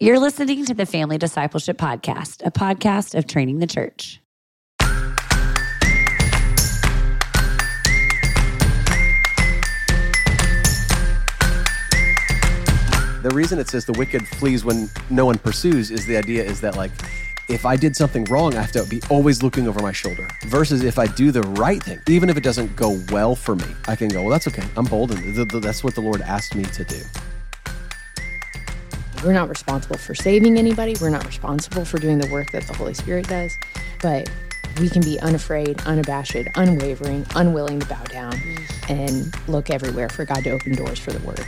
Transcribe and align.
You're 0.00 0.18
listening 0.18 0.64
to 0.66 0.74
the 0.74 0.86
Family 0.86 1.18
Discipleship 1.18 1.78
Podcast, 1.78 2.44
a 2.44 2.50
podcast 2.50 3.16
of 3.16 3.28
training 3.28 3.60
the 3.60 3.66
church. 3.68 4.20
The 13.22 13.30
reason 13.32 13.60
it 13.60 13.68
says 13.68 13.84
the 13.84 13.94
wicked 13.96 14.26
flees 14.26 14.64
when 14.64 14.90
no 15.10 15.26
one 15.26 15.38
pursues 15.38 15.92
is 15.92 16.04
the 16.06 16.16
idea 16.16 16.42
is 16.42 16.60
that 16.62 16.76
like 16.76 16.90
if 17.48 17.64
I 17.64 17.76
did 17.76 17.94
something 17.94 18.24
wrong, 18.24 18.56
I 18.56 18.62
have 18.62 18.72
to 18.72 18.84
be 18.86 19.00
always 19.10 19.44
looking 19.44 19.68
over 19.68 19.80
my 19.80 19.92
shoulder. 19.92 20.28
Versus 20.46 20.82
if 20.82 20.98
I 20.98 21.06
do 21.06 21.30
the 21.30 21.42
right 21.42 21.80
thing, 21.80 22.00
even 22.08 22.28
if 22.28 22.36
it 22.36 22.42
doesn't 22.42 22.74
go 22.74 23.00
well 23.12 23.36
for 23.36 23.54
me, 23.54 23.66
I 23.86 23.94
can 23.94 24.08
go, 24.08 24.22
well, 24.22 24.30
that's 24.30 24.48
okay. 24.48 24.64
I'm 24.76 24.86
bold, 24.86 25.12
and 25.12 25.22
th- 25.36 25.48
th- 25.48 25.62
that's 25.62 25.84
what 25.84 25.94
the 25.94 26.00
Lord 26.00 26.20
asked 26.22 26.56
me 26.56 26.64
to 26.64 26.84
do. 26.84 27.00
We're 29.24 29.32
not 29.32 29.48
responsible 29.48 29.96
for 29.96 30.14
saving 30.14 30.58
anybody. 30.58 30.94
We're 31.00 31.08
not 31.08 31.24
responsible 31.24 31.86
for 31.86 31.98
doing 31.98 32.18
the 32.18 32.28
work 32.30 32.52
that 32.52 32.66
the 32.66 32.74
Holy 32.74 32.92
Spirit 32.92 33.26
does. 33.26 33.56
But 34.02 34.30
we 34.78 34.90
can 34.90 35.02
be 35.02 35.18
unafraid, 35.20 35.80
unabashed, 35.86 36.36
unwavering, 36.56 37.24
unwilling 37.34 37.80
to 37.80 37.86
bow 37.86 38.04
down 38.04 38.38
and 38.88 39.34
look 39.48 39.70
everywhere 39.70 40.10
for 40.10 40.26
God 40.26 40.44
to 40.44 40.50
open 40.50 40.74
doors 40.74 40.98
for 40.98 41.12
the 41.12 41.26
word. 41.26 41.46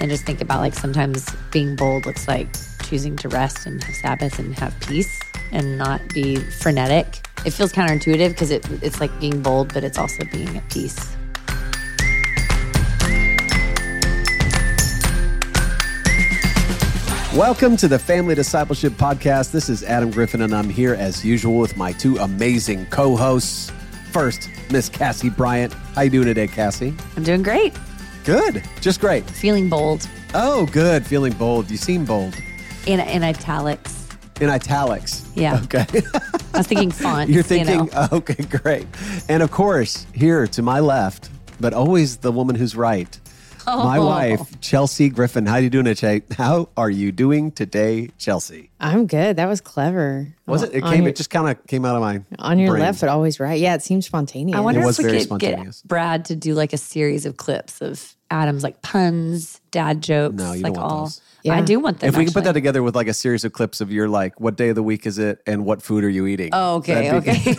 And 0.00 0.10
just 0.10 0.24
think 0.24 0.40
about 0.40 0.60
like 0.60 0.74
sometimes 0.74 1.28
being 1.52 1.76
bold 1.76 2.06
looks 2.06 2.26
like 2.26 2.48
choosing 2.82 3.16
to 3.16 3.28
rest 3.28 3.66
and 3.66 3.82
have 3.84 3.94
Sabbath 3.94 4.38
and 4.40 4.58
have 4.58 4.78
peace 4.80 5.20
and 5.52 5.78
not 5.78 6.00
be 6.12 6.36
frenetic. 6.36 7.20
It 7.44 7.50
feels 7.50 7.72
counterintuitive 7.72 8.30
because 8.30 8.50
it, 8.50 8.66
it's 8.82 9.00
like 9.00 9.20
being 9.20 9.40
bold, 9.40 9.72
but 9.72 9.84
it's 9.84 9.98
also 9.98 10.24
being 10.32 10.56
at 10.56 10.68
peace. 10.68 11.17
Welcome 17.34 17.76
to 17.78 17.88
the 17.88 17.98
Family 17.98 18.34
Discipleship 18.34 18.94
Podcast. 18.94 19.52
This 19.52 19.68
is 19.68 19.84
Adam 19.84 20.10
Griffin, 20.10 20.40
and 20.42 20.54
I'm 20.54 20.68
here 20.70 20.94
as 20.94 21.24
usual 21.24 21.58
with 21.58 21.76
my 21.76 21.92
two 21.92 22.16
amazing 22.16 22.86
co-hosts. 22.86 23.70
First, 24.12 24.48
Miss 24.70 24.88
Cassie 24.88 25.28
Bryant. 25.28 25.72
How 25.94 26.02
you 26.02 26.10
doing 26.10 26.26
today, 26.26 26.48
Cassie? 26.48 26.94
I'm 27.16 27.22
doing 27.22 27.42
great, 27.42 27.74
Good, 28.24 28.62
just 28.80 29.00
great. 29.00 29.28
feeling 29.28 29.68
bold 29.68 30.08
Oh, 30.34 30.66
good. 30.72 31.06
Feeling 31.06 31.32
bold. 31.34 31.70
You 31.70 31.76
seem 31.78 32.04
bold. 32.04 32.34
in, 32.86 32.98
in 33.00 33.22
italics. 33.22 34.06
In 34.40 34.48
italics. 34.50 35.26
Yeah. 35.34 35.60
Okay. 35.64 35.86
I 36.54 36.58
was 36.58 36.66
thinking 36.66 36.90
font. 36.92 37.30
You're 37.30 37.42
thinking, 37.42 37.84
You 37.86 37.90
know. 37.92 38.08
okay, 38.12 38.42
great. 38.44 38.86
And 39.28 39.42
of 39.42 39.50
course, 39.50 40.06
here 40.14 40.46
to 40.48 40.62
my 40.62 40.80
left, 40.80 41.30
but 41.60 41.72
always 41.74 42.18
the 42.18 42.30
woman 42.32 42.56
who's 42.56 42.74
right, 42.76 43.18
my 43.76 43.98
Oh. 43.98 44.06
wife, 44.06 44.60
Chelsea 44.60 45.08
Griffin. 45.08 45.46
How 45.46 45.54
are 45.54 45.60
you 45.60 45.70
doing 45.70 45.84
today? 45.84 46.22
How 46.36 46.68
are 46.76 46.90
you 46.90 47.12
doing 47.12 47.50
today, 47.52 48.10
Chelsea? 48.18 48.70
I'm 48.80 49.06
good. 49.06 49.36
That 49.36 49.46
was 49.48 49.60
clever. 49.60 50.28
Was 50.46 50.62
it? 50.62 50.70
It 50.74 50.82
On 50.82 50.92
came. 50.92 51.02
your- 51.02 51.10
it 51.10 51.16
just 51.16 51.30
kind 51.30 51.48
of 51.48 51.66
came 51.66 51.84
out 51.84 51.96
of 51.96 52.02
my 52.02 52.20
on 52.38 52.58
your 52.58 52.70
brain. 52.70 52.82
left, 52.82 53.00
but 53.00 53.08
always 53.08 53.38
right. 53.40 53.60
Yeah, 53.60 53.74
it 53.74 53.82
seems 53.82 54.06
spontaneous. 54.06 54.56
I 54.56 54.60
wonder 54.60 54.80
It 54.80 54.84
was 54.86 54.98
if 54.98 55.04
we 55.04 55.10
very 55.12 55.24
could 55.26 55.38
get 55.40 55.82
Brad 55.86 56.24
to 56.26 56.36
do 56.36 56.54
like 56.54 56.72
a 56.72 56.78
series 56.78 57.26
of 57.26 57.36
clips 57.36 57.80
of 57.80 58.14
Adam's 58.30 58.62
like 58.62 58.82
puns, 58.82 59.60
dad 59.70 60.02
jokes, 60.02 60.34
No, 60.36 60.52
you 60.52 60.62
like 60.62 60.74
don't 60.74 60.82
want 60.82 60.92
all. 60.92 61.04
those. 61.04 61.20
Yeah. 61.44 61.54
I 61.54 61.60
do 61.62 61.78
want 61.78 62.00
them. 62.00 62.08
If 62.08 62.16
we 62.16 62.24
can 62.24 62.34
put 62.34 62.42
that 62.44 62.50
actually. 62.50 62.60
together 62.60 62.82
with 62.82 62.96
like 62.96 63.06
a 63.06 63.14
series 63.14 63.44
of 63.44 63.52
clips 63.52 63.80
of 63.80 63.92
your 63.92 64.08
like, 64.08 64.38
what 64.40 64.56
day 64.56 64.70
of 64.70 64.74
the 64.74 64.82
week 64.82 65.06
is 65.06 65.18
it, 65.18 65.40
and 65.46 65.64
what 65.64 65.82
food 65.82 66.02
are 66.04 66.08
you 66.10 66.26
eating? 66.26 66.50
Oh, 66.52 66.76
okay, 66.76 67.08
That'd 67.10 67.24
be- 67.24 67.30
okay. 67.30 67.54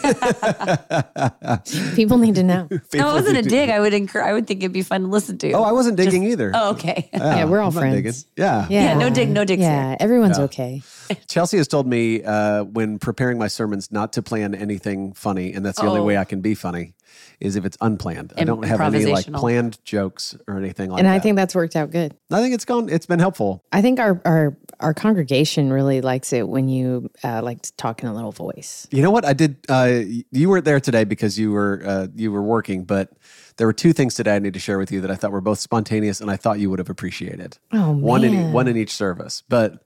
People 1.96 2.18
need 2.18 2.36
to 2.36 2.44
know. 2.44 2.68
no, 2.70 2.78
it 3.10 3.14
wasn't 3.14 3.38
a 3.38 3.42
do- 3.42 3.50
dig. 3.50 3.70
I 3.70 3.80
would 3.80 3.94
encourage. 3.94 4.26
I 4.28 4.34
would 4.34 4.48
think 4.48 4.62
it'd 4.62 4.74
be 4.74 4.82
fun 4.84 5.02
to 5.04 5.08
listen 5.08 5.38
to. 5.40 5.52
Oh, 5.54 5.64
I 5.64 5.72
wasn't 5.72 5.96
digging 5.98 6.24
either. 6.24 6.52
Oh, 6.54 6.72
okay. 6.72 7.10
Yeah, 7.20 7.46
we're 7.46 7.60
all 7.62 7.70
I'm 7.70 7.74
not 7.76 7.80
friends. 7.82 7.96
digging. 7.96 8.14
Yeah. 8.36 8.68
Yeah, 8.70 8.94
no 8.96 9.10
dig, 9.10 9.30
no 9.30 9.46
digs 9.46 9.62
Yeah, 9.62 9.90
here. 9.90 9.98
everyone's 10.00 10.40
okay. 10.40 10.82
Chelsea 11.28 11.58
has 11.58 11.68
told 11.68 11.88
me 11.88 12.24
uh, 12.24 12.64
when 12.66 13.00
preparing 13.00 13.38
my 13.38 13.48
sermons 13.48 13.92
not 13.92 14.14
to 14.14 14.22
plan 14.22 14.54
anything 14.56 15.14
funny, 15.14 15.54
and 15.54 15.66
that's 15.66 15.80
the 15.80 15.88
only 15.88 16.02
Oh. 16.02 16.06
way 16.06 16.18
I 16.18 16.26
can 16.26 16.42
be 16.42 16.54
funny, 16.54 16.94
is 17.40 17.56
if 17.56 17.66
it's 17.66 17.78
unplanned. 17.82 18.34
I 18.38 18.44
don't 18.44 18.64
have 18.64 18.82
any 18.82 19.06
like 19.06 19.32
planned 19.32 19.84
jokes 19.86 20.36
or 20.48 20.58
anything 20.58 20.90
like 20.90 21.00
And 21.00 21.08
that. 21.08 21.12
And 21.14 21.20
I 21.20 21.24
think 21.24 21.36
that's 21.36 21.56
worked 21.56 21.76
out 21.76 21.92
good. 21.92 22.16
I 22.32 22.42
think 22.42 22.54
it's 22.54 22.66
gone. 22.66 22.90
It's 22.90 23.06
been 23.06 23.20
helpful. 23.20 23.64
I 23.72 23.82
think 23.82 24.00
our 24.00 24.22
our 24.26 24.58
our 24.80 24.94
congregation 24.94 25.72
really 25.72 26.02
likes 26.02 26.32
it 26.34 26.48
when 26.48 26.68
you 26.70 27.10
uh, 27.24 27.42
like 27.44 27.62
to 27.64 27.74
talk 27.76 28.02
in 28.02 28.10
a 28.10 28.14
little 28.14 28.32
voice. 28.32 28.88
You 28.92 29.02
know 29.02 29.12
what 29.12 29.26
I 29.26 29.34
did? 29.34 29.58
Uh, 29.70 30.02
you 30.32 30.50
weren't 30.50 30.66
there 30.66 30.80
today 30.80 31.04
because 31.04 31.40
you 31.40 31.52
were 31.52 31.82
uh, 31.86 32.08
you 32.16 32.32
were 32.32 32.44
working, 32.44 32.84
but 32.84 33.12
there 33.58 33.68
were 33.68 33.74
two 33.74 33.94
things 33.94 34.16
today 34.16 34.36
I 34.36 34.40
need 34.40 34.54
to 34.54 34.60
share 34.60 34.78
with 34.78 34.92
you 34.92 35.02
that 35.02 35.12
I 35.12 35.16
thought 35.16 35.32
were 35.32 35.42
both 35.42 35.60
spontaneous 35.60 36.22
and 36.22 36.30
I 36.32 36.38
thought 36.38 36.60
you 36.60 36.70
would 36.70 36.80
have 36.80 36.90
appreciated. 36.90 37.58
Oh 37.72 37.92
One 37.92 38.24
in 38.24 38.34
e, 38.34 38.38
man. 38.38 38.54
one 38.54 38.68
in 38.68 38.76
each 38.78 38.94
service, 38.94 39.44
but. 39.48 39.84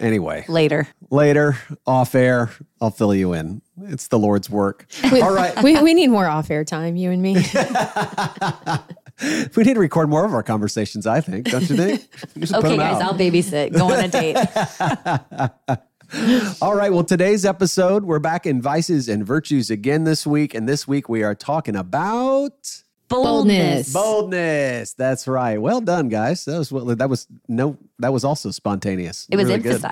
Anyway, 0.00 0.44
Later. 0.48 0.88
later 1.10 1.58
off 1.86 2.16
air, 2.16 2.50
I'll 2.80 2.90
fill 2.90 3.14
you 3.14 3.34
in. 3.34 3.61
It's 3.84 4.08
the 4.08 4.18
Lord's 4.18 4.50
work. 4.50 4.86
All 5.04 5.34
right. 5.34 5.60
we, 5.62 5.80
we 5.82 5.94
need 5.94 6.08
more 6.08 6.26
off 6.26 6.50
air 6.50 6.64
time, 6.64 6.96
you 6.96 7.10
and 7.10 7.22
me. 7.22 7.36
We 9.54 9.62
need 9.62 9.74
to 9.74 9.80
record 9.80 10.08
more 10.08 10.24
of 10.24 10.32
our 10.34 10.42
conversations, 10.42 11.06
I 11.06 11.20
think, 11.20 11.48
don't 11.48 11.68
you 11.68 11.76
think? 11.76 12.08
We 12.34 12.42
Okay, 12.42 12.76
guys, 12.76 12.96
out. 12.96 13.02
I'll 13.02 13.14
babysit. 13.14 13.72
Go 13.72 13.92
on 13.92 14.00
a 14.04 14.08
date. 14.08 14.36
All 16.62 16.74
right. 16.74 16.92
Well, 16.92 17.04
today's 17.04 17.44
episode, 17.44 18.04
we're 18.04 18.18
back 18.18 18.46
in 18.46 18.60
Vices 18.60 19.08
and 19.08 19.24
Virtues 19.24 19.70
again 19.70 20.04
this 20.04 20.26
week. 20.26 20.54
And 20.54 20.68
this 20.68 20.88
week 20.88 21.08
we 21.08 21.22
are 21.22 21.34
talking 21.36 21.76
about 21.76 22.82
Boldness. 23.08 23.92
boldness. 23.92 24.94
That's 24.94 25.28
right. 25.28 25.60
Well 25.60 25.80
done, 25.80 26.08
guys. 26.08 26.44
That 26.46 26.58
was 26.58 26.70
that 26.96 27.10
was 27.10 27.26
no 27.46 27.76
that 27.98 28.12
was 28.12 28.24
also 28.24 28.50
spontaneous. 28.50 29.26
It 29.30 29.36
was 29.36 29.46
Really 29.48 29.60
good. 29.60 29.82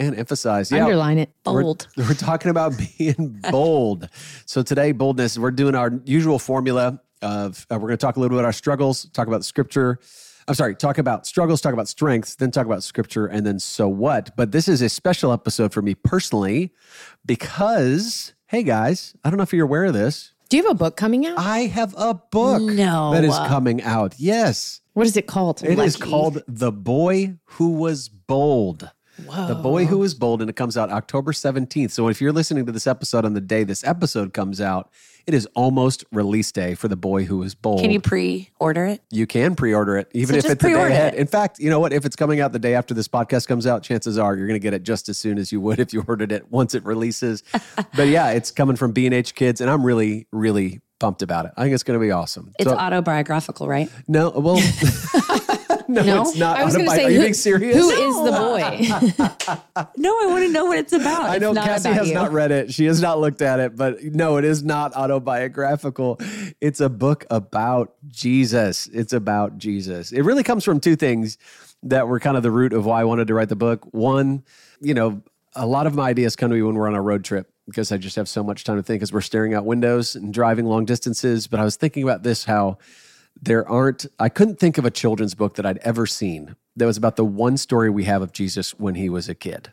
Emphasized. 0.00 0.08
and 0.08 0.18
emphasize. 0.18 0.72
Yeah. 0.72 0.84
Underline 0.84 1.18
it. 1.18 1.30
Bold. 1.44 1.88
We're, 1.96 2.04
we're 2.08 2.14
talking 2.14 2.50
about 2.50 2.72
being 2.98 3.40
bold. 3.50 4.08
So 4.46 4.62
today, 4.62 4.92
boldness, 4.92 5.38
we're 5.38 5.50
doing 5.50 5.74
our 5.74 5.90
usual 6.04 6.38
formula 6.38 7.00
of 7.22 7.66
uh, 7.70 7.74
we're 7.74 7.88
going 7.88 7.92
to 7.92 7.96
talk 7.98 8.16
a 8.16 8.20
little 8.20 8.34
bit 8.34 8.40
about 8.40 8.46
our 8.46 8.52
struggles, 8.52 9.04
talk 9.10 9.26
about 9.28 9.44
scripture. 9.44 9.98
I'm 10.48 10.54
sorry, 10.54 10.74
talk 10.74 10.98
about 10.98 11.26
struggles, 11.26 11.60
talk 11.60 11.72
about 11.74 11.86
strengths, 11.86 12.34
then 12.36 12.50
talk 12.50 12.66
about 12.66 12.82
scripture, 12.82 13.26
and 13.26 13.46
then 13.46 13.58
so 13.60 13.86
what. 13.88 14.34
But 14.36 14.50
this 14.52 14.66
is 14.68 14.82
a 14.82 14.88
special 14.88 15.32
episode 15.32 15.72
for 15.72 15.82
me 15.82 15.94
personally 15.94 16.72
because, 17.26 18.32
hey 18.48 18.62
guys, 18.64 19.14
I 19.22 19.30
don't 19.30 19.36
know 19.36 19.42
if 19.44 19.52
you're 19.52 19.66
aware 19.66 19.84
of 19.84 19.94
this. 19.94 20.32
Do 20.48 20.56
you 20.56 20.64
have 20.64 20.72
a 20.72 20.74
book 20.74 20.96
coming 20.96 21.26
out? 21.26 21.38
I 21.38 21.60
have 21.66 21.94
a 21.96 22.14
book 22.14 22.60
No. 22.62 23.12
that 23.12 23.22
is 23.22 23.36
coming 23.36 23.80
out. 23.82 24.14
Yes. 24.18 24.80
What 24.94 25.06
is 25.06 25.16
it 25.16 25.28
called? 25.28 25.62
It 25.62 25.78
is 25.78 26.00
Lucky. 26.00 26.10
called 26.10 26.42
The 26.48 26.72
Boy 26.72 27.36
Who 27.44 27.74
Was 27.74 28.08
Bold. 28.08 28.90
The 29.26 29.54
Boy 29.62 29.84
Who 29.86 29.98
Was 29.98 30.14
Bold, 30.14 30.40
and 30.40 30.50
it 30.50 30.56
comes 30.56 30.76
out 30.76 30.90
October 30.90 31.32
17th. 31.32 31.90
So 31.90 32.08
if 32.08 32.20
you're 32.20 32.32
listening 32.32 32.66
to 32.66 32.72
this 32.72 32.86
episode 32.86 33.24
on 33.24 33.34
the 33.34 33.40
day 33.40 33.64
this 33.64 33.84
episode 33.84 34.32
comes 34.32 34.60
out, 34.60 34.90
it 35.26 35.34
is 35.34 35.46
almost 35.54 36.04
release 36.12 36.50
day 36.50 36.74
for 36.74 36.88
The 36.88 36.96
Boy 36.96 37.24
Who 37.24 37.38
Was 37.38 37.54
Bold. 37.54 37.80
Can 37.82 37.90
you 37.90 38.00
pre-order 38.00 38.86
it? 38.86 39.02
You 39.10 39.26
can 39.26 39.54
pre-order 39.54 39.96
it, 39.98 40.10
even 40.14 40.34
So 40.40 40.46
if 40.48 40.52
it's 40.52 40.64
a 40.64 40.68
day 40.68 40.72
ahead. 40.74 41.14
it. 41.14 41.20
In 41.20 41.26
fact, 41.26 41.58
you 41.58 41.68
know 41.70 41.78
what? 41.78 41.92
If 41.92 42.04
it's 42.06 42.16
coming 42.16 42.40
out 42.40 42.52
the 42.52 42.58
day 42.58 42.74
after 42.74 42.94
this 42.94 43.06
podcast 43.06 43.46
comes 43.46 43.66
out, 43.66 43.82
chances 43.82 44.16
are 44.18 44.34
you're 44.36 44.46
going 44.46 44.58
to 44.58 44.62
get 44.62 44.72
it 44.74 44.82
just 44.82 45.08
as 45.08 45.18
soon 45.18 45.38
as 45.38 45.52
you 45.52 45.60
would 45.60 45.78
if 45.78 45.92
you 45.92 46.02
ordered 46.08 46.32
it 46.32 46.50
once 46.50 46.74
it 46.74 46.84
releases. 46.84 47.42
but 47.94 48.08
yeah, 48.08 48.30
it's 48.30 48.50
coming 48.50 48.76
from 48.76 48.92
B&H 48.92 49.34
Kids, 49.34 49.60
and 49.60 49.70
I'm 49.70 49.84
really, 49.84 50.26
really 50.32 50.80
pumped 50.98 51.22
about 51.22 51.46
it. 51.46 51.52
I 51.56 51.62
think 51.62 51.74
it's 51.74 51.82
going 51.82 51.98
to 51.98 52.04
be 52.04 52.10
awesome. 52.10 52.52
It's 52.58 52.68
So- 52.68 52.76
autobiographical, 52.76 53.68
right? 53.68 53.90
no, 54.08 54.30
well, 54.30 54.56
no, 55.94 56.02
No? 56.02 56.22
it's 56.22 56.36
not. 56.36 56.58
I 56.58 56.64
was 56.64 56.74
going 56.74 56.86
to 56.86 56.92
autobi- 56.92 56.96
say, 56.96 57.04
are 57.04 57.10
you 57.10 57.16
who, 57.16 57.22
being 57.22 57.34
serious? 57.34 57.76
who 57.76 57.90
is 57.90 58.14
the 58.24 58.32
boy? 58.32 59.86
No, 59.96 60.10
I 60.22 60.26
want 60.26 60.44
to 60.44 60.52
know 60.52 60.66
what 60.66 60.78
it's 60.78 60.92
about. 60.92 61.24
I 61.24 61.38
know 61.38 61.52
Cassie 61.54 61.88
has 61.90 62.08
you. 62.08 62.14
not 62.14 62.32
read 62.32 62.50
it. 62.50 62.72
She 62.72 62.84
has 62.86 63.00
not 63.02 63.18
looked 63.20 63.42
at 63.42 63.60
it, 63.60 63.76
but 63.76 64.02
no, 64.02 64.36
it 64.36 64.44
is 64.44 64.62
not 64.62 64.94
autobiographical. 64.94 66.18
It's 66.60 66.80
a 66.80 66.88
book 66.88 67.24
about 67.30 67.94
Jesus. 68.06 68.86
It's 68.88 69.12
about 69.12 69.58
Jesus. 69.58 70.12
It 70.12 70.22
really 70.22 70.42
comes 70.42 70.64
from 70.64 70.80
two 70.80 70.96
things 70.96 71.38
that 71.82 72.08
were 72.08 72.20
kind 72.20 72.36
of 72.36 72.42
the 72.42 72.50
root 72.50 72.72
of 72.72 72.84
why 72.86 73.00
I 73.00 73.04
wanted 73.04 73.28
to 73.28 73.34
write 73.34 73.48
the 73.48 73.56
book. 73.56 73.86
One, 73.92 74.44
you 74.80 74.94
know, 74.94 75.22
a 75.54 75.66
lot 75.66 75.86
of 75.86 75.94
my 75.94 76.10
ideas 76.10 76.36
come 76.36 76.50
to 76.50 76.56
me 76.56 76.62
when 76.62 76.74
we're 76.74 76.88
on 76.88 76.94
a 76.94 77.02
road 77.02 77.24
trip 77.24 77.50
because 77.66 77.90
I 77.92 77.96
just 77.96 78.16
have 78.16 78.28
so 78.28 78.42
much 78.42 78.64
time 78.64 78.76
to 78.76 78.82
think 78.82 79.02
as 79.02 79.12
we're 79.12 79.20
staring 79.20 79.54
out 79.54 79.64
windows 79.64 80.14
and 80.14 80.32
driving 80.32 80.66
long 80.66 80.84
distances. 80.84 81.46
But 81.46 81.60
I 81.60 81.64
was 81.64 81.76
thinking 81.76 82.02
about 82.02 82.22
this 82.22 82.44
how 82.44 82.78
there 83.42 83.68
aren't 83.68 84.06
i 84.18 84.28
couldn't 84.28 84.58
think 84.58 84.78
of 84.78 84.84
a 84.84 84.90
children's 84.90 85.34
book 85.34 85.54
that 85.54 85.66
i'd 85.66 85.78
ever 85.78 86.06
seen 86.06 86.56
that 86.76 86.86
was 86.86 86.96
about 86.96 87.16
the 87.16 87.24
one 87.24 87.56
story 87.56 87.90
we 87.90 88.04
have 88.04 88.22
of 88.22 88.32
jesus 88.32 88.72
when 88.78 88.94
he 88.94 89.08
was 89.08 89.28
a 89.28 89.34
kid. 89.34 89.72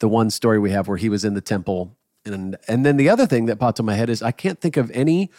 The 0.00 0.08
one 0.08 0.30
story 0.30 0.58
we 0.58 0.70
have 0.70 0.88
where 0.88 0.96
he 0.96 1.08
was 1.08 1.24
in 1.24 1.34
the 1.34 1.40
temple. 1.40 1.96
And 2.24 2.56
and 2.68 2.84
then 2.84 2.96
the 2.96 3.08
other 3.08 3.26
thing 3.26 3.46
that 3.46 3.58
popped 3.58 3.78
in 3.80 3.86
my 3.86 3.94
head 3.94 4.10
is 4.10 4.22
i 4.22 4.32
can't 4.32 4.60
think 4.60 4.76
of 4.76 4.90
any 4.92 5.30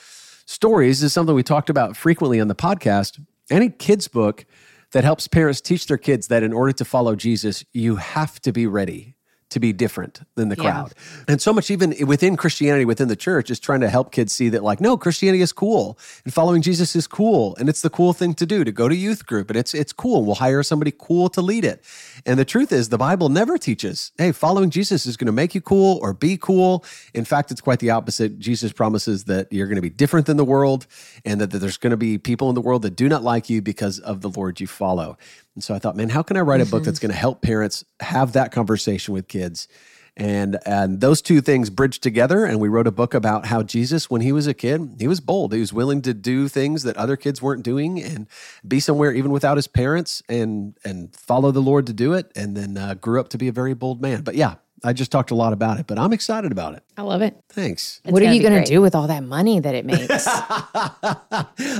stories. 0.45 1.01
This 1.01 1.07
is 1.07 1.13
something 1.13 1.35
we 1.35 1.43
talked 1.43 1.69
about 1.69 1.95
frequently 1.95 2.39
on 2.39 2.47
the 2.47 2.55
podcast. 2.55 3.23
Any 3.49 3.69
kids 3.69 4.07
book 4.07 4.45
that 4.91 5.03
helps 5.03 5.27
parents 5.27 5.61
teach 5.61 5.87
their 5.87 5.97
kids 5.97 6.27
that 6.27 6.43
in 6.43 6.53
order 6.53 6.71
to 6.71 6.85
follow 6.85 7.15
jesus 7.15 7.65
you 7.73 7.97
have 7.97 8.39
to 8.41 8.51
be 8.51 8.67
ready 8.67 9.15
to 9.53 9.59
be 9.59 9.73
different 9.73 10.21
than 10.35 10.49
the 10.49 10.55
Yeah. 10.55 10.63
crowd. 10.63 10.93
And 11.27 11.41
so 11.41 11.53
much 11.53 11.71
even 11.71 11.95
within 12.05 12.35
Christianity, 12.35 12.85
within 12.85 13.07
the 13.07 13.15
church, 13.15 13.49
is 13.49 13.59
trying 13.59 13.79
to 13.81 13.89
help 13.89 14.11
kids 14.11 14.33
see 14.33 14.49
that, 14.49 14.63
like, 14.63 14.79
no, 14.81 14.97
Christianity 14.97 15.41
is 15.41 15.51
cool 15.51 15.97
and 16.25 16.33
following 16.33 16.61
Jesus 16.61 16.95
is 16.95 17.07
cool. 17.07 17.55
And 17.59 17.69
it's 17.69 17.81
the 17.81 17.89
cool 17.89 18.13
thing 18.13 18.33
to 18.35 18.45
do 18.45 18.63
to 18.63 18.71
go 18.71 18.87
to 18.89 18.95
youth 18.95 19.25
group. 19.25 19.49
And 19.49 19.57
it's 19.57 19.73
it's 19.73 19.93
cool. 19.93 20.25
We'll 20.25 20.35
hire 20.35 20.63
somebody 20.63 20.91
cool 20.97 21.29
to 21.29 21.41
lead 21.41 21.65
it. 21.65 21.83
And 22.25 22.37
the 22.37 22.45
truth 22.45 22.71
is 22.71 22.89
the 22.89 22.97
Bible 22.97 23.29
never 23.29 23.57
teaches, 23.57 24.11
hey, 24.17 24.31
following 24.31 24.69
Jesus 24.69 25.05
is 25.05 25.17
going 25.17 25.27
to 25.27 25.31
make 25.31 25.55
you 25.55 25.61
cool 25.61 25.99
or 26.01 26.13
be 26.13 26.37
cool. 26.37 26.83
In 27.13 27.25
fact, 27.25 27.51
it's 27.51 27.61
quite 27.61 27.79
the 27.79 27.89
opposite. 27.91 28.39
Jesus 28.39 28.71
promises 28.71 29.23
that 29.25 29.51
you're 29.51 29.67
going 29.67 29.75
to 29.75 29.81
be 29.81 29.89
different 29.89 30.25
than 30.25 30.37
the 30.37 30.45
world 30.45 30.87
and 31.25 31.39
that, 31.39 31.51
that 31.51 31.59
there's 31.59 31.77
going 31.77 31.91
to 31.91 31.97
be 31.97 32.17
people 32.17 32.49
in 32.49 32.55
the 32.55 32.61
world 32.61 32.81
that 32.81 32.95
do 32.95 33.07
not 33.07 33.23
like 33.23 33.49
you 33.49 33.61
because 33.61 33.99
of 33.99 34.21
the 34.21 34.29
Lord 34.29 34.59
you 34.59 34.67
follow. 34.67 35.17
And 35.55 35.63
so 35.63 35.73
I 35.75 35.79
thought, 35.79 35.95
man, 35.95 36.09
how 36.09 36.23
can 36.23 36.37
I 36.37 36.41
write 36.41 36.61
a 36.61 36.65
book 36.65 36.83
that's 36.83 36.99
going 36.99 37.11
to 37.11 37.17
help 37.17 37.41
parents 37.41 37.85
have 37.99 38.33
that 38.33 38.51
conversation 38.51 39.13
with 39.13 39.27
kids? 39.27 39.67
And 40.15 40.59
and 40.65 41.01
those 41.01 41.23
two 41.23 41.41
things 41.41 41.71
bridged 41.71 42.03
together, 42.03 42.45
and 42.45 42.59
we 42.59 42.67
wrote 42.67 42.85
a 42.85 42.91
book 42.91 43.15
about 43.15 43.47
how 43.47 43.63
Jesus, 43.63 44.11
when 44.11 44.21
he 44.21 44.31
was 44.31 44.45
a 44.45 44.53
kid, 44.53 44.97
he 44.99 45.07
was 45.07 45.19
bold. 45.19 45.53
He 45.53 45.59
was 45.59 45.73
willing 45.73 46.03
to 46.03 46.13
do 46.13 46.47
things 46.47 46.83
that 46.83 46.95
other 46.97 47.15
kids 47.15 47.41
weren't 47.41 47.63
doing, 47.63 47.99
and 48.01 48.27
be 48.67 48.79
somewhere 48.79 49.11
even 49.11 49.31
without 49.31 49.57
his 49.57 49.67
parents, 49.67 50.21
and 50.29 50.77
and 50.85 51.15
follow 51.15 51.49
the 51.49 51.61
Lord 51.61 51.87
to 51.87 51.93
do 51.93 52.13
it. 52.13 52.31
And 52.35 52.55
then 52.55 52.77
uh, 52.77 52.93
grew 52.93 53.19
up 53.19 53.29
to 53.29 53.39
be 53.39 53.47
a 53.47 53.51
very 53.51 53.73
bold 53.73 54.03
man. 54.03 54.21
But 54.21 54.35
yeah, 54.35 54.55
I 54.83 54.93
just 54.93 55.11
talked 55.11 55.31
a 55.31 55.35
lot 55.35 55.51
about 55.51 55.79
it, 55.79 55.87
but 55.87 55.97
I'm 55.97 56.13
excited 56.13 56.51
about 56.51 56.75
it. 56.75 56.83
I 56.95 57.01
love 57.01 57.23
it. 57.23 57.35
Thanks. 57.49 58.01
what 58.03 58.21
are 58.21 58.31
you 58.31 58.41
going 58.41 58.63
to 58.63 58.69
do 58.69 58.79
with 58.79 58.93
all 58.93 59.07
that 59.07 59.23
money 59.23 59.59
that 59.59 59.73
it 59.73 59.83
makes? 59.83 60.27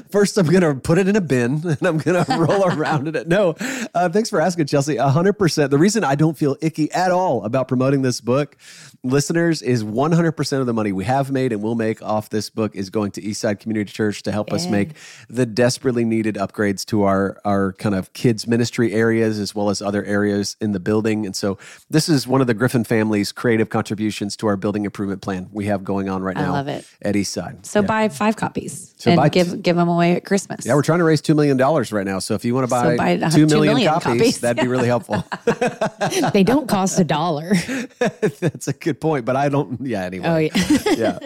First, 0.10 0.38
I'm 0.40 0.48
going 0.48 0.62
to 0.62 0.74
put 0.74 0.98
it 0.98 1.08
in 1.08 1.16
a 1.16 1.22
bin 1.22 1.62
and 1.64 1.84
I'm 1.84 2.00
going 2.00 2.26
to 2.26 2.38
roll 2.38 2.66
around 2.72 3.08
in 3.08 3.16
it. 3.16 3.28
No, 3.28 3.56
uh, 3.94 4.10
thanks 4.10 4.32
for 4.32 4.42
asking, 4.42 4.66
Chelsea. 4.66 4.96
100%. 4.96 5.70
The 5.70 5.78
reason 5.78 6.04
I 6.04 6.16
don't 6.16 6.36
feel 6.36 6.58
icky 6.62 6.92
at 6.92 7.12
all 7.12 7.46
about 7.46 7.68
promoting 7.68 8.02
this 8.02 8.22
book, 8.22 8.58
listeners, 9.04 9.62
is 9.62 9.84
100% 9.84 10.60
of 10.60 10.66
the 10.66 10.74
money 10.74 10.92
we 10.92 11.04
have 11.06 11.30
made 11.32 11.54
and 11.54 11.62
will 11.62 11.76
make 11.76 12.02
off 12.02 12.30
this 12.30 12.50
book 12.50 12.76
is 12.76 12.90
going 12.90 13.12
to 13.12 13.22
Eastside 13.22 13.60
Community 13.60 13.92
Church 13.92 14.24
to 14.24 14.32
help 14.32 14.52
us 14.52 14.66
make 14.66 14.92
the 15.30 15.46
desperately 15.46 16.06
needed 16.06 16.36
upgrades 16.36 16.86
to 16.86 17.04
our, 17.04 17.40
our 17.46 17.74
kind 17.74 17.94
of 17.94 18.14
kids' 18.14 18.48
ministry 18.48 18.94
areas 18.94 19.38
as 19.38 19.54
well 19.54 19.70
as 19.70 19.80
other 19.80 20.04
areas 20.06 20.56
in 20.60 20.72
the 20.72 20.80
building. 20.80 21.26
And 21.26 21.36
so, 21.36 21.60
this 21.90 22.10
is 22.10 22.28
one 22.28 22.42
of 22.42 22.48
the 22.48 22.54
Griffin 22.56 22.84
family's 22.84 23.32
creative 23.32 23.70
contributions 23.70 24.36
to 24.38 24.48
our 24.48 24.56
building 24.56 24.86
improvement 24.86 25.03
plan 25.22 25.50
we 25.52 25.66
have 25.66 25.84
going 25.84 26.10
on 26.10 26.22
right 26.24 26.38
I 26.38 26.42
now 26.42 26.52
love 26.54 26.68
it. 26.68 26.86
at 27.02 27.16
Eastside. 27.16 27.66
So 27.66 27.82
buy 27.82 28.10
five 28.10 28.36
copies 28.36 28.94
So 28.98 29.12
and 29.12 29.18
buy- 29.18 29.30
give 29.30 29.62
give 29.62 29.76
them 29.76 29.90
away 29.90 30.16
at 30.16 30.26
Christmas. 30.26 30.66
Yeah, 30.66 30.76
we're 30.76 30.82
trying 30.84 31.00
to 31.00 31.06
raise 31.06 31.22
$2 31.22 31.36
million 31.36 31.58
right 31.58 32.06
now. 32.06 32.20
So 32.20 32.34
if 32.36 32.44
you 32.46 32.54
want 32.56 32.66
to 32.68 32.70
buy, 32.70 32.84
So 32.92 32.98
buy, 32.98 33.18
uh, 33.18 33.30
two 33.30 33.48
2 33.48 33.54
million, 33.56 33.74
million 33.76 33.94
copies, 33.94 34.04
copies. 34.20 34.40
that'd 34.40 34.62
be 34.64 34.68
really 34.68 34.88
helpful. 34.88 35.24
they 36.34 36.44
don't 36.44 36.68
cost 36.68 37.00
a 37.00 37.04
dollar. 37.04 37.54
That's 38.00 38.68
a 38.68 38.74
good 38.74 39.00
point. 39.02 39.26
But 39.26 39.36
I 39.36 39.50
don't, 39.50 39.80
yeah, 39.82 40.04
anyway. 40.04 40.28
Oh, 40.28 40.38
yeah. 40.38 40.94
yeah. 40.98 41.20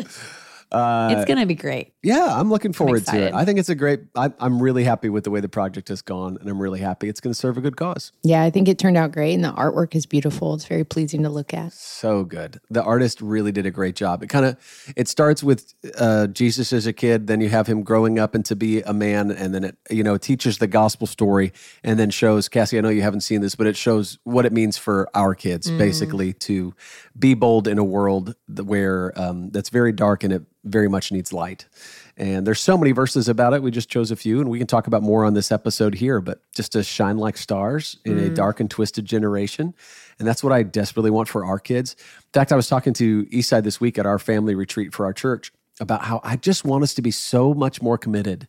It's 0.72 1.26
gonna 1.26 1.46
be 1.46 1.56
great. 1.56 1.94
Yeah, 2.08 2.28
I'm 2.30 2.50
looking 2.50 2.72
forward 2.72 3.06
to 3.08 3.22
it. 3.22 3.34
I 3.34 3.44
think 3.44 3.60
it's 3.60 3.68
a 3.68 3.76
great, 3.76 4.00
I, 4.16 4.32
I'm 4.40 4.62
really 4.62 4.86
happy 4.86 5.10
with 5.10 5.26
the 5.26 5.32
way 5.32 5.42
the 5.42 5.50
project 5.50 5.90
has 5.90 6.02
gone. 6.02 6.38
And 6.40 6.50
I'm 6.50 6.62
really 6.62 6.80
happy 6.80 7.10
it's 7.10 7.20
going 7.20 7.34
to 7.34 7.38
serve 7.38 7.58
a 7.58 7.62
good 7.62 7.76
cause. 7.76 8.14
Yeah, 8.24 8.44
I 8.44 8.50
think 8.50 8.70
it 8.70 8.80
turned 8.80 8.96
out 8.96 9.12
great 9.12 9.34
and 9.34 9.44
the 9.44 9.52
artwork 9.52 9.94
is 9.94 10.06
beautiful. 10.06 10.54
It's 10.54 10.66
very 10.66 10.86
pleasing 10.86 11.24
to 11.24 11.30
look 11.30 11.54
at. 11.54 11.74
So 11.74 12.24
good. 12.24 12.62
The 12.70 12.82
artist 12.82 13.20
really 13.20 13.52
did 13.52 13.66
a 13.66 13.72
great 13.72 13.96
job. 13.96 14.24
It 14.24 14.28
kind 14.28 14.46
of 14.46 14.58
it 14.96 15.10
starts 15.10 15.44
with 15.44 15.74
uh, 15.98 16.28
Jesus 16.28 16.72
as 16.72 16.88
a 16.88 16.94
kid, 16.94 17.28
then 17.28 17.42
you 17.42 17.50
have 17.50 17.68
him 17.68 17.84
growing 17.84 18.20
up 18.20 18.36
into 18.36 18.56
be 18.56 18.82
a 18.84 18.94
man, 18.94 19.32
and 19.32 19.54
then 19.54 19.66
it 19.66 19.78
you 19.90 20.04
know 20.04 20.18
teaches 20.18 20.60
the 20.60 20.68
gospel 20.68 21.08
story, 21.08 21.52
and 21.84 22.00
then 22.00 22.10
shows 22.10 22.48
Cassie. 22.48 22.78
I 22.78 22.82
know 22.82 22.90
you 22.90 23.02
haven't 23.02 23.22
seen 23.22 23.42
this, 23.42 23.56
but 23.56 23.68
it 23.68 23.76
shows 23.76 24.18
what 24.24 24.46
it 24.46 24.54
means 24.54 24.78
for 24.78 25.10
our 25.14 25.36
kids, 25.36 25.70
basically, 25.72 26.34
to 26.34 26.74
be 27.18 27.34
bold 27.34 27.68
in 27.68 27.78
a 27.78 27.84
world 27.84 28.36
where 28.48 29.12
um, 29.20 29.50
that's 29.50 29.70
very 29.70 29.92
dark 29.92 30.24
and 30.24 30.34
it 30.34 30.44
very 30.64 30.88
much 30.88 31.12
needs 31.12 31.34
light. 31.34 31.66
And 32.18 32.46
there's 32.46 32.60
so 32.60 32.78
many 32.78 32.92
verses 32.92 33.30
about 33.30 33.54
it. 33.54 33.62
We 33.62 33.72
just 33.72 33.90
chose 33.90 34.12
a 34.12 34.16
few, 34.16 34.42
and 34.42 34.50
we 34.50 34.58
can 34.58 34.68
talk 34.68 34.88
about 34.88 35.04
more 35.04 35.24
on 35.24 35.34
this 35.34 35.52
episode 35.52 35.96
here. 35.96 36.20
But 36.20 36.42
just 36.54 36.72
to 36.74 36.84
shine 36.84 37.18
like 37.18 37.38
stars 37.38 37.98
in 38.06 38.18
a 38.18 38.30
dark 38.30 38.60
and 38.60 38.70
twisted 38.70 39.06
generation, 39.06 39.74
and 40.18 40.28
that's 40.28 40.44
what 40.44 40.52
I 40.52 40.64
desperately 40.64 41.12
want 41.12 41.30
for 41.30 41.46
our 41.46 41.60
kids. 41.60 41.96
In 42.00 42.32
fact, 42.34 42.52
I 42.52 42.56
was 42.56 42.68
talking 42.68 42.94
to 42.94 43.26
Eastside 43.28 43.64
this 43.64 43.80
week 43.80 44.00
at 44.00 44.06
our 44.06 44.18
family 44.18 44.56
retreat 44.56 44.94
for 44.94 45.06
our 45.06 45.14
church 45.14 45.52
about 45.80 46.06
how 46.06 46.20
I 46.24 46.38
just 46.38 46.66
want 46.66 46.84
us 46.84 46.96
to 46.96 47.02
be 47.04 47.12
so 47.12 47.54
much 47.54 47.82
more 47.82 47.98
committed 47.98 48.48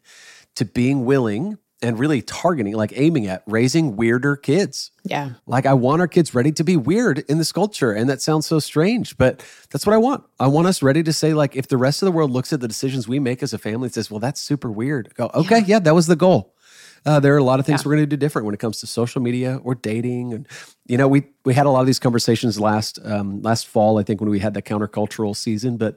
to 0.55 0.65
being 0.65 1.05
willing 1.05 1.59
and 1.81 1.99
really 1.99 2.23
targeting, 2.23 2.75
like 2.75 2.93
aiming 2.97 3.27
at 3.29 3.43
raising 3.47 3.97
weirder 3.97 4.37
kids. 4.37 4.91
Yeah. 5.05 5.31
Like 5.47 5.65
I 5.65 5.75
want 5.75 6.01
our 6.01 6.09
kids 6.09 6.35
ready 6.35 6.51
to 6.53 6.65
be 6.65 6.77
weird 6.77 7.21
in 7.29 7.39
this 7.39 7.53
culture. 7.53 7.93
And 7.93 8.09
that 8.11 8.21
sounds 8.21 8.47
so 8.47 8.59
strange, 8.59 9.17
but 9.17 9.45
that's 9.71 9.87
what 9.87 9.95
I 9.95 9.99
want. 9.99 10.25
I 10.41 10.49
want 10.49 10.67
us 10.67 10.83
ready 10.83 11.03
to 11.05 11.13
say, 11.13 11.35
like, 11.35 11.55
if 11.55 11.69
the 11.69 11.77
rest 11.77 12.03
of 12.03 12.07
the 12.07 12.13
world 12.13 12.31
looks 12.33 12.53
at 12.53 12.61
the 12.61 12.69
decisions 12.69 13.07
we 13.07 13.21
make 13.21 13.43
as 13.43 13.53
a 13.53 13.59
family 13.59 13.87
and 13.87 13.95
says, 13.95 14.11
well, 14.11 14.21
that's 14.21 14.41
super 14.41 14.71
weird. 14.71 15.15
Go, 15.15 15.31
okay, 15.35 15.63
yeah, 15.67 15.79
that 15.79 15.95
was 15.95 16.09
the 16.09 16.17
goal. 16.17 16.55
Uh, 17.07 17.21
there 17.21 17.33
are 17.33 17.39
a 17.39 17.45
lot 17.45 17.61
of 17.61 17.65
things 17.65 17.85
we're 17.87 17.93
going 17.93 18.03
to 18.03 18.07
do 18.07 18.17
different 18.17 18.45
when 18.45 18.55
it 18.55 18.59
comes 18.59 18.81
to 18.81 18.87
social 18.87 19.23
media 19.23 19.61
or 19.63 19.77
dating, 19.77 20.35
and 20.35 20.49
you 20.87 20.99
know, 20.99 21.07
we 21.07 21.23
we 21.45 21.55
had 21.55 21.65
a 21.65 21.71
lot 21.71 21.81
of 21.81 21.87
these 21.87 22.01
conversations 22.01 22.59
last 22.59 22.99
um, 23.05 23.41
last 23.41 23.69
fall. 23.69 23.99
I 23.99 24.03
think 24.03 24.21
when 24.21 24.29
we 24.29 24.41
had 24.41 24.53
the 24.53 24.61
countercultural 24.63 25.37
season, 25.37 25.77
but 25.77 25.97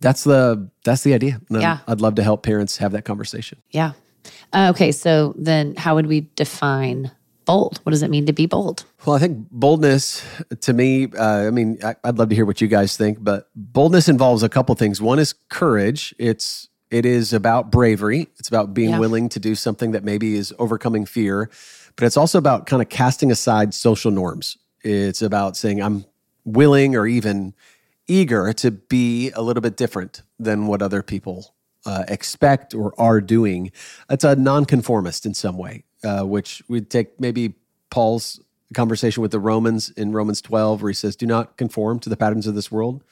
that's 0.00 0.24
the 0.24 0.68
that's 0.84 1.02
the 1.02 1.14
idea. 1.14 1.40
And 1.50 1.62
Yeah. 1.62 1.78
I'd 1.86 2.00
love 2.00 2.16
to 2.16 2.24
help 2.24 2.42
parents 2.42 2.78
have 2.78 2.92
that 2.92 3.04
conversation. 3.04 3.62
Yeah. 3.70 3.92
Uh, 4.52 4.68
okay, 4.70 4.92
so 4.92 5.34
then 5.38 5.74
how 5.76 5.94
would 5.94 6.06
we 6.06 6.28
define 6.36 7.10
bold? 7.46 7.80
What 7.84 7.90
does 7.90 8.02
it 8.02 8.10
mean 8.10 8.26
to 8.26 8.32
be 8.32 8.46
bold? 8.46 8.84
Well, 9.06 9.16
I 9.16 9.18
think 9.18 9.46
boldness 9.50 10.24
to 10.60 10.72
me, 10.72 11.08
uh, 11.16 11.46
I 11.46 11.50
mean, 11.50 11.78
I, 11.82 11.94
I'd 12.04 12.18
love 12.18 12.28
to 12.28 12.34
hear 12.34 12.44
what 12.44 12.60
you 12.60 12.68
guys 12.68 12.96
think, 12.96 13.18
but 13.22 13.48
boldness 13.56 14.08
involves 14.08 14.42
a 14.42 14.48
couple 14.48 14.74
things. 14.74 15.00
One 15.00 15.18
is 15.18 15.34
courage. 15.48 16.14
It's 16.18 16.68
it 16.90 17.06
is 17.06 17.32
about 17.32 17.70
bravery. 17.70 18.28
It's 18.38 18.48
about 18.48 18.74
being 18.74 18.90
Yeah. 18.90 18.98
willing 18.98 19.28
to 19.30 19.38
do 19.38 19.54
something 19.54 19.92
that 19.92 20.02
maybe 20.04 20.34
is 20.34 20.52
overcoming 20.58 21.06
fear, 21.06 21.48
but 21.96 22.04
it's 22.04 22.16
also 22.16 22.36
about 22.38 22.66
kind 22.66 22.82
of 22.82 22.88
casting 22.88 23.30
aside 23.30 23.74
social 23.74 24.10
norms. 24.10 24.58
It's 24.82 25.22
about 25.22 25.56
saying 25.56 25.80
I'm 25.80 26.04
willing 26.44 26.96
or 26.96 27.06
even 27.06 27.54
eager 28.08 28.52
to 28.54 28.70
be 28.72 29.30
a 29.32 29.42
little 29.42 29.60
bit 29.60 29.76
different 29.76 30.22
than 30.38 30.66
what 30.66 30.82
other 30.82 31.00
people 31.02 31.54
uh, 31.86 32.04
expect 32.08 32.74
or 32.74 32.92
are 32.98 33.20
doing. 33.20 33.72
It's 34.08 34.24
a 34.24 34.36
nonconformist 34.36 35.26
in 35.26 35.34
some 35.34 35.56
way, 35.56 35.84
uh, 36.04 36.22
which 36.22 36.62
we'd 36.68 36.90
take 36.90 37.18
maybe 37.20 37.54
Paul's 37.90 38.40
conversation 38.74 39.22
with 39.22 39.32
the 39.32 39.40
Romans 39.40 39.90
in 39.90 40.12
Romans 40.12 40.40
12, 40.40 40.82
where 40.82 40.90
he 40.90 40.94
says, 40.94 41.16
Do 41.16 41.26
not 41.26 41.56
conform 41.56 41.98
to 42.00 42.08
the 42.08 42.16
patterns 42.16 42.46
of 42.46 42.54
this 42.54 42.70
world, 42.70 43.02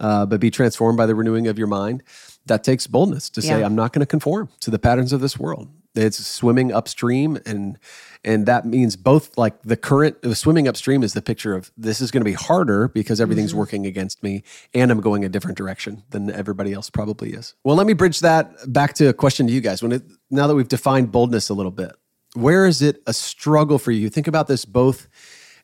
uh, 0.00 0.26
but 0.26 0.40
be 0.40 0.50
transformed 0.50 0.96
by 0.96 1.06
the 1.06 1.14
renewing 1.14 1.46
of 1.46 1.58
your 1.58 1.66
mind. 1.66 2.02
That 2.46 2.64
takes 2.64 2.86
boldness 2.86 3.30
to 3.30 3.42
say, 3.42 3.60
Yeah. 3.60 3.66
I'm 3.66 3.74
not 3.74 3.92
going 3.92 4.00
to 4.00 4.06
conform 4.06 4.48
to 4.60 4.70
the 4.70 4.78
patterns 4.78 5.12
of 5.12 5.20
this 5.20 5.38
world. 5.38 5.68
It's 5.94 6.24
swimming 6.26 6.72
upstream, 6.72 7.38
and 7.46 7.78
and 8.24 8.46
that 8.46 8.64
means 8.64 8.96
both 8.96 9.36
like 9.38 9.62
the 9.62 9.76
current 9.76 10.20
the 10.22 10.34
swimming 10.34 10.66
upstream 10.66 11.02
is 11.02 11.12
the 11.12 11.22
picture 11.22 11.54
of 11.54 11.70
this 11.76 12.00
is 12.00 12.10
going 12.10 12.22
to 12.22 12.24
be 12.24 12.32
harder 12.32 12.88
because 12.88 13.20
everything's 13.20 13.50
mm-hmm. 13.50 13.60
working 13.60 13.86
against 13.86 14.22
me, 14.22 14.42
and 14.72 14.90
I'm 14.90 15.00
going 15.00 15.24
a 15.24 15.28
different 15.28 15.56
direction 15.56 16.02
than 16.10 16.30
everybody 16.30 16.72
else 16.72 16.90
probably 16.90 17.32
is. 17.32 17.54
Well, 17.62 17.76
let 17.76 17.86
me 17.86 17.92
bridge 17.92 18.20
that 18.20 18.72
back 18.72 18.94
to 18.94 19.06
a 19.06 19.12
question 19.12 19.46
to 19.46 19.52
you 19.52 19.60
guys. 19.60 19.82
When 19.82 19.92
it 19.92 20.02
now 20.30 20.46
that 20.46 20.54
we've 20.54 20.68
defined 20.68 21.12
boldness 21.12 21.48
a 21.48 21.54
little 21.54 21.72
bit, 21.72 21.92
where 22.34 22.66
is 22.66 22.82
it 22.82 23.02
a 23.06 23.12
struggle 23.12 23.78
for 23.78 23.92
you? 23.92 24.08
Think 24.10 24.26
about 24.26 24.48
this 24.48 24.64
both 24.64 25.06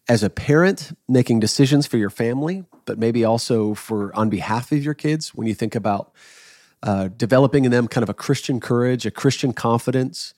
as 0.09 0.23
a 0.23 0.31
parent 0.31 0.97
making 1.09 1.41
decisions 1.41 1.87
for 1.87 1.97
your 1.97 2.11
family, 2.11 2.65
but 2.85 2.99
maybe 2.99 3.25
also 3.25 3.75
for 3.75 4.15
on 4.17 4.29
behalf 4.29 4.71
of 4.71 4.85
your 4.85 4.95
kids. 4.95 5.35
When 5.35 5.47
you 5.47 5.55
think 5.55 5.75
about 5.75 6.13
uh, 6.83 7.09
developing 7.09 7.65
in 7.65 7.71
them 7.71 7.89
kind 7.89 8.03
of 8.03 8.09
a 8.09 8.15
Christian 8.15 8.61
courage, 8.61 9.07
a 9.07 9.11
Christian 9.11 9.53
confidence, 9.53 10.35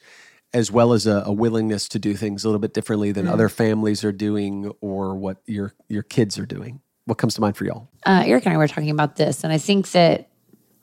as 0.52 0.70
well 0.70 0.92
as 0.92 1.06
a, 1.06 1.22
a 1.24 1.32
willingness 1.32 1.88
to 1.88 1.98
do 1.98 2.14
things 2.14 2.44
a 2.44 2.48
little 2.48 2.58
bit 2.58 2.74
differently 2.74 3.12
than 3.12 3.26
other 3.26 3.48
families 3.48 4.04
are 4.04 4.12
doing 4.12 4.72
or 4.80 5.14
what 5.14 5.38
your 5.46 5.72
your 5.88 6.02
kids 6.02 6.38
are 6.38 6.46
doing. 6.46 6.80
What 7.04 7.18
comes 7.18 7.34
to 7.34 7.40
mind 7.40 7.56
for 7.56 7.64
y'all? 7.64 7.88
uh, 8.06 8.22
Eric 8.26 8.46
and 8.46 8.54
I 8.54 8.56
were 8.56 8.68
talking 8.68 8.90
about 8.90 9.16
this, 9.16 9.44
and 9.44 9.52
I 9.52 9.58
think 9.58 9.90
that 9.92 10.28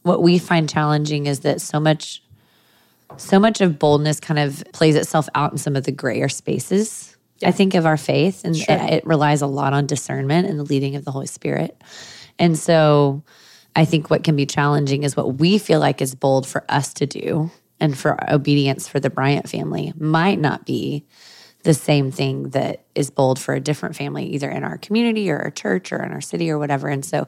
what 0.04 0.22
we 0.22 0.40
find 0.40 0.70
challenging 0.70 1.26
is 1.26 1.42
that 1.42 1.62
so 1.62 1.80
much, 1.80 2.24
so 3.18 3.40
much 3.40 3.62
of 3.62 3.78
boldness 3.78 4.20
kind 4.20 4.40
of 4.40 4.64
plays 4.74 4.96
itself 4.96 5.28
out 5.36 5.52
in 5.52 5.58
some 5.58 5.76
of 5.76 5.84
the 5.84 5.92
grayer 5.92 6.30
spaces. 6.30 7.18
I 7.44 7.52
think 7.52 7.74
of 7.74 7.86
our 7.86 7.98
faith, 7.98 8.44
and 8.44 8.56
it, 8.56 8.70
it 8.70 9.06
relies 9.06 9.42
a 9.42 9.48
lot 9.48 9.74
on 9.74 9.86
discernment 9.86 10.48
and 10.48 10.60
the 10.60 10.64
leading 10.64 10.96
of 10.96 11.06
the 11.06 11.12
Holy 11.12 11.28
Spirit. 11.28 11.82
And 12.38 12.58
so, 12.58 13.24
I 13.76 13.86
think 13.86 14.10
what 14.10 14.24
can 14.24 14.36
be 14.36 14.46
challenging 14.46 15.04
is 15.04 15.16
what 15.16 15.36
we 15.36 15.58
feel 15.58 15.80
like 15.80 16.02
is 16.02 16.16
bold 16.16 16.48
for 16.48 16.64
us 16.70 16.94
to 16.96 17.06
do, 17.06 17.52
and 17.80 17.98
for 17.98 18.18
obedience 18.32 18.88
for 18.88 19.00
the 19.00 19.10
Bryant 19.10 19.50
family 19.50 19.94
might 19.98 20.40
not 20.40 20.66
be 20.66 21.06
the 21.64 21.74
same 21.74 22.10
thing 22.12 22.50
that 22.50 22.86
is 22.96 23.10
bold 23.10 23.38
for 23.40 23.54
a 23.54 23.60
different 23.60 23.96
family, 23.96 24.26
either 24.28 24.50
in 24.50 24.64
our 24.64 24.78
community 24.78 25.30
or 25.30 25.38
our 25.40 25.52
church 25.52 25.92
or 25.92 26.02
in 26.04 26.12
our 26.12 26.22
city 26.22 26.50
or 26.50 26.58
whatever. 26.58 26.88
And 26.88 27.04
so, 27.06 27.28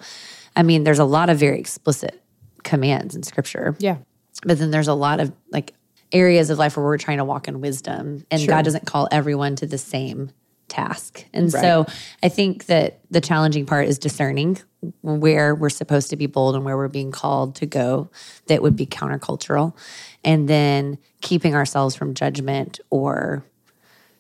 I 0.56 0.64
mean, 0.64 0.84
there's 0.84 1.00
a 1.00 1.06
lot 1.06 1.30
of 1.30 1.38
very 1.38 1.60
explicit 1.60 2.22
commands 2.64 3.16
in 3.16 3.24
scripture, 3.24 3.76
Yeah. 3.80 3.98
but 4.46 4.58
then 4.58 4.72
there's 4.72 4.88
a 4.88 4.94
lot 4.94 5.20
of 5.20 5.32
like 5.52 5.74
areas 6.14 6.50
of 6.50 6.58
life 6.60 6.78
where 6.78 6.86
we're 6.86 6.98
trying 6.98 7.18
to 7.18 7.26
walk 7.26 7.48
in 7.48 7.62
wisdom, 7.62 8.26
and 8.32 8.48
God 8.48 8.64
doesn't 8.66 8.86
call 8.86 9.08
everyone 9.12 9.56
to 9.58 9.66
the 9.66 9.78
same 9.78 10.32
task. 10.68 11.26
And 11.34 11.52
so 11.52 11.86
I 12.24 12.30
think 12.30 12.68
that 12.68 13.00
the 13.10 13.20
challenging 13.20 13.66
part 13.66 13.88
is 13.88 14.00
discerning 14.00 14.60
where 15.20 15.54
we're 15.54 15.70
supposed 15.70 16.10
to 16.12 16.16
be 16.16 16.26
bold 16.28 16.56
and 16.56 16.64
where 16.64 16.78
we're 16.78 16.88
being 16.88 17.12
called 17.12 17.56
to 17.56 17.66
go 17.66 18.10
that 18.48 18.62
would 18.62 18.76
be 18.76 18.86
countercultural. 18.86 19.76
And 20.24 20.48
then 20.48 20.98
keeping 21.22 21.56
ourselves 21.56 21.96
from 21.96 22.14
judgment 22.14 22.80
or, 22.90 23.44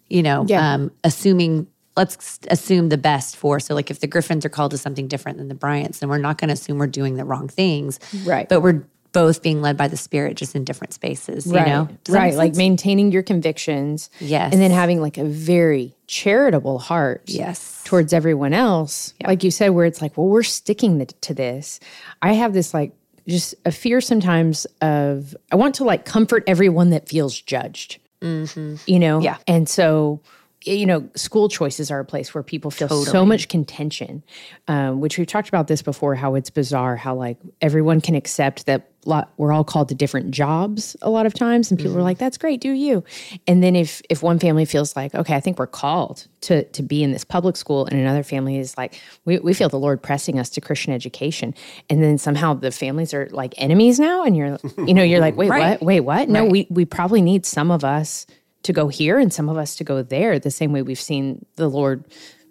you 0.09 0.23
know, 0.23 0.45
Yeah. 0.47 0.73
um, 0.73 0.91
assuming, 1.03 1.67
let's 1.95 2.39
assume 2.49 2.89
the 2.89 2.97
best 2.97 3.35
for. 3.37 3.59
So, 3.59 3.75
like 3.75 3.91
if 3.91 3.99
the 3.99 4.07
Griffins 4.07 4.45
are 4.45 4.49
called 4.49 4.71
to 4.71 4.77
something 4.77 5.07
different 5.07 5.37
than 5.37 5.47
the 5.47 5.55
Bryants, 5.55 5.99
then 5.99 6.09
we're 6.09 6.17
not 6.17 6.37
going 6.37 6.47
to 6.49 6.53
assume 6.53 6.77
we're 6.77 6.87
doing 6.87 7.15
the 7.15 7.25
wrong 7.25 7.47
things. 7.47 7.99
Right. 8.25 8.47
But 8.49 8.61
we're 8.61 8.83
both 9.11 9.41
being 9.41 9.61
led 9.61 9.77
by 9.77 9.87
the 9.87 9.97
Spirit, 9.97 10.37
just 10.37 10.55
in 10.55 10.63
different 10.63 10.93
spaces, 10.93 11.45
you 11.45 11.53
right. 11.53 11.67
know? 11.67 11.89
Does 12.03 12.15
right. 12.15 12.33
Like 12.33 12.55
maintaining 12.55 13.11
your 13.11 13.23
convictions. 13.23 14.09
Yes. 14.19 14.53
And 14.53 14.61
then 14.61 14.71
having 14.71 15.01
like 15.01 15.17
a 15.17 15.25
very 15.25 15.95
charitable 16.07 16.79
heart. 16.79 17.23
Yes. 17.25 17.83
Towards 17.83 18.13
everyone 18.13 18.53
else. 18.53 19.13
Like 19.25 19.43
you 19.43 19.51
said, 19.51 19.69
where 19.69 19.85
it's 19.85 20.01
like, 20.01 20.17
well, 20.17 20.27
we're 20.27 20.43
sticking 20.43 20.97
th- 20.97 21.13
to 21.21 21.33
this. 21.33 21.79
I 22.21 22.33
have 22.33 22.53
this 22.53 22.73
like 22.73 22.93
just 23.27 23.53
a 23.65 23.71
fear 23.71 24.01
sometimes 24.01 24.65
of, 24.81 25.35
I 25.51 25.55
want 25.55 25.75
to 25.75 25.83
like 25.83 26.05
comfort 26.05 26.43
everyone 26.47 26.91
that 26.91 27.09
feels 27.09 27.39
judged. 27.39 27.99
Mm-hmm. 28.21 28.75
You 28.87 28.99
know? 28.99 29.19
Yeah. 29.19 29.37
And 29.47 29.67
so, 29.67 30.21
you 30.63 30.85
know, 30.85 31.09
school 31.15 31.49
choices 31.49 31.89
are 31.89 31.99
a 31.99 32.05
place 32.05 32.33
where 32.33 32.43
people 32.43 32.71
feel 32.71 32.87
so 32.89 33.25
much 33.25 33.47
contention, 33.47 34.23
um, 34.67 34.99
which 35.01 35.17
we've 35.17 35.27
talked 35.27 35.49
about 35.49 35.67
this 35.67 35.81
before, 35.81 36.15
how 36.15 36.35
it's 36.35 36.49
bizarre, 36.49 36.95
how 36.95 37.15
like 37.15 37.37
everyone 37.61 38.01
can 38.01 38.15
accept 38.15 38.65
that 38.67 38.87
lot, 39.05 39.31
we're 39.37 39.51
all 39.51 39.63
called 39.63 39.89
to 39.89 39.95
different 39.95 40.29
jobs 40.29 40.95
a 41.01 41.09
lot 41.09 41.25
of 41.25 41.33
times. 41.33 41.71
And 41.71 41.79
people 41.79 41.97
are 41.97 42.03
like, 42.03 42.19
that's 42.19 42.37
great, 42.37 42.61
do 42.61 42.69
you? 42.71 43.03
And 43.47 43.63
then 43.63 43.75
if 43.75 44.01
if 44.09 44.21
one 44.21 44.37
family 44.37 44.65
feels 44.65 44.95
like, 44.95 45.15
okay, 45.15 45.33
I 45.35 45.39
think 45.39 45.57
we're 45.57 45.65
called 45.65 46.27
to 46.41 46.63
to 46.65 46.83
be 46.83 47.01
in 47.03 47.11
this 47.11 47.23
public 47.23 47.57
school, 47.57 47.85
and 47.87 47.99
another 47.99 48.21
family 48.23 48.57
is 48.57 48.77
like, 48.77 48.99
we, 49.25 49.39
we 49.39 49.53
feel 49.53 49.69
the 49.69 49.79
Lord 49.79 50.03
pressing 50.03 50.37
us 50.37 50.49
to 50.51 50.61
Christian 50.61 50.93
education. 50.93 51.55
And 51.89 52.03
then 52.03 52.19
somehow 52.19 52.53
the 52.53 52.71
families 52.71 53.13
are 53.13 53.27
like 53.31 53.55
enemies 53.57 53.99
now. 53.99 54.23
And 54.23 54.37
you're, 54.37 54.59
you 54.85 54.93
know, 54.93 55.03
you're 55.03 55.19
like, 55.19 55.35
wait, 55.41 55.49
Right. 55.49 55.79
what? 55.79 55.81
Wait, 55.81 55.99
what? 56.01 56.29
No, 56.29 56.45
we 56.45 56.67
we 56.69 56.85
probably 56.85 57.21
need 57.23 57.45
some 57.47 57.71
of 57.71 57.83
us 57.83 58.27
to 58.63 58.73
go 58.73 58.87
here 58.87 59.17
and 59.19 59.33
some 59.33 59.49
of 59.49 59.57
us 59.57 59.75
to 59.77 59.83
go 59.83 60.03
there, 60.03 60.39
the 60.39 60.51
same 60.51 60.71
way 60.71 60.81
we've 60.81 60.99
seen 60.99 61.45
the 61.55 61.67
Lord 61.67 62.05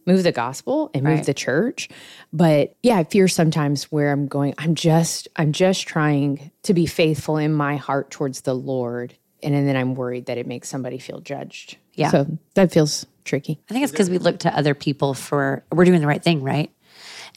move 0.06 0.22
the 0.22 0.32
gospel 0.32 0.90
and 0.94 1.04
move 1.04 1.18
Right. 1.18 1.26
the 1.26 1.34
church. 1.34 1.88
But 2.32 2.74
yeah, 2.82 2.96
I 2.96 3.04
fear 3.04 3.28
sometimes 3.28 3.84
where 3.92 4.10
I'm 4.12 4.26
going, 4.26 4.54
I'm 4.58 4.74
just, 4.74 5.28
I'm 5.36 5.52
just 5.52 5.86
trying 5.86 6.50
to 6.64 6.74
be 6.74 6.86
faithful 6.86 7.36
in 7.36 7.52
my 7.52 7.76
heart 7.76 8.10
towards 8.10 8.40
the 8.40 8.54
Lord. 8.54 9.14
And, 9.42 9.54
and 9.54 9.68
then 9.68 9.76
I'm 9.76 9.94
worried 9.94 10.26
that 10.26 10.38
it 10.38 10.46
makes 10.46 10.68
somebody 10.68 10.98
feel 10.98 11.20
judged. 11.20 11.76
Yeah. 11.94 12.10
So 12.10 12.26
that 12.54 12.72
feels 12.72 13.06
tricky. 13.24 13.60
I 13.68 13.72
think 13.72 13.84
it's 13.84 13.92
because 13.92 14.10
we 14.10 14.18
look 14.18 14.40
to 14.40 14.56
other 14.56 14.74
people 14.74 15.14
for 15.14 15.64
we're 15.70 15.84
doing 15.84 16.00
the 16.00 16.06
right 16.06 16.22
thing, 16.22 16.42
right? 16.42 16.70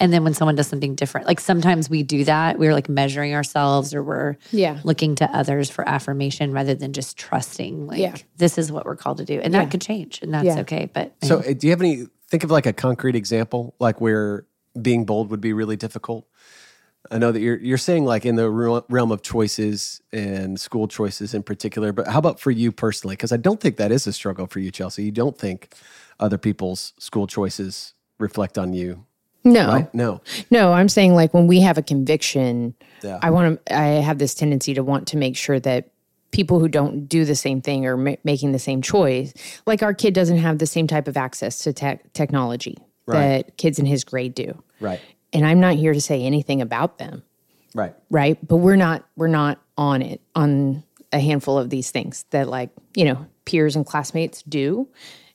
And 0.03 0.11
then 0.11 0.25
when 0.25 0.33
someone 0.33 0.55
does 0.55 0.67
something 0.67 0.95
different, 0.95 1.27
like 1.27 1.39
sometimes 1.39 1.89
we 1.89 2.03
do 2.03 2.25
that, 2.25 2.59
we're 2.59 2.73
like 2.73 2.89
measuring 2.89 3.33
ourselves 3.33 3.93
or 3.95 4.03
we're 4.03 4.35
Yeah. 4.51 4.81
looking 4.83 5.15
to 5.15 5.25
others 5.33 5.69
for 5.69 5.87
affirmation 5.87 6.51
rather 6.51 6.75
than 6.75 6.91
just 6.91 7.15
trusting 7.17 7.87
like 7.87 7.99
Yeah. 7.99 8.15
this 8.35 8.57
is 8.57 8.69
what 8.69 8.85
we're 8.85 8.97
called 8.97 9.19
to 9.19 9.25
do. 9.25 9.39
And 9.39 9.53
that 9.53 9.71
could 9.71 9.79
change 9.79 10.19
and 10.21 10.33
that's 10.33 10.43
Yeah. 10.45 10.59
okay. 10.59 10.89
But 10.93 11.13
So, 11.23 11.37
uh, 11.39 11.53
do 11.53 11.67
you 11.67 11.71
have 11.71 11.79
any? 11.81 12.07
Think 12.29 12.43
of 12.43 12.51
like 12.51 12.65
a 12.65 12.73
concrete 12.73 13.15
example, 13.15 13.75
like 13.79 14.01
where 14.01 14.45
being 14.81 15.05
bold 15.05 15.29
would 15.31 15.39
be 15.39 15.53
really 15.53 15.77
difficult. 15.77 16.25
I 17.09 17.17
know 17.17 17.31
that 17.31 17.39
you're 17.39 17.57
you're 17.59 17.77
saying 17.77 18.03
like 18.03 18.25
in 18.25 18.35
the 18.35 18.49
realm 18.49 19.11
of 19.11 19.21
choices 19.21 20.01
and 20.11 20.59
school 20.59 20.89
choices 20.89 21.33
in 21.33 21.43
particular, 21.43 21.93
but 21.93 22.07
how 22.07 22.19
about 22.19 22.41
for 22.41 22.51
you 22.51 22.73
personally? 22.73 23.15
Because 23.15 23.31
I 23.31 23.37
don't 23.37 23.61
think 23.61 23.77
that 23.77 23.91
is 23.93 24.05
a 24.07 24.11
struggle 24.11 24.47
for 24.47 24.59
you, 24.59 24.69
Chelsea. 24.69 25.03
You 25.03 25.11
don't 25.11 25.37
think 25.37 25.75
other 26.19 26.37
people's 26.37 26.91
school 26.97 27.25
choices 27.27 27.93
reflect 28.19 28.57
on 28.57 28.73
you, 28.73 29.05
No, 29.43 29.67
right? 29.67 29.93
No. 29.93 30.21
no, 30.51 30.71
I'm 30.73 30.87
saying 30.89 31.15
like 31.15 31.33
when 31.33 31.47
we 31.47 31.59
have 31.61 31.77
a 31.77 31.81
conviction, 31.81 32.73
Yeah. 33.03 33.19
I 33.21 33.29
want 33.29 33.65
to, 33.65 33.75
I 33.75 33.85
have 34.01 34.17
this 34.17 34.33
tendency 34.33 34.73
to 34.73 34.83
want 34.83 35.07
to 35.09 35.17
make 35.17 35.35
sure 35.35 35.59
that 35.59 35.89
people 36.31 36.59
who 36.59 36.67
don't 36.67 37.07
do 37.07 37.25
the 37.25 37.35
same 37.35 37.61
thing 37.61 37.85
or 37.85 37.95
ma- 37.97 38.15
making 38.23 38.53
the 38.53 38.59
same 38.59 38.81
choice, 38.81 39.33
like 39.67 39.83
our 39.83 39.93
kid 39.93 40.13
doesn't 40.13 40.37
have 40.37 40.57
the 40.59 40.65
same 40.65 40.87
type 40.87 41.07
of 41.07 41.17
access 41.17 41.59
to 41.59 41.73
tech 41.73 42.11
technology 42.13 42.77
Right. 43.05 43.45
that 43.45 43.57
kids 43.57 43.79
in 43.79 43.85
his 43.85 44.03
grade 44.05 44.33
do. 44.33 44.63
Right. 44.79 45.01
And 45.33 45.45
I'm 45.45 45.59
not 45.59 45.75
here 45.75 45.93
to 45.93 45.99
say 46.01 46.23
anything 46.23 46.61
about 46.61 46.97
them, 46.99 47.21
Right. 47.75 47.93
right? 48.09 48.37
But 48.47 48.57
we're 48.57 48.77
not, 48.77 49.03
we're 49.17 49.27
not 49.27 49.59
on 49.77 50.01
it 50.01 50.21
on 50.35 50.83
a 51.11 51.19
handful 51.19 51.57
of 51.59 51.69
these 51.69 51.91
things 51.91 52.23
that 52.29 52.47
like, 52.47 52.69
you 52.95 53.03
know, 53.05 53.25
peers 53.45 53.75
and 53.75 53.85
classmates 53.85 54.41
do. 54.43 54.87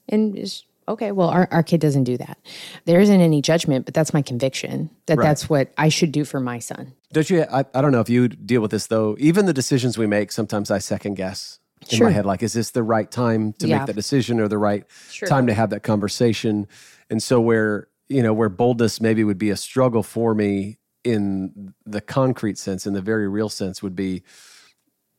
And 0.09 0.37
is 0.39 0.65
okay, 0.89 1.13
well, 1.13 1.29
our, 1.29 1.49
our 1.51 1.63
kid 1.63 1.81
doesn't 1.81 2.05
do 2.05 2.17
that. 2.17 2.39
There 2.85 3.01
isn't 3.01 3.21
any 3.21 3.41
judgment, 3.43 3.85
but 3.85 3.95
that's 3.95 4.13
my 4.13 4.23
conviction 4.23 4.91
that 5.07 5.19
that's 5.19 5.49
what 5.49 5.73
I 5.79 5.89
should 5.89 6.13
do 6.13 6.25
for 6.25 6.41
my 6.41 6.59
son. 6.59 6.95
Don't 7.13 7.29
you? 7.31 7.45
I, 7.51 7.65
I 7.75 7.81
don't 7.81 7.93
know 7.93 8.01
if 8.01 8.09
you 8.09 8.29
deal 8.29 8.61
with 8.61 8.71
this 8.71 8.87
though. 8.89 9.17
Even 9.19 9.47
the 9.47 9.53
decisions 9.53 9.97
we 9.97 10.07
make, 10.07 10.33
sometimes 10.33 10.71
I 10.71 10.79
second 10.79 11.15
guess 11.15 11.59
in 11.91 11.99
Sure. 11.99 12.07
my 12.09 12.13
head. 12.13 12.27
Like, 12.27 12.43
is 12.43 12.53
this 12.55 12.71
the 12.73 12.83
right 12.83 13.11
time 13.11 13.53
to 13.55 13.69
Yeah. 13.69 13.79
make 13.79 13.87
that 13.87 13.97
decision 13.97 14.41
or 14.41 14.49
the 14.49 14.59
right 14.59 14.85
time 15.27 15.47
to 15.47 15.55
have 15.55 15.71
that 15.71 15.83
conversation? 15.83 16.67
And 17.09 17.23
so, 17.23 17.41
where 17.41 17.89
you 18.09 18.23
know, 18.23 18.33
where 18.33 18.49
boldness 18.49 19.01
maybe 19.01 19.23
would 19.23 19.39
be 19.39 19.51
a 19.51 19.57
struggle 19.57 20.03
for 20.03 20.35
me 20.35 20.79
in 21.05 21.75
the 21.85 22.01
concrete 22.01 22.57
sense, 22.59 22.87
in 22.87 22.95
the 22.95 23.03
very 23.03 23.29
real 23.29 23.49
sense, 23.51 23.83
would 23.83 23.95
be 23.95 24.23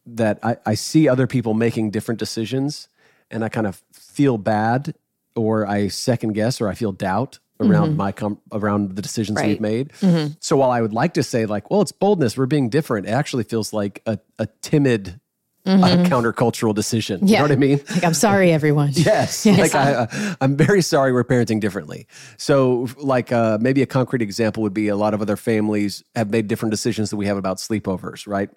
that 0.05 0.39
I, 0.43 0.57
I 0.65 0.73
see 0.75 1.07
other 1.07 1.27
people 1.27 1.53
making 1.53 1.91
different 1.91 2.19
decisions, 2.19 2.87
and 3.29 3.43
I 3.43 3.49
kind 3.49 3.67
of 3.67 3.83
feel 3.93 4.37
bad, 4.37 4.95
or 5.39 5.65
I 5.67 5.87
second 5.89 6.33
guess, 6.33 6.59
or 6.61 6.67
I 6.67 6.75
feel 6.75 6.91
doubt 6.91 7.39
around 7.61 7.97
my 7.97 8.11
com- 8.11 8.39
around 8.53 8.95
the 8.95 9.01
decisions 9.01 9.37
we've 9.37 9.59
Right. 9.59 9.91
made. 10.01 10.37
So 10.39 10.55
while 10.57 10.71
I 10.71 10.79
would 10.81 10.93
like 10.93 11.13
to 11.15 11.23
say 11.23 11.45
like, 11.45 11.69
well, 11.69 11.81
it's 11.81 11.91
boldness, 11.91 12.37
we're 12.37 12.45
being 12.45 12.69
different, 12.69 13.07
it 13.07 13.11
actually 13.11 13.43
feels 13.43 13.73
like 13.73 14.01
a, 14.05 14.17
a 14.37 14.47
timid 14.61 15.19
uh, 15.65 15.71
countercultural 16.07 16.73
decision. 16.73 17.27
You 17.27 17.35
know 17.35 17.41
what 17.43 17.51
I 17.51 17.55
mean? 17.57 17.81
Like, 17.91 18.03
I'm 18.05 18.13
sorry, 18.13 18.51
everyone. 18.59 18.91
Yes. 18.93 19.45
Like 19.45 19.75
I, 19.75 19.93
uh, 19.93 20.07
I'm 20.41 20.55
very 20.55 20.81
sorry 20.81 21.11
we're 21.11 21.25
parenting 21.25 21.59
differently. 21.59 22.07
So 22.37 22.87
like 22.97 23.31
uh, 23.33 23.57
maybe 23.61 23.81
a 23.81 23.85
concrete 23.85 24.21
example 24.21 24.63
would 24.63 24.73
be 24.73 24.87
a 24.87 24.95
lot 24.95 25.13
of 25.13 25.21
other 25.21 25.35
families 25.35 26.03
have 26.15 26.29
made 26.31 26.47
different 26.47 26.71
decisions 26.71 27.09
that 27.09 27.17
we 27.17 27.25
have 27.25 27.37
about 27.37 27.57
sleepovers, 27.57 28.25
right? 28.25 28.49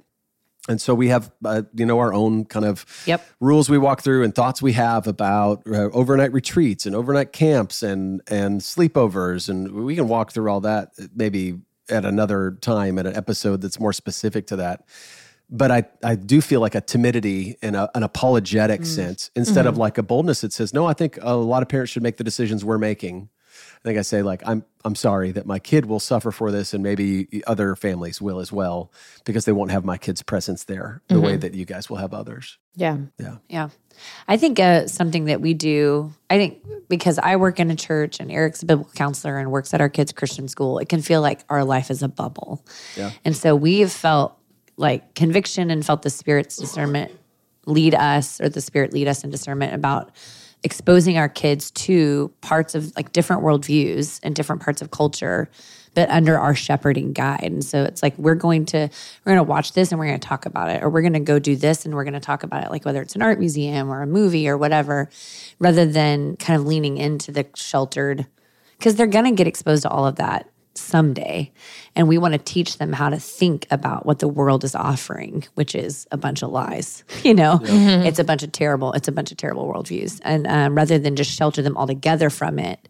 And 0.69 0.81
so 0.81 0.95
we 0.95 1.09
have, 1.09 1.31
uh, 1.45 1.63
you 1.75 1.85
know, 1.85 1.99
our 1.99 2.15
own 2.15 2.45
kind 2.45 2.65
of 2.65 2.87
Yep. 3.07 3.27
rules 3.41 3.69
we 3.69 3.79
walk 3.79 4.03
through 4.03 4.23
and 4.23 4.33
thoughts 4.33 4.63
we 4.63 4.73
have 4.75 5.09
about 5.09 5.63
uh, 5.67 5.91
overnight 5.91 6.33
retreats 6.33 6.87
and 6.87 6.95
overnight 6.95 7.33
camps 7.33 7.83
and 7.83 8.23
and 8.29 8.61
sleepovers, 8.61 9.49
and 9.49 9.73
we 9.73 9.97
can 9.97 10.07
walk 10.07 10.33
through 10.33 10.49
all 10.51 10.61
that 10.61 10.93
maybe 11.17 11.59
at 11.89 12.05
another 12.05 12.53
time 12.61 12.97
at 12.99 13.07
an 13.07 13.17
episode 13.17 13.61
that's 13.61 13.81
more 13.81 13.93
specific 13.93 14.47
to 14.47 14.57
that. 14.57 14.85
But 15.51 15.71
I, 15.71 15.85
I 16.03 16.15
do 16.15 16.41
feel 16.41 16.61
like 16.61 16.75
a 16.75 16.81
timidity 16.81 17.59
and 17.61 17.77
a, 17.77 17.91
an 17.95 18.03
apologetic 18.05 18.87
sense 18.87 19.31
instead 19.37 19.67
of 19.67 19.77
like 19.77 19.99
a 19.99 20.03
boldness 20.03 20.41
that 20.41 20.53
says, 20.53 20.73
no, 20.73 20.87
I 20.87 20.95
think 20.95 21.19
a 21.21 21.35
lot 21.35 21.61
of 21.63 21.69
parents 21.69 21.93
should 21.93 22.03
make 22.03 22.17
the 22.17 22.25
decisions 22.25 22.65
we're 22.65 22.79
making. 22.79 23.29
I 23.85 23.89
think 23.89 23.99
I 23.99 24.03
say 24.03 24.23
like 24.23 24.43
I'm 24.47 24.65
I'm 24.85 24.95
sorry 24.95 25.33
that 25.33 25.47
my 25.47 25.59
kid 25.59 25.87
will 25.87 26.01
suffer 26.01 26.31
for 26.31 26.51
this 26.51 26.75
and 26.75 26.83
maybe 26.83 27.43
other 27.47 27.77
families 27.77 28.21
will 28.21 28.41
as 28.41 28.53
well 28.53 28.91
because 29.25 29.45
they 29.45 29.53
won't 29.53 29.71
have 29.71 29.85
my 29.85 29.99
kid's 29.99 30.23
presence 30.23 30.65
there 30.65 31.03
the 31.09 31.21
way 31.21 31.37
that 31.37 31.55
you 31.55 31.65
guys 31.65 31.89
will 31.89 31.99
have 31.99 32.15
others. 32.15 32.59
Yeah, 32.75 32.99
yeah. 33.19 33.37
Yeah. 33.49 33.69
I 34.27 34.37
think 34.37 34.59
uh, 34.59 34.87
something 34.87 35.27
that 35.27 35.41
we 35.41 35.55
do, 35.55 36.13
I 36.31 36.39
think 36.39 36.65
because 36.89 37.19
I 37.19 37.37
work 37.37 37.61
in 37.61 37.71
a 37.71 37.77
church 37.77 38.19
and 38.19 38.31
Eric's 38.31 38.63
a 38.63 38.67
biblical 38.67 38.93
counselor 38.95 39.39
and 39.39 39.51
works 39.51 39.75
at 39.75 39.81
our 39.81 39.89
kids' 39.89 40.13
Christian 40.13 40.49
school, 40.49 40.79
it 40.79 40.89
can 40.89 41.03
feel 41.03 41.21
like 41.21 41.45
our 41.49 41.65
life 41.65 41.91
is 41.91 42.03
a 42.03 42.09
bubble. 42.09 42.65
Yeah. 42.97 43.11
And 43.25 43.37
so 43.37 43.55
we've 43.55 43.93
felt 43.93 44.37
like 44.77 45.15
conviction 45.15 45.71
and 45.71 45.85
felt 45.85 46.03
the 46.03 46.11
Spirit's 46.11 46.57
discernment 46.57 47.13
lead 47.67 47.95
us, 47.95 48.41
or 48.41 48.49
the 48.49 48.61
Spirit 48.61 48.93
lead 48.93 49.07
us 49.07 49.23
in 49.23 49.31
discernment 49.31 49.75
about 49.75 50.11
exposing 50.65 51.19
our 51.19 51.29
kids 51.29 51.71
to 51.73 52.33
parts 52.41 52.75
of 52.75 52.95
like 52.97 53.13
different 53.13 53.43
worldviews 53.43 54.21
and 54.23 54.35
different 54.35 54.63
parts 54.63 54.81
of 54.81 54.91
culture 54.91 55.49
but 55.95 56.09
under 56.09 56.39
our 56.39 56.55
shepherding 56.55 57.13
guide. 57.13 57.43
And 57.43 57.65
so 57.65 57.83
it's 57.85 58.03
like 58.03 58.17
we're 58.17 58.35
going 58.35 58.65
to 58.67 58.79
we're 58.79 59.33
going 59.33 59.45
to 59.45 59.51
watch 59.51 59.73
this 59.73 59.93
and 59.93 59.99
we're 59.99 60.07
going 60.07 60.21
to 60.21 60.27
talk 60.27 60.47
about 60.47 60.71
it 60.71 60.83
or 60.83 60.91
we're 60.91 61.03
going 61.03 61.13
to 61.13 61.21
go 61.21 61.39
do 61.39 61.57
this 61.57 61.85
and 61.85 61.95
we're 61.95 62.05
going 62.05 62.15
to 62.15 62.21
talk 62.21 62.43
about 62.43 62.65
it 62.65 62.71
like 62.71 62.85
whether 62.85 63.03
it's 63.03 63.15
an 63.15 63.23
art 63.23 63.39
museum 63.39 63.91
or 63.91 64.03
a 64.03 64.07
movie 64.07 64.49
or 64.49 64.57
whatever 64.57 65.09
rather 65.59 65.85
than 65.85 66.37
kind 66.37 66.59
of 66.59 66.67
leaning 66.67 66.97
into 66.97 67.31
the 67.31 67.47
sheltered 67.55 68.27
because 68.79 68.97
they're 68.97 69.07
going 69.07 69.25
to 69.25 69.33
get 69.33 69.47
exposed 69.47 69.83
to 69.83 69.91
all 69.91 70.07
of 70.07 70.17
that 70.17 70.49
someday 70.75 71.51
and 71.97 72.09
we 72.09 72.19
want 72.19 72.33
to 72.33 72.39
teach 72.39 72.79
them 72.79 72.93
how 72.93 73.09
to 73.11 73.19
think 73.19 73.67
about 73.71 74.07
what 74.07 74.19
the 74.21 74.29
world 74.29 74.65
is 74.65 74.75
offering 74.75 75.45
which 75.55 75.75
is 75.75 76.07
a 76.13 76.17
bunch 76.17 76.43
of 76.43 76.51
lies 76.51 77.05
you 77.23 77.35
know 77.35 77.61
it's 77.63 78.19
a 78.19 78.25
bunch 78.25 78.43
of 78.43 78.53
terrible 78.53 78.93
it's 78.93 79.09
a 79.09 79.13
bunch 79.13 79.31
of 79.31 79.37
terrible 79.37 79.67
worldviews 79.73 80.21
and 80.23 80.47
um, 80.47 80.75
rather 80.75 80.99
than 80.99 81.15
just 81.17 81.31
shelter 81.31 81.63
them 81.63 81.77
altogether 81.77 82.31
from 82.31 82.59
it 82.59 82.89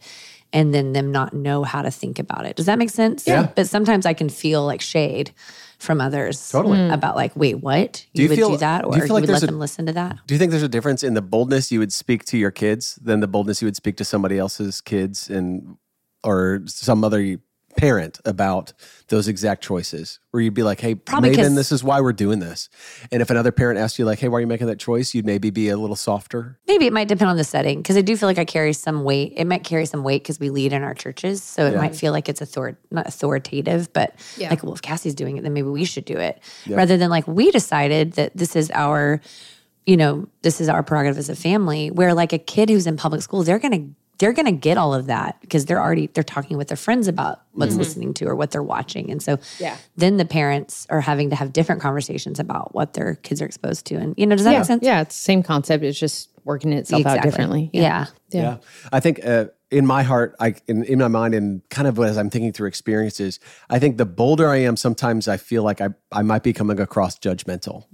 and 0.55 0.75
then 0.75 0.93
them 0.93 1.11
not 1.11 1.33
know 1.33 1.65
how 1.65 1.81
to 1.81 1.91
think 1.91 2.19
about 2.19 2.45
it. 2.45 2.57
Does 2.57 2.67
that 2.67 2.79
make 2.79 2.91
sense? 2.91 3.27
Yeah. 3.27 3.49
But 3.57 3.67
sometimes 3.69 4.05
I 4.05 4.12
can 4.12 4.29
feel 4.29 4.67
like 4.67 4.83
shade 4.83 5.33
from 5.79 5.99
others 5.99 6.51
Totally. 6.51 6.77
Mm. 6.77 6.93
about 6.93 7.17
like, 7.17 7.35
wait, 7.35 7.55
what? 7.55 8.05
Do 8.12 8.21
You, 8.21 8.25
you 8.25 8.29
would 8.29 8.37
feel- 8.39 8.51
do 8.51 8.57
that, 8.59 8.83
do 8.83 8.89
or 8.89 8.97
you 8.97 9.01
you, 9.01 9.07
feel 9.07 9.15
like 9.15 9.23
would 9.23 9.31
there's 9.31 9.41
let 9.41 9.45
a- 9.45 9.47
them 9.47 9.59
listen 9.59 9.87
to 9.87 9.95
that? 9.95 10.19
Do 10.27 10.35
you 10.35 10.39
think 10.39 10.51
there's 10.51 10.62
a 10.62 10.69
difference 10.69 11.03
in 11.03 11.15
the 11.15 11.23
boldness 11.23 11.73
you 11.73 11.79
would 11.79 11.91
speak 11.91 12.27
to 12.27 12.37
your 12.37 12.51
kids 12.51 12.99
than 13.03 13.21
the 13.21 13.27
boldness 13.29 13.62
you 13.62 13.67
would 13.67 13.77
speak 13.77 13.97
to 13.97 14.05
somebody 14.05 14.37
else's 14.39 14.83
kids 14.83 15.31
and 15.31 15.79
or 16.23 16.61
some 16.67 17.03
other 17.03 17.39
parent 17.76 18.21
about 18.25 18.73
those 19.09 19.29
exact 19.29 19.62
choices? 19.62 20.19
Where 20.31 20.43
you'd 20.43 20.55
be 20.55 20.62
like, 20.62 20.81
"Hey, 20.81 20.95
Probably 20.95 21.31
Maven, 21.31 21.37
'cause- 21.37 21.55
this 21.55 21.73
is 21.73 21.85
why 21.85 22.00
we're 22.00 22.12
doing 22.12 22.38
this." 22.38 22.69
And 23.11 23.21
if 23.23 23.31
another 23.31 23.52
parent 23.52 23.79
asked 23.79 23.99
you 23.99 24.05
like, 24.05 24.19
"Hey, 24.19 24.29
why 24.29 24.38
are 24.38 24.41
you 24.41 24.47
making 24.47 24.67
that 24.69 24.79
choice?" 24.79 25.14
You'd 25.14 25.26
maybe 25.26 25.50
be 25.50 25.69
a 25.69 25.76
little 25.76 25.97
softer. 25.97 26.59
Maybe 26.67 26.87
it 26.87 26.93
might 26.93 27.09
depend 27.09 27.31
on 27.31 27.37
the 27.37 27.45
setting 27.45 27.79
because 27.83 27.97
I 27.97 28.00
do 28.02 28.17
feel 28.17 28.29
like 28.29 28.38
I 28.38 28.45
carry 28.45 28.73
some 28.73 29.05
weight. 29.05 29.35
It 29.37 29.47
might 29.47 29.64
carry 29.64 29.85
some 29.87 30.02
weight 30.02 30.23
because 30.23 30.41
we 30.41 30.50
lead 30.50 30.73
in 30.73 30.83
our 30.83 30.95
churches, 30.95 31.43
so 31.43 31.67
it 31.67 31.73
Yeah. 31.73 31.79
might 31.79 31.95
feel 31.97 32.12
like 32.12 32.29
it's 32.29 32.41
author 32.43 32.79
not 32.91 33.07
authoritative, 33.07 33.93
but 33.93 34.14
Yeah. 34.37 34.50
like, 34.50 34.62
well, 34.62 34.75
if 34.75 34.83
Cassie's 34.83 35.14
doing 35.14 35.37
it, 35.37 35.43
then 35.43 35.52
maybe 35.52 35.69
we 35.69 35.85
should 35.85 36.05
do 36.05 36.17
it, 36.17 36.41
rather 36.69 36.97
than 36.97 37.11
like 37.11 37.26
we 37.29 37.50
decided 37.50 38.12
that 38.14 38.37
this 38.37 38.57
is 38.57 38.71
our, 38.75 39.21
you 39.87 39.97
know, 39.97 40.26
this 40.43 40.61
is 40.61 40.69
our 40.69 40.83
prerogative 40.83 41.19
as 41.19 41.29
a 41.29 41.35
family. 41.37 41.91
Where 41.91 42.14
like 42.14 42.33
a 42.33 42.38
kid 42.38 42.71
who's 42.71 42.87
in 42.87 42.97
public 42.97 43.21
school, 43.23 43.43
they're 43.43 43.59
gonna 43.59 43.85
they're 44.23 44.33
gonna 44.33 44.52
get 44.52 44.79
all 44.79 44.95
of 44.95 45.07
that 45.07 45.41
because 45.41 45.67
they're 45.67 45.81
already 45.81 46.07
they're 46.07 46.23
talking 46.23 46.57
with 46.57 46.69
their 46.69 46.76
friends 46.76 47.09
about 47.09 47.43
what's 47.55 47.73
mm-hmm. 47.73 47.81
listening 47.81 48.14
to 48.14 48.25
or 48.26 48.37
what 48.37 48.52
they're 48.52 48.62
watching, 48.62 49.11
and 49.11 49.21
so 49.21 49.37
Yeah. 49.59 49.76
then 49.97 50.17
the 50.17 50.25
parents 50.25 50.87
are 50.91 51.00
having 51.00 51.31
to 51.31 51.37
have 51.37 51.52
different 51.52 51.83
conversations 51.83 52.38
about 52.38 52.73
what 52.73 52.93
their 52.95 53.17
kids 53.17 53.43
are 53.43 53.47
exposed 53.47 53.85
to, 53.87 53.97
and 53.97 54.14
you 54.17 54.26
know, 54.26 54.37
does 54.37 54.45
that 54.45 54.52
yeah, 54.52 54.59
make 54.59 54.67
sense? 54.67 54.85
yeah, 54.85 55.00
it's 55.00 55.17
the 55.17 55.25
same 55.25 55.43
concept. 55.43 55.83
It's 55.83 55.99
just 55.99 56.29
working 56.45 56.73
itself 56.73 57.05
out 57.05 57.21
differently. 57.23 57.69
yeah. 57.73 57.83
Yeah. 57.83 58.07
I 58.93 59.01
think 59.01 59.25
uh, 59.25 59.47
in 59.73 59.87
my 59.87 60.03
heart, 60.03 60.37
I 60.39 60.55
in, 60.69 60.85
in 60.85 60.99
my 60.99 61.09
mind, 61.09 61.35
and 61.35 61.67
kind 61.71 61.89
of 61.89 61.99
as 61.99 62.19
I'm 62.19 62.29
thinking 62.29 62.53
through 62.53 62.69
experiences, 62.69 63.41
I 63.71 63.79
think 63.79 63.97
the 63.97 64.05
bolder 64.05 64.49
I 64.49 64.59
am, 64.59 64.77
sometimes 64.77 65.29
I 65.29 65.39
feel 65.39 65.62
like 65.62 65.81
I 65.81 65.89
I 66.12 66.21
might 66.21 66.43
be 66.43 66.53
coming 66.53 66.79
across 66.79 67.19
judgmental, 67.19 67.87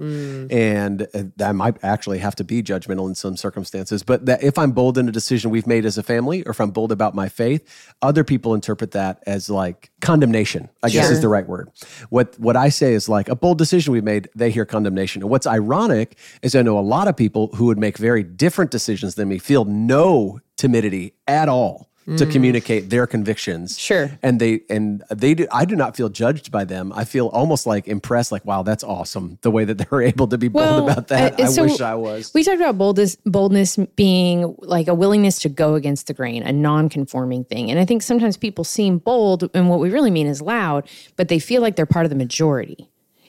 and 0.50 1.07
uh, 1.14 1.45
I 1.45 1.52
might 1.52 1.76
actually 1.85 2.18
have 2.18 2.35
to 2.37 2.45
be 2.45 2.64
judgmental 2.64 3.09
in 3.09 3.14
some 3.14 3.37
circumstances. 3.37 4.02
But 4.02 4.26
that 4.26 4.42
if 4.42 4.59
I'm 4.59 4.73
bold 4.73 4.99
in 4.99 5.09
a 5.09 5.12
decision 5.12 5.52
we've 5.52 5.68
made 5.68 5.85
as 5.85 5.97
a 5.97 6.02
family, 6.02 6.42
or 6.45 6.50
if 6.50 6.61
I'm 6.61 6.73
bold 6.73 6.90
about 6.90 7.14
my 7.14 7.28
faith, 7.28 7.95
other 8.02 8.25
people 8.25 8.54
interpret 8.54 8.90
that 8.90 9.23
as 9.26 9.49
like 9.49 9.92
condemnation. 10.00 10.68
I 10.83 10.88
guess 10.90 11.11
is 11.11 11.21
the 11.21 11.28
right 11.28 11.47
word. 11.49 11.71
What 12.11 12.37
what 12.40 12.57
I 12.57 12.71
say 12.71 12.92
is 12.92 13.09
like 13.09 13.28
a 13.28 13.37
bold 13.37 13.57
decision 13.57 13.92
we 13.92 14.00
made. 14.00 14.28
They 14.35 14.50
hear 14.50 14.64
condemnation, 14.64 15.23
and 15.23 15.30
what's 15.30 15.47
ironic 15.47 16.18
is 16.42 16.57
I 16.57 16.62
know 16.62 16.76
a 16.76 16.80
lot 16.80 17.07
of 17.07 17.16
people 17.16 17.50
who 17.54 17.66
would 17.66 17.78
make 17.78 17.99
very 17.99 18.25
different 18.25 18.73
decisions 18.73 19.14
than 19.14 19.28
me 19.28 19.38
feel 19.38 19.64
no 19.64 20.27
timidity 20.56 21.14
at 21.26 21.49
all 21.49 21.87
to 22.16 22.25
communicate 22.25 22.88
their 22.88 23.06
convictions. 23.06 23.78
Sure. 23.78 24.11
And 24.23 24.40
they 24.40 24.62
and 24.70 25.04
they 25.11 25.35
do 25.35 25.47
I 25.52 25.66
do 25.66 25.76
not 25.76 25.94
feel 25.94 26.08
judged 26.08 26.50
by 26.50 26.64
them. 26.64 26.90
I 26.94 27.04
feel 27.04 27.26
almost 27.26 27.66
like 27.66 27.87
impressed 27.87 28.32
like 28.32 28.47
wow, 28.47 28.62
that's 28.62 28.82
awesome 28.82 29.37
the 29.42 29.50
way 29.50 29.66
that 29.66 29.75
they're 29.90 30.00
able 30.00 30.26
to 30.28 30.38
be 30.38 30.49
bold 30.49 30.64
Well, 30.64 30.88
about 30.88 31.08
that. 31.08 31.38
uh, 31.38 31.42
I 31.42 31.47
so 31.49 31.64
wish 31.64 31.82
I 31.82 31.94
was. 31.97 32.32
We 32.32 32.42
talked 32.44 32.56
about 32.62 32.78
boldness, 32.78 33.16
boldness 33.26 33.76
being 33.94 34.56
like 34.61 34.88
a 34.88 34.94
willingness 34.94 35.38
to 35.40 35.50
go 35.50 35.75
against 35.75 36.06
the 36.06 36.14
grain, 36.14 36.42
a 36.44 36.52
non-conforming 36.52 37.44
thing. 37.44 37.70
And 37.70 37.78
I 37.78 37.85
think 37.85 38.00
sometimes 38.00 38.38
people 38.38 38.64
seem 38.64 38.97
bold, 38.97 39.50
and 39.52 39.68
what 39.68 39.78
we 39.78 39.90
really 39.90 40.11
mean 40.11 40.26
is 40.26 40.40
loud, 40.40 40.88
but 41.16 41.28
they 41.28 41.38
feel 41.38 41.61
like 41.61 41.76
they're 41.76 41.85
part 41.85 42.06
of 42.06 42.11
the 42.11 42.16
majority. 42.16 42.88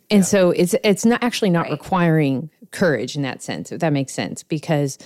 And 0.10 0.26
so 0.26 0.52
it's 0.52 0.74
it's 0.86 1.04
not 1.06 1.22
actually 1.22 1.50
not 1.50 1.70
requiring 1.70 2.50
courage 2.72 3.18
in 3.18 3.24
that 3.24 3.44
sense, 3.44 3.74
if 3.74 3.82
that 3.82 3.92
makes 3.92 4.14
sense, 4.14 4.42
because 4.42 4.98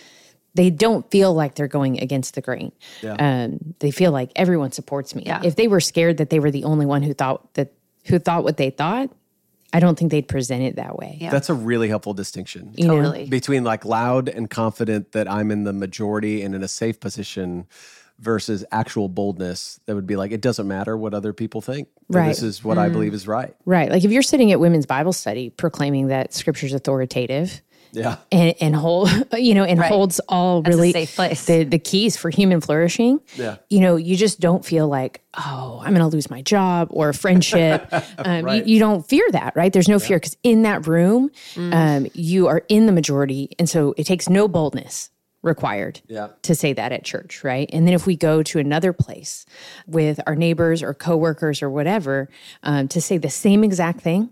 they 0.56 0.70
don't 0.70 1.10
feel 1.10 1.34
like 1.34 1.56
they're 1.56 1.68
going 1.68 2.00
against 2.00 2.36
the 2.36 2.42
grain. 2.42 2.72
Um, 3.04 3.76
they 3.80 3.92
feel 3.92 4.12
like 4.12 4.32
everyone 4.36 4.72
supports 4.72 5.16
me. 5.16 5.24
Yeah. 5.26 5.42
If 5.44 5.56
they 5.56 5.68
were 5.68 5.80
scared 5.80 6.18
that 6.18 6.30
they 6.30 6.40
were 6.40 6.52
the 6.52 6.64
only 6.64 6.86
one 6.86 7.02
who 7.02 7.14
thought 7.14 7.54
that 7.56 7.74
who 8.06 8.20
thought 8.20 8.44
what 8.44 8.58
they 8.58 8.70
thought, 8.70 9.10
I 9.72 9.80
don't 9.80 9.98
think 9.98 10.12
they'd 10.12 10.28
present 10.28 10.62
it 10.64 10.76
that 10.76 10.98
way. 10.98 11.18
Yeah. 11.20 11.32
That's 11.32 11.50
a 11.50 11.54
really 11.54 11.88
helpful 11.88 12.14
distinction. 12.14 12.74
You 12.78 12.88
know? 12.88 12.98
Totally. 12.98 13.26
between 13.26 13.64
like 13.64 13.86
loud 13.86 14.30
and 14.30 14.50
confident 14.50 15.14
that 15.14 15.30
I'm 15.30 15.50
in 15.50 15.64
the 15.64 15.74
majority 15.74 16.44
and 16.44 16.54
in 16.54 16.62
a 16.62 16.68
safe 16.68 17.00
position 17.00 17.68
versus 18.20 18.64
actual 18.72 19.10
boldness 19.10 19.80
that 19.86 19.96
would 19.96 20.06
be 20.06 20.16
like 20.16 20.32
it 20.32 20.40
doesn't 20.42 20.68
matter 20.68 20.96
what 20.96 21.16
other 21.16 21.34
people 21.34 21.62
think. 21.62 21.88
Right. 22.10 22.28
This 22.28 22.44
is 22.44 22.64
what 22.64 22.78
I 22.78 22.90
believe 22.90 23.14
is 23.14 23.28
right. 23.28 23.56
Right. 23.66 23.90
Like 23.90 24.04
if 24.04 24.12
you're 24.12 24.22
sitting 24.22 24.52
at 24.52 24.60
women's 24.60 24.86
Bible 24.86 25.14
study 25.14 25.50
proclaiming 25.50 26.08
that 26.08 26.34
scripture's 26.34 26.74
authoritative 26.74 27.62
Yeah. 27.94 28.18
and, 28.32 28.54
and 28.60 28.76
hold, 28.76 29.10
you 29.38 29.54
know, 29.54 29.64
and 29.64 29.80
Right. 29.80 29.88
holds 29.92 30.20
all 30.28 30.62
That's 30.62 30.76
really 30.76 30.92
the, 30.92 31.64
the 31.70 31.80
keys 31.80 32.18
for 32.18 32.30
human 32.30 32.60
flourishing, 32.60 33.20
Yeah. 33.36 33.58
you 33.70 33.80
know, 33.80 33.96
you 33.96 34.18
just 34.18 34.40
don't 34.40 34.66
feel 34.66 34.88
like, 34.88 35.22
oh, 35.36 35.80
I'm 35.84 35.94
going 35.94 36.02
to 36.10 36.14
lose 36.16 36.30
my 36.30 36.42
job 36.42 36.88
or 36.91 37.10
a 37.10 37.13
friendship. 37.13 37.88
um, 38.17 38.44
Right. 38.46 38.65
you, 38.65 38.74
you 38.76 38.80
don't 38.80 39.08
fear 39.08 39.26
that, 39.32 39.56
right? 39.56 39.72
There's 39.72 39.88
no 39.88 40.00
fear 40.00 40.17
because 40.17 40.36
in 40.44 40.63
that 40.63 40.88
room, 40.88 41.30
Mm. 41.56 41.74
um, 41.74 42.08
you 42.13 42.48
are 42.48 42.63
in 42.67 42.88
the 42.88 42.91
majority. 42.91 43.56
And 43.60 43.70
so 43.70 43.94
it 43.98 44.06
takes 44.06 44.28
no 44.28 44.48
boldness 44.48 45.12
required 45.44 46.00
Yeah. 46.08 46.30
to 46.44 46.56
say 46.56 46.74
that 46.74 46.91
at 46.94 47.04
church, 47.04 47.44
right? 47.44 47.70
And 47.74 47.86
then 47.86 47.94
if 47.94 48.06
we 48.08 48.15
go 48.15 48.41
to 48.44 48.60
another 48.60 48.94
place 48.94 49.46
with 49.86 50.20
our 50.26 50.36
neighbors 50.36 50.82
or 50.82 50.94
coworkers 50.94 51.62
or 51.62 51.70
whatever 51.70 52.30
um, 52.63 52.88
to 52.88 53.02
say 53.02 53.17
the 53.17 53.30
same 53.30 53.63
exact 53.63 54.00
thing, 54.02 54.30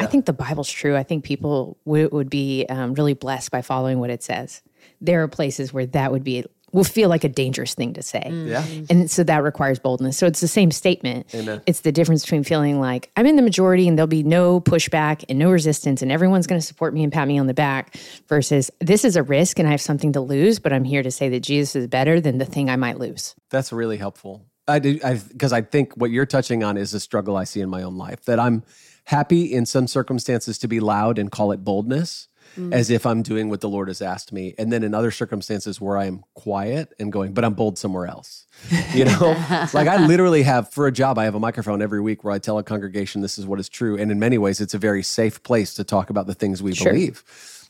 I 0.00 0.06
think 0.06 0.26
the 0.26 0.32
Bible's 0.32 0.70
true. 0.70 0.96
I 0.96 1.02
think 1.02 1.24
people 1.24 1.76
w- 1.84 2.08
would 2.12 2.30
be 2.30 2.64
um, 2.68 2.94
really 2.94 3.14
blessed 3.14 3.50
by 3.50 3.62
following 3.62 3.98
what 3.98 4.10
it 4.10 4.22
says. 4.22 4.62
There 5.00 5.22
are 5.22 5.28
places 5.28 5.72
where 5.72 5.86
that 5.86 6.12
would 6.12 6.24
be 6.24 6.44
will 6.72 6.84
feel 6.84 7.08
like 7.08 7.22
a 7.22 7.28
dangerous 7.28 7.74
thing 7.74 7.92
to 7.92 8.02
say. 8.02 8.28
Yeah. 8.30 8.64
And 8.88 9.10
so 9.10 9.22
that 9.24 9.42
requires 9.42 9.78
boldness. 9.78 10.16
So 10.16 10.26
it's 10.26 10.40
the 10.40 10.48
same 10.48 10.70
statement. 10.70 11.26
Amen. 11.34 11.60
It's 11.66 11.80
the 11.80 11.92
difference 11.92 12.22
between 12.22 12.44
feeling 12.44 12.80
like 12.80 13.10
I'm 13.16 13.26
in 13.26 13.36
the 13.36 13.42
majority 13.42 13.86
and 13.86 13.98
there'll 13.98 14.06
be 14.06 14.22
no 14.22 14.60
pushback 14.60 15.24
and 15.28 15.38
no 15.38 15.50
resistance 15.50 16.02
and 16.02 16.10
everyone's 16.10 16.46
going 16.46 16.60
to 16.60 16.66
support 16.66 16.94
me 16.94 17.02
and 17.02 17.12
pat 17.12 17.28
me 17.28 17.38
on 17.38 17.46
the 17.46 17.54
back 17.54 17.96
versus 18.26 18.70
this 18.80 19.04
is 19.04 19.16
a 19.16 19.22
risk 19.22 19.58
and 19.58 19.68
I 19.68 19.72
have 19.72 19.82
something 19.82 20.12
to 20.14 20.20
lose, 20.20 20.58
but 20.58 20.72
I'm 20.72 20.84
here 20.84 21.02
to 21.02 21.10
say 21.10 21.28
that 21.28 21.40
Jesus 21.40 21.76
is 21.76 21.86
better 21.86 22.20
than 22.20 22.38
the 22.38 22.46
thing 22.46 22.70
I 22.70 22.76
might 22.76 22.98
lose. 22.98 23.34
That's 23.50 23.72
really 23.72 23.98
helpful. 23.98 24.46
I 24.66 24.78
do 24.78 24.98
because 25.28 25.52
I, 25.52 25.60
think 25.60 25.94
what 25.94 26.10
you're 26.10 26.26
touching 26.26 26.62
on 26.62 26.76
is 26.76 26.94
a 26.94 27.00
struggle 27.00 27.36
I 27.36 27.44
see 27.44 27.60
in 27.60 27.68
my 27.68 27.82
own 27.82 27.98
life 27.98 28.24
that 28.26 28.38
I'm 28.38 28.62
happy 29.04 29.52
in 29.52 29.66
some 29.66 29.86
circumstances 29.86 30.58
to 30.58 30.68
be 30.68 30.80
loud 30.80 31.18
and 31.18 31.30
call 31.30 31.52
it 31.52 31.64
boldness 31.64 32.28
mm. 32.56 32.72
as 32.72 32.90
if 32.90 33.06
I'm 33.06 33.22
doing 33.22 33.48
what 33.48 33.60
the 33.60 33.68
Lord 33.68 33.88
has 33.88 34.00
asked 34.00 34.32
me. 34.32 34.54
And 34.58 34.72
then 34.72 34.82
in 34.82 34.94
other 34.94 35.10
circumstances 35.10 35.80
where 35.80 35.96
I 35.96 36.06
am 36.06 36.22
quiet 36.34 36.92
and 36.98 37.12
going, 37.12 37.32
but 37.32 37.44
I'm 37.44 37.54
bold 37.54 37.78
somewhere 37.78 38.06
else. 38.06 38.46
You 38.94 39.04
know, 39.06 39.36
like 39.72 39.88
I 39.88 40.06
literally 40.06 40.42
have 40.42 40.70
for 40.70 40.86
a 40.86 40.92
job, 40.92 41.18
I 41.18 41.24
have 41.24 41.34
a 41.34 41.40
microphone 41.40 41.82
every 41.82 42.00
week 42.00 42.24
where 42.24 42.32
I 42.32 42.38
tell 42.38 42.58
a 42.58 42.62
congregation 42.62 43.22
this 43.22 43.38
is 43.38 43.46
what 43.46 43.58
is 43.58 43.68
true. 43.68 43.96
And 43.98 44.10
in 44.10 44.18
many 44.18 44.38
ways, 44.38 44.60
it's 44.60 44.74
a 44.74 44.78
very 44.78 45.02
safe 45.02 45.42
place 45.42 45.74
to 45.74 45.84
talk 45.84 46.10
about 46.10 46.26
the 46.26 46.34
things 46.34 46.62
we 46.62 46.74
Sure. 46.74 46.92
believe. 46.92 47.24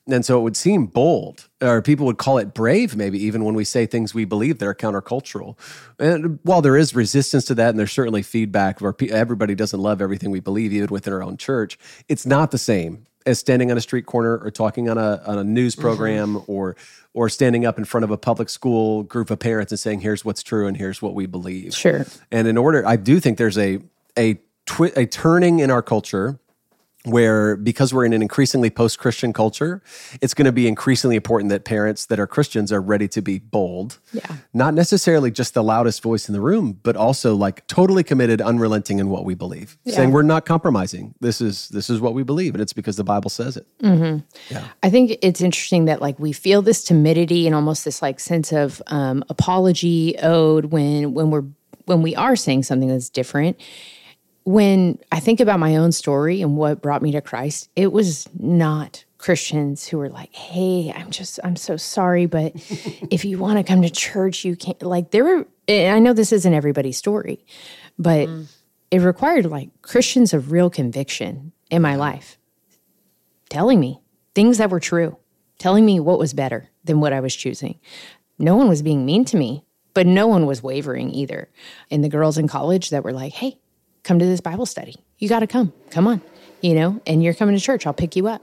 And 0.09 0.25
so 0.25 0.39
it 0.39 0.43
would 0.43 0.57
seem 0.57 0.87
bold, 0.87 1.49
or 1.61 1.81
people 1.81 2.07
would 2.07 2.19
call 2.19 2.39
it 2.39 2.55
brave, 2.55 2.97
maybe 2.97 3.23
even 3.23 3.45
when 3.45 3.55
we 3.55 3.65
say 3.65 3.87
things 3.87 4.13
we 4.13 4.25
believe 4.25 4.59
that 4.59 4.67
are 4.67 4.75
countercultural. 4.75 5.57
And 5.99 6.41
while 6.43 6.61
there 6.61 6.77
is 6.77 6.93
resistance 6.95 7.45
to 7.45 7.55
that, 7.55 7.71
and 7.71 7.79
there's 7.79 7.93
certainly 7.93 8.23
feedback 8.23 8.81
where 8.81 8.95
everybody 9.11 9.55
doesn't 9.55 9.79
love 9.79 10.03
everything 10.03 10.33
we 10.33 10.41
believe, 10.41 10.73
even 10.73 10.89
within 10.89 11.13
our 11.13 11.23
own 11.23 11.37
church, 11.37 11.79
it's 12.09 12.27
not 12.27 12.51
the 12.51 12.59
same 12.59 13.07
as 13.27 13.39
standing 13.39 13.71
on 13.71 13.77
a 13.77 13.81
street 13.81 14.07
corner 14.07 14.39
or 14.39 14.51
talking 14.51 14.89
on 14.89 14.99
a 14.99 15.23
on 15.25 15.39
a 15.39 15.45
news 15.45 15.75
mm-hmm. 15.75 15.83
program 15.83 16.43
or 16.47 16.77
or 17.15 17.29
standing 17.29 17.65
up 17.65 17.79
in 17.79 17.85
front 17.85 18.03
of 18.05 18.11
a 18.11 18.17
public 18.17 18.49
school 18.49 19.05
group 19.05 19.31
of 19.31 19.39
parents 19.39 19.73
and 19.73 19.79
saying, 19.79 20.01
"Here's 20.01 20.25
what's 20.25 20.43
true 20.43 20.67
and 20.67 20.77
here's 20.77 21.01
what 21.01 21.15
we 21.15 21.27
believe." 21.27 21.75
Sure. 21.75 22.07
And 22.31 22.49
in 22.49 22.57
order, 22.57 22.87
I 22.87 22.97
do 22.97 23.21
think 23.21 23.39
there's 23.39 23.59
a 23.59 23.81
a 24.19 24.41
twi- 24.67 24.93
a 24.97 25.07
turning 25.07 25.61
in 25.61 25.71
our 25.71 25.83
culture 25.83 26.39
where 27.05 27.57
because 27.57 27.93
we're 27.93 28.05
in 28.05 28.13
an 28.13 28.23
increasingly 28.23 28.71
post-Christian 28.71 29.33
culture, 29.33 29.83
it's 30.21 30.35
going 30.35 30.47
to 30.47 30.53
be 30.53 30.69
increasingly 30.69 31.17
important 31.17 31.51
that 31.51 31.65
parents 31.65 32.07
that 32.07 32.21
are 32.21 32.27
Christians 32.27 32.73
are 32.73 32.81
ready 32.81 33.09
to 33.09 33.21
be 33.21 33.39
bold. 33.39 33.99
Yeah. 34.13 34.37
Not 34.55 34.75
necessarily 34.75 35.31
just 35.31 35.55
the 35.55 35.65
loudest 35.65 36.03
voice 36.03 36.29
in 36.29 36.33
the 36.33 36.41
room, 36.41 36.79
but 36.83 36.97
also 36.97 37.35
like 37.35 37.67
totally 37.67 38.05
committed, 38.05 38.41
unrelenting 38.41 38.99
in 38.99 39.09
what 39.09 39.25
we 39.25 39.35
believe. 39.35 39.77
Saying 39.87 40.11
we're 40.13 40.23
not 40.23 40.47
compromising. 40.47 41.15
This 41.21 41.41
is 41.41 41.69
this 41.71 41.91
is 41.91 42.01
what 42.01 42.15
we 42.15 42.23
believe 42.23 42.55
and 42.55 42.63
it's 42.63 42.73
because 42.73 42.97
the 42.97 43.05
Bible 43.05 43.31
says 43.31 43.57
it. 43.57 43.67
I 44.83 44.91
think 44.91 45.19
it's 45.23 45.41
interesting 45.41 45.87
that 45.87 46.01
like 46.01 46.19
we 46.19 46.33
feel 46.33 46.63
this 46.63 46.85
timidity 46.85 47.47
and 47.47 47.55
almost 47.55 47.85
this 47.85 48.01
like 48.01 48.21
sense 48.21 48.53
of 48.53 48.81
um, 48.87 49.25
apology 49.29 50.17
owed 50.19 50.67
when 50.67 51.15
when 51.15 51.31
we're 51.31 51.45
when 51.87 52.03
we 52.03 52.15
are 52.15 52.37
saying 52.37 52.63
something 52.63 52.89
that's 52.89 53.11
different. 53.11 53.61
When 54.45 54.99
I 55.13 55.21
think 55.21 55.41
about 55.41 55.61
my 55.61 55.77
own 55.77 55.93
story 55.93 56.43
and 56.43 56.57
what 56.57 56.83
brought 56.83 57.03
me 57.03 57.13
to 57.13 57.21
Christ, 57.21 57.69
it 57.77 57.93
was 57.93 58.29
not 58.39 59.05
Christians 59.19 59.87
who 59.87 59.99
were 59.99 60.09
like, 60.09 60.35
"Hey, 60.35 60.93
I'm 60.95 61.11
just 61.11 61.39
I'm 61.45 61.57
so 61.57 61.77
sorry, 61.77 62.27
but 62.27 62.53
if 63.11 63.25
you 63.25 63.39
want 63.39 63.59
to 63.59 63.65
come 63.65 63.83
to 63.83 63.91
church, 63.91 64.45
you 64.45 64.57
can't." 64.57 64.83
Like 64.83 65.13
there 65.13 65.25
were, 65.25 65.47
and 65.69 65.95
I 65.95 65.99
know 66.01 66.13
this 66.13 66.33
isn't 66.33 66.55
everybody's 66.55 66.99
story, 66.99 67.45
but 67.99 68.29
mm. 68.29 68.47
it 68.91 69.01
required 69.01 69.47
like 69.47 69.71
Christians 69.83 70.35
of 70.35 70.51
real 70.51 70.71
conviction 70.71 71.53
in 71.71 71.83
my 71.83 71.95
life 71.95 72.37
telling 73.53 73.79
me 73.79 74.01
things 74.35 74.59
that 74.59 74.71
were 74.71 74.81
true, 74.81 75.17
telling 75.59 75.85
me 75.85 76.01
what 76.01 76.19
was 76.19 76.33
better 76.33 76.71
than 76.85 77.01
what 77.01 77.13
I 77.13 77.21
was 77.21 77.37
choosing. 77.37 77.79
No 78.39 78.57
one 78.57 78.69
was 78.69 78.83
being 78.83 79.05
mean 79.05 79.25
to 79.27 79.37
me, 79.37 79.63
but 79.95 80.07
no 80.07 80.27
one 80.27 80.47
was 80.47 80.63
wavering 80.63 81.11
either. 81.11 81.51
And 81.91 82.03
the 82.03 82.09
girls 82.09 82.39
in 82.39 82.49
college 82.49 82.91
that 82.91 83.05
were 83.05 83.13
like, 83.13 83.35
hey, 83.35 83.59
come 84.05 84.19
to 84.19 84.25
this 84.25 84.41
Bible 84.41 84.67
study. 84.67 84.97
You 85.19 85.29
got 85.29 85.41
to 85.41 85.47
come. 85.47 85.73
Come 85.91 86.07
on. 86.07 86.21
You 86.61 86.75
know, 86.75 87.01
and 87.07 87.23
you're 87.23 87.35
coming 87.35 87.57
to 87.57 87.61
church. 87.61 87.87
I'll 87.87 87.93
pick 87.93 88.17
you 88.17 88.29
up. 88.29 88.43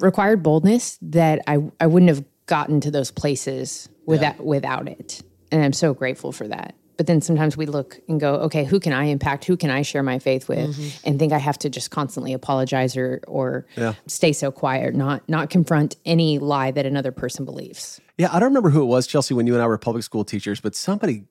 Required 0.00 0.42
boldness 0.42 0.98
that 1.02 1.40
I, 1.46 1.58
I 1.80 1.86
wouldn't 1.86 2.10
have 2.10 2.24
gotten 2.46 2.80
to 2.80 2.90
those 2.90 3.10
places 3.10 3.88
without 4.06 4.36
yeah. 4.36 4.42
without 4.42 4.88
it. 4.88 5.22
And 5.50 5.62
I'm 5.62 5.72
so 5.72 5.94
grateful 5.94 6.32
for 6.32 6.48
that. 6.48 6.74
But 6.96 7.06
then 7.06 7.20
sometimes 7.20 7.56
we 7.56 7.66
look 7.66 8.00
and 8.08 8.18
go, 8.18 8.34
okay, 8.34 8.64
who 8.64 8.80
can 8.80 8.92
I 8.92 9.04
impact? 9.04 9.44
Who 9.44 9.56
can 9.56 9.70
I 9.70 9.82
share 9.82 10.02
my 10.02 10.18
faith 10.18 10.48
with? 10.48 10.76
Mm-hmm. 10.76 11.08
And 11.08 11.18
think 11.18 11.32
I 11.32 11.38
have 11.38 11.56
to 11.60 11.70
just 11.70 11.92
constantly 11.92 12.32
apologize 12.32 12.96
or 12.96 13.20
or 13.28 13.66
yeah. 13.76 13.94
stay 14.06 14.32
so 14.32 14.50
quiet, 14.50 14.94
not 14.94 15.26
not 15.28 15.48
confront 15.48 15.96
any 16.04 16.38
lie 16.38 16.72
that 16.72 16.86
another 16.86 17.12
person 17.12 17.44
believes. 17.44 18.00
Yeah, 18.16 18.28
I 18.32 18.40
don't 18.40 18.48
remember 18.48 18.70
who 18.70 18.82
it 18.82 18.86
was, 18.86 19.06
Chelsea, 19.06 19.32
when 19.32 19.46
you 19.46 19.54
and 19.54 19.62
I 19.62 19.66
were 19.66 19.78
public 19.78 20.02
school 20.02 20.24
teachers, 20.24 20.60
but 20.60 20.74
somebody 20.74 21.24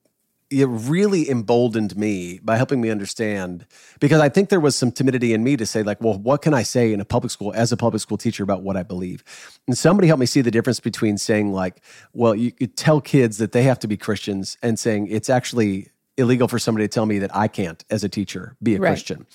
it 0.49 0.65
really 0.65 1.29
emboldened 1.29 1.97
me 1.97 2.39
by 2.41 2.55
helping 2.55 2.79
me 2.79 2.89
understand 2.89 3.65
because 3.99 4.21
I 4.21 4.29
think 4.29 4.49
there 4.49 4.61
was 4.61 4.75
some 4.75 4.91
timidity 4.91 5.33
in 5.33 5.43
me 5.43 5.57
to 5.57 5.65
say 5.65 5.83
like, 5.83 5.99
well, 6.01 6.17
what 6.17 6.41
can 6.41 6.53
I 6.53 6.63
say 6.63 6.93
in 6.93 7.01
a 7.01 7.05
public 7.05 7.31
school 7.31 7.53
as 7.53 7.71
a 7.71 7.77
public 7.77 8.01
school 8.01 8.17
teacher 8.17 8.43
about 8.43 8.63
what 8.63 8.77
I 8.77 8.83
believe? 8.83 9.23
And 9.67 9.77
somebody 9.77 10.07
helped 10.07 10.21
me 10.21 10.25
see 10.25 10.41
the 10.41 10.51
difference 10.51 10.79
between 10.79 11.17
saying 11.17 11.51
like, 11.51 11.81
well, 12.13 12.33
you, 12.33 12.53
you 12.59 12.67
tell 12.67 13.01
kids 13.01 13.37
that 13.39 13.51
they 13.51 13.63
have 13.63 13.79
to 13.79 13.87
be 13.87 13.97
Christians 13.97 14.57
and 14.63 14.79
saying 14.79 15.07
it's 15.07 15.29
actually 15.29 15.89
illegal 16.17 16.47
for 16.47 16.59
somebody 16.59 16.87
to 16.87 16.89
tell 16.89 17.05
me 17.05 17.19
that 17.19 17.35
I 17.35 17.47
can't, 17.47 17.83
as 17.89 18.03
a 18.03 18.09
teacher, 18.09 18.55
be 18.61 18.75
a 18.75 18.79
right. 18.79 18.89
Christian. 18.89 19.25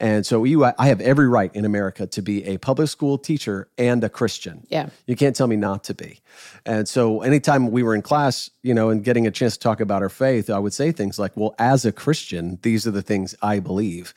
And 0.00 0.24
so 0.24 0.44
you, 0.44 0.64
I 0.64 0.86
have 0.86 1.00
every 1.00 1.28
right 1.28 1.54
in 1.54 1.64
America 1.64 2.06
to 2.06 2.22
be 2.22 2.44
a 2.44 2.58
public 2.58 2.88
school 2.88 3.18
teacher 3.18 3.68
and 3.76 4.02
a 4.04 4.08
Christian. 4.08 4.66
Yeah. 4.68 4.90
You 5.06 5.16
can't 5.16 5.34
tell 5.34 5.48
me 5.48 5.56
not 5.56 5.84
to 5.84 5.94
be. 5.94 6.20
And 6.64 6.88
so 6.88 7.22
anytime 7.22 7.70
we 7.70 7.82
were 7.82 7.94
in 7.94 8.02
class, 8.02 8.50
you 8.62 8.74
know, 8.74 8.90
and 8.90 9.02
getting 9.02 9.26
a 9.26 9.30
chance 9.30 9.54
to 9.54 9.60
talk 9.60 9.80
about 9.80 10.02
our 10.02 10.08
faith, 10.08 10.48
I 10.48 10.58
would 10.58 10.72
say 10.72 10.92
things 10.92 11.18
like, 11.18 11.36
well, 11.36 11.54
as 11.58 11.84
a 11.84 11.92
Christian, 11.92 12.58
these 12.62 12.86
are 12.86 12.92
the 12.92 13.02
things 13.02 13.34
I 13.42 13.58
believe 13.58 14.14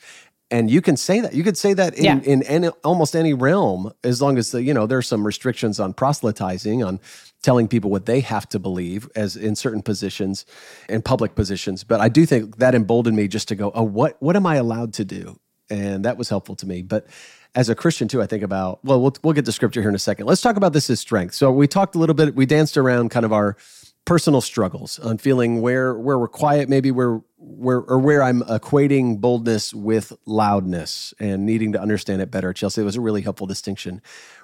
and 0.52 0.70
you 0.70 0.82
can 0.82 0.96
say 0.98 1.20
that 1.20 1.34
you 1.34 1.42
could 1.42 1.56
say 1.56 1.72
that 1.72 1.94
in, 1.94 2.04
yeah. 2.04 2.20
in 2.24 2.42
any, 2.42 2.68
almost 2.84 3.16
any 3.16 3.32
realm 3.32 3.90
as 4.04 4.20
long 4.20 4.36
as 4.36 4.52
the, 4.52 4.62
you 4.62 4.74
know 4.74 4.86
there's 4.86 5.08
some 5.08 5.26
restrictions 5.26 5.80
on 5.80 5.94
proselytizing 5.94 6.84
on 6.84 7.00
telling 7.42 7.68
people 7.68 7.90
what 7.90 8.06
they 8.06 8.20
have 8.20 8.48
to 8.50 8.58
believe 8.58 9.08
as 9.14 9.36
in 9.36 9.56
certain 9.56 9.82
positions 9.82 10.46
in 10.88 11.02
public 11.02 11.34
positions. 11.34 11.84
But 11.84 12.00
i 12.00 12.08
do 12.08 12.24
think 12.26 12.58
that 12.58 12.74
emboldened 12.74 13.16
me 13.16 13.28
just 13.28 13.48
to 13.48 13.54
go 13.54 13.72
oh 13.74 13.82
what 13.82 14.16
what 14.20 14.36
am 14.36 14.46
i 14.46 14.56
allowed 14.56 14.94
to 14.94 15.04
do? 15.04 15.38
And 15.70 16.04
that 16.04 16.16
was 16.18 16.28
helpful 16.28 16.56
to 16.56 16.66
me. 16.66 16.82
But 16.82 17.06
as 17.54 17.68
a 17.68 17.74
christian 17.74 18.08
too 18.08 18.22
i 18.22 18.26
think 18.26 18.42
about 18.42 18.82
well 18.82 18.98
we'll, 18.98 19.14
we'll 19.22 19.34
get 19.34 19.44
to 19.44 19.52
scripture 19.52 19.80
here 19.80 19.90
in 19.90 19.94
a 19.94 19.98
second. 19.98 20.26
Let's 20.26 20.40
talk 20.40 20.56
about 20.56 20.72
this 20.72 20.88
as 20.88 21.00
strength. 21.00 21.34
So 21.34 21.50
we 21.50 21.68
talked 21.68 21.94
a 21.94 21.98
little 21.98 22.14
bit 22.14 22.34
we 22.34 22.46
danced 22.46 22.76
around 22.76 23.10
kind 23.10 23.26
of 23.26 23.32
our 23.32 23.56
personal 24.04 24.40
struggles 24.40 24.98
on 24.98 25.18
feeling 25.18 25.60
where 25.60 25.94
where 25.94 26.18
we're 26.18 26.28
quiet 26.28 26.68
maybe 26.68 26.90
where 26.90 27.20
where 27.42 27.78
or 27.78 27.98
where 27.98 28.22
I'm 28.22 28.42
equating 28.42 29.20
boldness 29.20 29.74
with 29.74 30.12
loudness 30.26 31.12
and 31.18 31.44
needing 31.44 31.72
to 31.72 31.80
understand 31.80 32.22
it 32.22 32.30
better. 32.30 32.52
Chelsea, 32.52 32.82
it 32.82 32.84
was 32.84 32.96
a 32.96 33.00
really 33.00 33.22
helpful 33.22 33.46
distinction. 33.46 34.00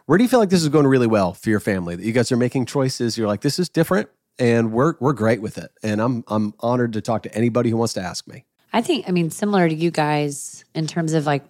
Where 0.06 0.18
do 0.18 0.24
you 0.24 0.28
feel 0.28 0.40
like 0.40 0.50
this 0.50 0.62
is 0.62 0.68
going 0.68 0.86
really 0.86 1.06
well 1.06 1.34
for 1.34 1.50
your 1.50 1.60
family? 1.60 1.96
That 1.96 2.04
you 2.04 2.12
guys 2.12 2.32
are 2.32 2.36
making 2.36 2.66
choices. 2.66 3.16
You're 3.16 3.28
like, 3.28 3.40
this 3.40 3.58
is 3.58 3.68
different, 3.68 4.08
and 4.38 4.72
we're 4.72 4.94
we're 5.00 5.12
great 5.12 5.40
with 5.40 5.58
it. 5.58 5.70
And 5.82 6.00
I'm 6.00 6.24
I'm 6.28 6.54
honored 6.60 6.92
to 6.94 7.00
talk 7.00 7.22
to 7.24 7.34
anybody 7.34 7.70
who 7.70 7.76
wants 7.76 7.94
to 7.94 8.00
ask 8.00 8.26
me. 8.26 8.44
I 8.72 8.82
think 8.82 9.08
I 9.08 9.12
mean 9.12 9.30
similar 9.30 9.68
to 9.68 9.74
you 9.74 9.90
guys 9.90 10.64
in 10.74 10.86
terms 10.86 11.12
of 11.12 11.26
like 11.26 11.44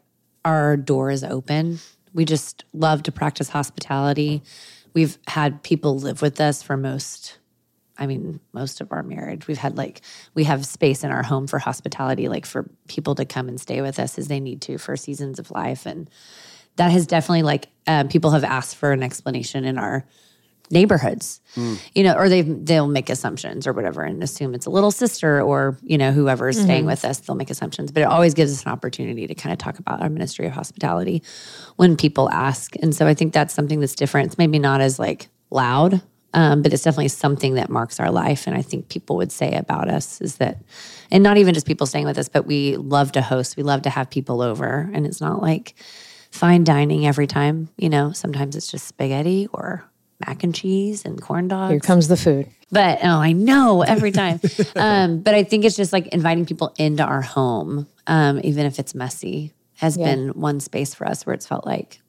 our 0.45 0.77
door 0.77 1.11
is 1.11 1.25
open. 1.25 1.81
We 2.13 2.25
just 2.25 2.65
love 2.73 3.03
to 3.05 3.13
practice 3.13 3.49
hospitality. 3.51 4.43
We've 4.95 5.19
had 5.27 5.63
people 5.63 5.99
live 5.99 6.23
with 6.23 6.41
us 6.41 6.63
for 6.63 6.77
most 6.77 7.39
I 7.99 8.07
mean, 8.07 8.41
most 8.53 8.81
of 8.81 8.93
our 8.93 9.03
marriage, 9.03 9.47
we've 9.47 9.59
had 9.59 9.77
like, 9.77 10.03
we 10.35 10.45
have 10.45 10.65
space 10.65 11.05
in 11.05 11.11
our 11.11 11.23
home 11.23 11.47
for 11.47 11.59
hospitality, 11.59 12.29
like 12.29 12.47
for 12.47 12.71
people 12.87 13.15
to 13.17 13.25
come 13.25 13.49
and 13.49 13.61
stay 13.61 13.81
with 13.83 13.99
us 13.99 14.19
as 14.19 14.29
they 14.29 14.41
need 14.41 14.61
to 14.63 14.79
for 14.79 14.97
seasons 14.97 15.39
of 15.39 15.51
life. 15.51 15.85
And 15.85 16.09
that 16.77 16.93
has 16.93 17.07
definitely 17.07 17.43
like, 17.43 17.69
um, 17.87 18.09
people 18.09 18.31
have 18.31 18.45
asked 18.45 18.77
for 18.77 18.93
an 18.93 19.03
explanation 19.03 19.65
in 19.65 19.79
our 19.79 20.05
neighborhoods, 20.71 21.41
mm. 21.57 21.81
you 21.95 22.03
know, 22.03 22.15
or 22.15 22.29
they 22.29 22.43
they'll 22.43 22.87
make 22.87 23.09
assumptions 23.09 23.67
or 23.67 23.73
whatever 23.73 24.03
and 24.03 24.23
assume 24.23 24.55
it's 24.55 24.67
a 24.67 24.71
little 24.71 24.91
sister 24.91 25.41
or, 25.41 25.79
you 25.83 25.97
know, 25.97 26.13
whoever 26.13 26.49
is 26.49 26.57
mm-hmm. 26.57 26.67
staying 26.67 26.87
with 26.87 27.05
us, 27.05 27.21
they'll 27.21 27.37
make 27.37 27.51
assumptions. 27.51 27.91
But 27.91 28.03
it 28.03 28.07
always 28.07 28.35
gives 28.35 28.53
us 28.53 28.65
an 28.65 28.73
opportunity 28.73 29.27
to 29.27 29.35
kind 29.35 29.53
of 29.53 29.59
talk 29.59 29.79
about 29.79 30.03
our 30.03 30.11
ministry 30.11 30.47
of 30.47 30.53
hospitality 30.53 31.23
when 31.77 31.97
people 31.97 32.31
ask. 32.31 32.75
And 32.83 32.95
so 32.95 33.07
I 33.07 33.15
think 33.15 33.33
that's 33.33 33.55
something 33.55 33.81
that's 33.81 33.95
different. 33.95 34.27
It's 34.27 34.39
maybe 34.39 34.59
not 34.59 34.81
as 34.81 34.99
like 34.99 35.29
loud 35.51 36.03
um, 36.35 36.63
but 36.63 36.73
it's 36.73 36.83
definitely 36.83 37.09
something 37.09 37.55
that 37.55 37.71
marks 37.71 38.01
our 38.01 38.11
life. 38.11 38.47
And 38.47 38.57
I 38.57 38.63
think 38.63 38.89
people 38.89 39.17
would 39.17 39.33
say 39.33 39.55
about 39.55 39.89
us 39.89 40.21
is 40.21 40.37
that, 40.37 40.59
and 41.11 41.23
not 41.23 41.39
even 41.39 41.55
just 41.55 41.67
people 41.67 41.87
staying 41.87 42.05
with 42.05 42.19
us, 42.19 42.29
but 42.29 42.47
we 42.47 42.77
love 42.77 43.13
to 43.13 43.23
host. 43.23 43.57
We 43.57 43.63
love 43.63 43.83
to 43.83 43.91
have 43.91 44.11
people 44.11 44.43
over. 44.43 44.91
And 44.93 45.07
it's 45.07 45.21
not 45.21 45.41
like 45.41 45.75
fine 46.31 46.65
dining 46.65 47.07
every 47.07 47.27
time. 47.27 47.71
You 47.79 47.89
know, 47.89 48.13
sometimes 48.13 48.57
it's 48.57 48.71
just 48.71 48.87
spaghetti 48.87 49.49
or 49.53 49.85
mac 50.27 50.43
and 50.43 50.55
cheese 50.55 51.05
and 51.05 51.21
corn 51.21 51.49
dogs. 51.49 51.71
Here 51.71 51.81
comes 51.81 52.09
the 52.09 52.17
food. 52.17 52.49
But 52.71 52.99
oh, 53.03 53.09
I 53.09 53.33
know 53.33 53.83
every 53.83 54.13
time. 54.13 54.41
um, 54.77 55.21
but 55.23 55.35
I 55.35 55.45
think 55.45 55.65
it's 55.65 55.77
just 55.77 55.93
like 55.93 56.09
inviting 56.09 56.45
people 56.45 56.75
into 56.77 57.03
our 57.03 57.23
home, 57.23 57.87
um, 58.07 58.41
even 58.45 58.67
if 58.67 58.79
it's 58.79 58.95
messy, 58.95 59.55
has 59.77 59.97
yeah. 59.97 60.07
been 60.07 60.29
one 60.31 60.61
space 60.61 60.95
for 60.95 61.07
us 61.07 61.25
where 61.25 61.35
it's 61.35 61.47
felt 61.47 61.65
like 61.65 62.01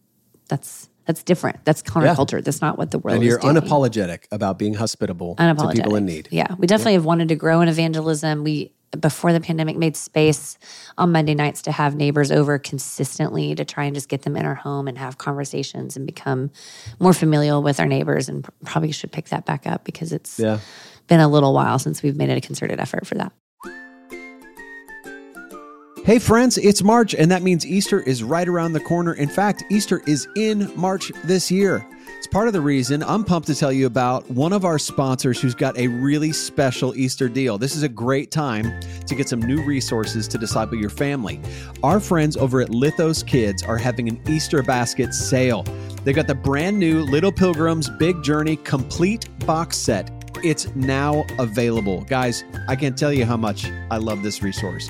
that's 0.49 0.88
that's 1.10 1.24
different. 1.24 1.65
That's 1.65 1.82
counterculture. 1.82 2.34
Yeah. 2.34 2.41
That's 2.41 2.62
not 2.62 2.78
what 2.78 2.91
the 2.91 3.00
world 3.00 3.24
is. 3.24 3.34
and 3.34 3.43
you're 3.43 3.52
unapologetic 3.52 4.26
about 4.32 4.60
being 4.60 4.76
hospitable 4.76 5.36
unapologetic. 5.38 5.72
to 5.72 5.76
people 5.78 5.95
in 5.95 6.06
need. 6.06 6.28
Yeah. 6.30 6.54
We 6.60 6.67
definitely 6.67 6.91
yeah. 6.91 7.00
have 7.00 7.06
wanted 7.06 7.30
to 7.30 7.36
grow 7.36 7.62
in 7.62 7.67
evangelism. 7.67 8.43
We 8.43 8.74
before 9.02 9.34
the 9.34 9.39
pandemic 9.39 9.76
made 9.76 9.98
space 9.98 10.60
on 11.00 11.12
Monday 11.12 11.34
nights 11.34 11.63
to 11.63 11.72
have 11.72 11.95
neighbors 11.95 12.32
over 12.32 12.60
consistently 12.60 13.56
to 13.56 13.65
try 13.65 13.86
and 13.86 13.95
just 13.95 14.08
get 14.08 14.22
them 14.22 14.38
in 14.38 14.45
our 14.45 14.54
home 14.54 14.88
and 14.88 15.00
have 15.00 15.17
conversations 15.17 15.98
and 15.98 16.06
become 16.06 16.52
more 17.00 17.13
familial 17.13 17.63
with 17.63 17.80
our 17.80 17.88
neighbors 17.88 18.30
and 18.30 18.48
probably 18.63 18.91
should 18.91 19.12
pick 19.12 19.30
that 19.30 19.48
back 19.48 19.65
up 19.65 19.86
because 19.86 20.13
it's 20.13 20.38
yeah. 20.38 20.60
been 21.08 21.19
a 21.19 21.28
little 21.28 21.56
while 21.56 21.80
since 21.80 22.04
we've 22.04 22.15
made 22.15 22.30
it 22.30 22.38
a 22.38 22.41
concerted 22.41 22.80
effort 22.80 23.08
for 23.08 23.15
that. 23.15 23.34
Hey, 26.10 26.17
friends, 26.17 26.58
it's 26.58 26.82
March, 26.82 27.13
and 27.13 27.30
that 27.30 27.43
means 27.43 27.67
Easter 27.67 28.00
is 28.00 28.24
right 28.24 28.48
around 28.48 28.74
the 28.74 28.80
corner. 28.80 29.13
In 29.13 29.30
fact, 29.30 29.63
Easter 29.69 30.02
is 30.08 30.28
in 30.36 30.72
March 30.76 31.12
this 31.26 31.52
year. 31.52 31.86
It's 32.17 32.26
part 32.26 32.48
of 32.48 32.54
the 32.54 32.62
reason 32.62 33.04
I'm 33.04 33.24
pumped 33.24 33.48
to 33.50 33.54
tell 33.54 33.72
you 33.72 33.86
about 33.86 34.28
one 34.32 34.52
of 34.52 34.65
our 34.65 34.80
sponsors 34.80 35.39
who's 35.39 35.54
got 35.54 35.78
a 35.78 35.88
really 35.88 36.32
special 36.32 36.95
Easter 36.95 37.30
deal. 37.30 37.60
This 37.60 37.76
is 37.76 37.84
a 37.84 37.88
great 37.88 38.32
time 38.32 38.82
to 39.06 39.13
get 39.13 39.30
some 39.30 39.39
new 39.39 39.62
resources 39.62 40.28
to 40.30 40.39
disciple 40.39 40.80
your 40.80 40.89
family. 40.89 41.39
Our 41.84 42.00
friends 42.00 42.36
over 42.36 42.60
at 42.60 42.69
Lithos 42.69 43.24
Kids 43.24 43.62
are 43.62 43.78
having 43.78 44.10
an 44.10 44.19
Easter 44.28 44.63
basket 44.63 45.13
sale. 45.13 45.62
They 46.06 46.13
got 46.13 46.26
the 46.26 46.34
brand 46.34 46.80
new 46.80 47.04
Little 47.04 47.32
Pilgrims 47.32 47.88
Big 48.00 48.24
Journey 48.24 48.56
complete 48.56 49.30
box 49.45 49.78
set. 49.78 50.10
It's 50.43 50.74
now 50.74 51.24
available. 51.38 52.02
Guys, 52.06 52.45
I 52.67 52.76
can't 52.76 52.98
tell 52.98 53.13
you 53.13 53.26
how 53.26 53.38
much 53.38 53.67
I 53.91 53.98
love 53.98 54.24
this 54.24 54.41
resource. 54.41 54.89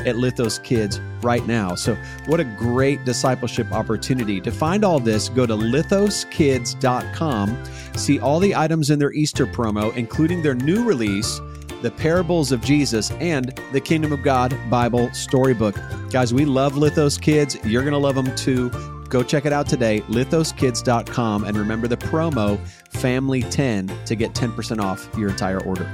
at 0.00 0.16
Lithos 0.16 0.62
Kids 0.62 1.00
right 1.22 1.46
now. 1.46 1.74
So, 1.74 1.96
what 2.26 2.40
a 2.40 2.44
great 2.44 3.04
discipleship 3.04 3.72
opportunity. 3.72 4.40
To 4.40 4.50
find 4.50 4.84
all 4.84 5.00
this, 5.00 5.28
go 5.28 5.46
to 5.46 5.54
lithoskids.com, 5.54 7.64
see 7.96 8.20
all 8.20 8.40
the 8.40 8.54
items 8.54 8.90
in 8.90 8.98
their 8.98 9.12
Easter 9.12 9.46
promo, 9.46 9.94
including 9.96 10.42
their 10.42 10.54
new 10.54 10.84
release, 10.84 11.40
The 11.82 11.90
Parables 11.90 12.52
of 12.52 12.62
Jesus, 12.62 13.10
and 13.12 13.58
the 13.72 13.80
Kingdom 13.80 14.12
of 14.12 14.22
God 14.22 14.56
Bible 14.70 15.12
Storybook. 15.12 15.76
Guys, 16.10 16.34
we 16.34 16.44
love 16.44 16.74
Lithos 16.74 17.20
Kids. 17.20 17.56
You're 17.64 17.82
going 17.82 17.92
to 17.92 17.98
love 17.98 18.14
them 18.14 18.34
too. 18.36 18.70
Go 19.08 19.22
check 19.22 19.46
it 19.46 19.52
out 19.52 19.68
today, 19.68 20.00
lithoskids.com, 20.02 21.44
and 21.44 21.56
remember 21.56 21.86
the 21.86 21.96
promo 21.96 22.58
FAMILY10 22.92 24.04
to 24.04 24.14
get 24.14 24.32
10% 24.32 24.80
off 24.80 25.08
your 25.16 25.28
entire 25.28 25.62
order. 25.62 25.90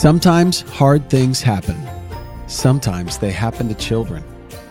Sometimes 0.00 0.62
hard 0.62 1.10
things 1.10 1.42
happen. 1.42 1.76
Sometimes 2.46 3.18
they 3.18 3.30
happen 3.30 3.68
to 3.68 3.74
children. 3.74 4.22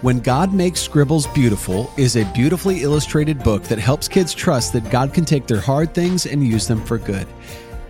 When 0.01 0.21
God 0.21 0.55
Makes 0.55 0.81
Scribbles 0.81 1.27
Beautiful 1.27 1.93
is 1.97 2.15
a 2.15 2.25
beautifully 2.33 2.81
illustrated 2.81 3.43
book 3.43 3.61
that 3.65 3.77
helps 3.77 4.07
kids 4.07 4.33
trust 4.33 4.73
that 4.73 4.89
God 4.89 5.13
can 5.13 5.25
take 5.25 5.45
their 5.45 5.59
hard 5.61 5.93
things 5.93 6.25
and 6.25 6.43
use 6.43 6.67
them 6.67 6.83
for 6.83 6.97
good. 6.97 7.27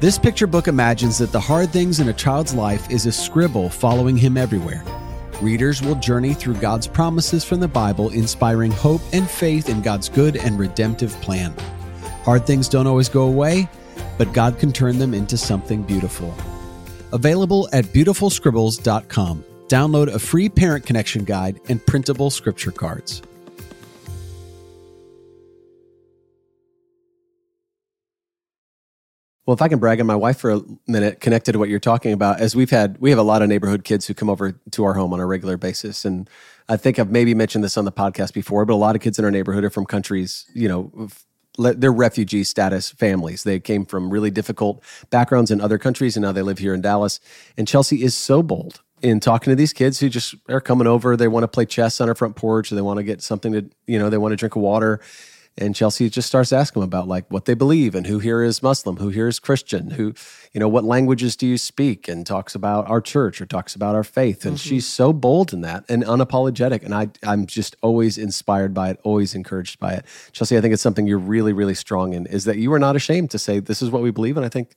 This 0.01 0.19
picture 0.19 0.47
book 0.47 0.67
imagines 0.67 1.17
that 1.19 1.31
the 1.31 1.39
hard 1.39 1.69
things 1.69 2.01
in 2.01 2.09
a 2.09 2.13
child's 2.13 2.53
life 2.53 2.91
is 2.91 3.05
a 3.05 3.11
scribble 3.13 3.69
following 3.69 4.17
him 4.17 4.35
everywhere. 4.35 4.83
Readers 5.41 5.81
will 5.81 5.95
journey 5.95 6.33
through 6.33 6.55
God's 6.55 6.87
promises 6.87 7.45
from 7.45 7.61
the 7.61 7.69
Bible, 7.69 8.09
inspiring 8.09 8.71
hope 8.71 8.99
and 9.13 9.29
faith 9.29 9.69
in 9.69 9.81
God's 9.81 10.09
good 10.09 10.35
and 10.35 10.59
redemptive 10.59 11.13
plan. 11.21 11.53
Hard 12.25 12.45
things 12.45 12.67
don't 12.67 12.85
always 12.85 13.07
go 13.07 13.27
away, 13.27 13.69
but 14.17 14.33
God 14.33 14.59
can 14.59 14.73
turn 14.73 14.99
them 14.99 15.13
into 15.13 15.37
something 15.37 15.83
beautiful. 15.83 16.35
Available 17.13 17.69
at 17.73 17.85
beautifulscribbles.com. 17.85 19.45
Download 19.67 20.07
a 20.07 20.19
free 20.19 20.49
parent 20.49 20.85
connection 20.85 21.23
guide 21.23 21.59
and 21.69 21.85
printable 21.85 22.29
scripture 22.29 22.71
cards. 22.71 23.21
Well, 29.49 29.55
if 29.55 29.63
I 29.63 29.67
can 29.67 29.79
brag 29.79 29.99
on 29.99 30.05
my 30.05 30.15
wife 30.15 30.37
for 30.37 30.51
a 30.51 30.61
minute, 30.85 31.21
connected 31.21 31.53
to 31.53 31.57
what 31.57 31.69
you're 31.69 31.79
talking 31.79 32.13
about, 32.13 32.39
as 32.39 32.55
we've 32.55 32.69
had, 32.69 32.99
we 32.99 33.09
have 33.09 33.17
a 33.17 33.23
lot 33.23 33.41
of 33.41 33.49
neighborhood 33.49 33.83
kids 33.83 34.05
who 34.05 34.13
come 34.13 34.29
over 34.29 34.51
to 34.51 34.83
our 34.83 34.93
home 34.93 35.11
on 35.11 35.19
a 35.19 35.25
regular 35.25 35.57
basis. 35.57 36.05
And 36.05 36.29
I 36.67 36.77
think 36.77 36.99
I've 36.99 37.09
maybe 37.09 37.33
mentioned 37.33 37.63
this 37.63 37.75
on 37.75 37.83
the 37.83 37.91
podcast 37.91 38.31
before, 38.33 38.63
but 38.65 38.73
a 38.73 38.75
lot 38.75 38.95
of 38.95 39.01
kids 39.01 39.17
in 39.17 39.25
our 39.25 39.31
neighborhood 39.31 39.63
are 39.63 39.71
from 39.71 39.87
countries, 39.87 40.45
you 40.53 40.67
know, 40.67 41.09
they're 41.59 41.91
refugee 41.91 42.43
status 42.43 42.89
families. 42.89 43.43
They 43.43 43.59
came 43.59 43.85
from 43.85 44.09
really 44.09 44.31
difficult 44.31 44.81
backgrounds 45.09 45.51
in 45.51 45.61
other 45.61 45.77
countries 45.77 46.15
and 46.15 46.23
now 46.23 46.31
they 46.31 46.41
live 46.41 46.59
here 46.59 46.73
in 46.73 46.81
Dallas. 46.81 47.19
And 47.57 47.67
Chelsea 47.67 48.03
is 48.03 48.15
so 48.15 48.41
bold 48.41 48.81
in 49.01 49.19
talking 49.19 49.51
to 49.51 49.55
these 49.55 49.73
kids 49.73 49.99
who 49.99 50.09
just 50.09 50.35
are 50.49 50.61
coming 50.61 50.87
over. 50.87 51.15
They 51.15 51.27
want 51.27 51.43
to 51.43 51.47
play 51.47 51.65
chess 51.65 52.01
on 52.01 52.09
our 52.09 52.15
front 52.15 52.35
porch 52.35 52.71
or 52.71 52.75
they 52.75 52.81
want 52.81 52.97
to 52.97 53.03
get 53.03 53.21
something 53.21 53.53
to, 53.53 53.69
you 53.87 53.99
know, 53.99 54.09
they 54.09 54.17
want 54.17 54.31
to 54.31 54.35
drink 54.35 54.55
water 54.55 54.99
and 55.59 55.75
Chelsea 55.75 56.09
just 56.09 56.27
starts 56.27 56.53
asking 56.53 56.79
them 56.79 56.87
about 56.87 57.07
like 57.07 57.25
what 57.29 57.45
they 57.45 57.53
believe 57.53 57.93
and 57.93 58.07
who 58.07 58.19
here 58.19 58.41
is 58.41 58.63
Muslim, 58.63 58.97
who 58.97 59.09
here 59.09 59.27
is 59.27 59.39
Christian, 59.39 59.91
who, 59.91 60.13
you 60.53 60.59
know, 60.59 60.69
what 60.69 60.85
languages 60.85 61.35
do 61.35 61.45
you 61.45 61.57
speak, 61.57 62.07
and 62.07 62.25
talks 62.25 62.55
about 62.55 62.89
our 62.89 63.01
church 63.01 63.41
or 63.41 63.45
talks 63.45 63.75
about 63.75 63.93
our 63.93 64.03
faith. 64.03 64.45
And 64.45 64.55
mm-hmm. 64.55 64.69
she's 64.69 64.87
so 64.87 65.11
bold 65.11 65.53
in 65.53 65.61
that 65.61 65.83
and 65.89 66.03
unapologetic. 66.03 66.83
And 66.83 66.95
I, 66.95 67.09
I'm 67.23 67.45
just 67.45 67.75
always 67.81 68.17
inspired 68.17 68.73
by 68.73 68.91
it, 68.91 68.99
always 69.03 69.35
encouraged 69.35 69.79
by 69.79 69.93
it. 69.93 70.05
Chelsea, 70.31 70.57
I 70.57 70.61
think 70.61 70.73
it's 70.73 70.81
something 70.81 71.05
you're 71.05 71.17
really, 71.17 71.53
really 71.53 71.75
strong 71.75 72.13
in 72.13 72.25
is 72.25 72.45
that 72.45 72.57
you 72.57 72.71
are 72.73 72.79
not 72.79 72.95
ashamed 72.95 73.31
to 73.31 73.39
say 73.39 73.59
this 73.59 73.81
is 73.81 73.91
what 73.91 74.01
we 74.01 74.11
believe. 74.11 74.37
And 74.37 74.45
I 74.45 74.49
think 74.49 74.71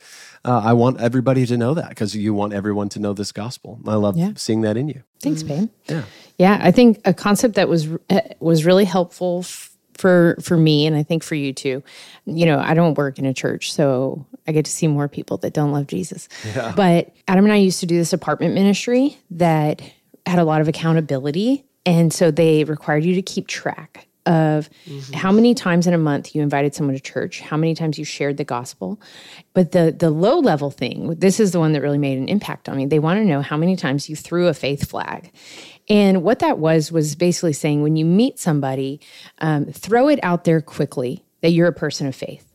uh, 0.44 0.60
I 0.64 0.72
want 0.72 1.00
everybody 1.00 1.46
to 1.46 1.56
know 1.56 1.74
that 1.74 1.90
because 1.90 2.16
you 2.16 2.34
want 2.34 2.52
everyone 2.52 2.88
to 2.90 2.98
know 2.98 3.12
this 3.12 3.30
gospel. 3.30 3.78
I 3.86 3.94
love 3.94 4.16
yeah. 4.16 4.32
seeing 4.34 4.62
that 4.62 4.76
in 4.76 4.88
you. 4.88 5.02
Thanks, 5.20 5.44
babe. 5.44 5.70
Yeah, 5.88 6.02
yeah. 6.36 6.58
I 6.60 6.72
think 6.72 7.00
a 7.04 7.14
concept 7.14 7.54
that 7.54 7.68
was 7.68 7.88
uh, 8.10 8.20
was 8.40 8.64
really 8.64 8.84
helpful 8.84 9.44
for 9.94 10.36
for 10.40 10.56
me 10.56 10.86
and 10.86 10.96
I 10.96 11.02
think 11.02 11.22
for 11.22 11.34
you 11.34 11.52
too. 11.52 11.82
You 12.24 12.46
know, 12.46 12.58
I 12.58 12.74
don't 12.74 12.96
work 12.96 13.18
in 13.18 13.26
a 13.26 13.34
church, 13.34 13.72
so 13.72 14.26
I 14.46 14.52
get 14.52 14.64
to 14.64 14.70
see 14.70 14.86
more 14.86 15.08
people 15.08 15.36
that 15.38 15.52
don't 15.52 15.72
love 15.72 15.86
Jesus. 15.86 16.28
Yeah. 16.54 16.72
But 16.76 17.14
Adam 17.28 17.44
and 17.44 17.52
I 17.52 17.56
used 17.56 17.80
to 17.80 17.86
do 17.86 17.96
this 17.96 18.12
apartment 18.12 18.54
ministry 18.54 19.18
that 19.30 19.82
had 20.26 20.38
a 20.38 20.44
lot 20.44 20.60
of 20.60 20.68
accountability, 20.68 21.64
and 21.84 22.12
so 22.12 22.30
they 22.30 22.64
required 22.64 23.04
you 23.04 23.14
to 23.14 23.22
keep 23.22 23.48
track 23.48 24.06
of 24.26 24.70
mm-hmm. 24.86 25.12
how 25.12 25.32
many 25.32 25.54
times 25.54 25.86
in 25.86 25.94
a 25.94 25.98
month 25.98 26.34
you 26.34 26.42
invited 26.42 26.74
someone 26.74 26.94
to 26.94 27.00
church, 27.00 27.40
how 27.40 27.56
many 27.56 27.74
times 27.74 27.98
you 27.98 28.04
shared 28.04 28.36
the 28.36 28.44
gospel. 28.44 29.00
But 29.52 29.72
the 29.72 29.94
the 29.96 30.10
low 30.10 30.38
level 30.38 30.70
thing, 30.70 31.14
this 31.16 31.40
is 31.40 31.52
the 31.52 31.58
one 31.58 31.72
that 31.72 31.82
really 31.82 31.98
made 31.98 32.18
an 32.18 32.28
impact 32.28 32.68
on 32.68 32.76
me. 32.76 32.86
They 32.86 32.98
want 32.98 33.18
to 33.18 33.24
know 33.24 33.42
how 33.42 33.56
many 33.56 33.76
times 33.76 34.08
you 34.08 34.16
threw 34.16 34.48
a 34.48 34.54
faith 34.54 34.88
flag. 34.88 35.32
And 35.88 36.22
what 36.22 36.38
that 36.38 36.58
was 36.58 36.92
was 36.92 37.16
basically 37.16 37.52
saying 37.52 37.82
when 37.82 37.96
you 37.96 38.04
meet 38.04 38.38
somebody, 38.38 39.00
um, 39.38 39.66
throw 39.66 40.08
it 40.08 40.20
out 40.22 40.44
there 40.44 40.60
quickly 40.60 41.24
that 41.40 41.50
you're 41.50 41.68
a 41.68 41.72
person 41.72 42.06
of 42.06 42.14
faith. 42.14 42.46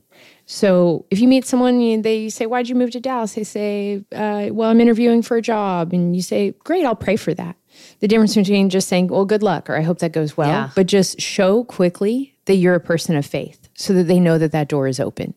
So 0.45 1.06
if 1.12 1.19
you 1.19 1.27
meet 1.27 1.45
someone, 1.45 2.01
they 2.01 2.30
say, 2.30 2.45
"Why'd 2.45 2.69
you 2.69 2.75
move 2.75 2.91
to 2.91 3.01
Dallas?" 3.01 3.34
They 3.34 3.43
say, 3.43 4.06
uh, 4.15 4.47
"Well, 4.51 4.69
I'm 4.69 4.80
interviewing 4.80 5.21
for 5.21 5.36
a 5.36 5.41
job," 5.41 5.91
and 5.91 6.15
you 6.15 6.21
say, 6.21 6.53
"Great, 6.63 6.86
I'll 6.86 6.95
pray 6.95 7.17
for 7.17 7.34
that." 7.34 7.58
The 8.00 8.08
difference 8.08 8.36
between 8.36 8.70
just 8.70 8.88
saying, 8.88 9.08
"Well, 9.08 9.26
good 9.26 9.44
luck," 9.44 9.70
or 9.70 9.76
"I 9.76 9.82
hope 9.82 10.00
that 10.00 10.12
goes 10.12 10.38
well," 10.38 10.50
yeah. 10.50 10.70
but 10.76 10.88
just 10.88 11.20
show 11.20 11.63
quickly 11.63 12.36
that 12.46 12.56
you're 12.56 12.76
a 12.76 12.80
person 12.80 13.16
of 13.16 13.26
faith, 13.26 13.70
so 13.74 13.94
that 13.94 14.04
they 14.04 14.20
know 14.20 14.38
that 14.38 14.52
that 14.52 14.68
door 14.68 14.88
is 14.88 15.00
open. 15.00 15.34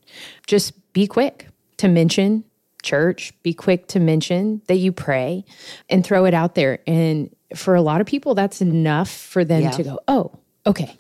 Just 0.47 0.93
be 0.93 1.07
quick 1.07 1.49
to 1.79 1.89
mention 1.89 2.45
church. 2.83 3.33
Be 3.43 3.53
quick 3.53 3.87
to 3.89 4.01
mention 4.01 4.63
that 4.67 4.77
you 4.77 4.93
pray, 4.93 5.45
and 5.89 6.05
throw 6.05 6.25
it 6.25 6.35
out 6.35 6.55
there. 6.55 6.81
And 6.87 7.35
for 7.55 7.75
a 7.75 7.83
lot 7.83 8.01
of 8.01 8.07
people, 8.07 8.35
that's 8.35 8.61
enough 8.61 9.11
for 9.11 9.45
them 9.45 9.63
yeah. 9.63 9.71
to 9.71 9.83
go, 9.83 10.01
oh, 10.09 10.33
okay. 10.67 10.97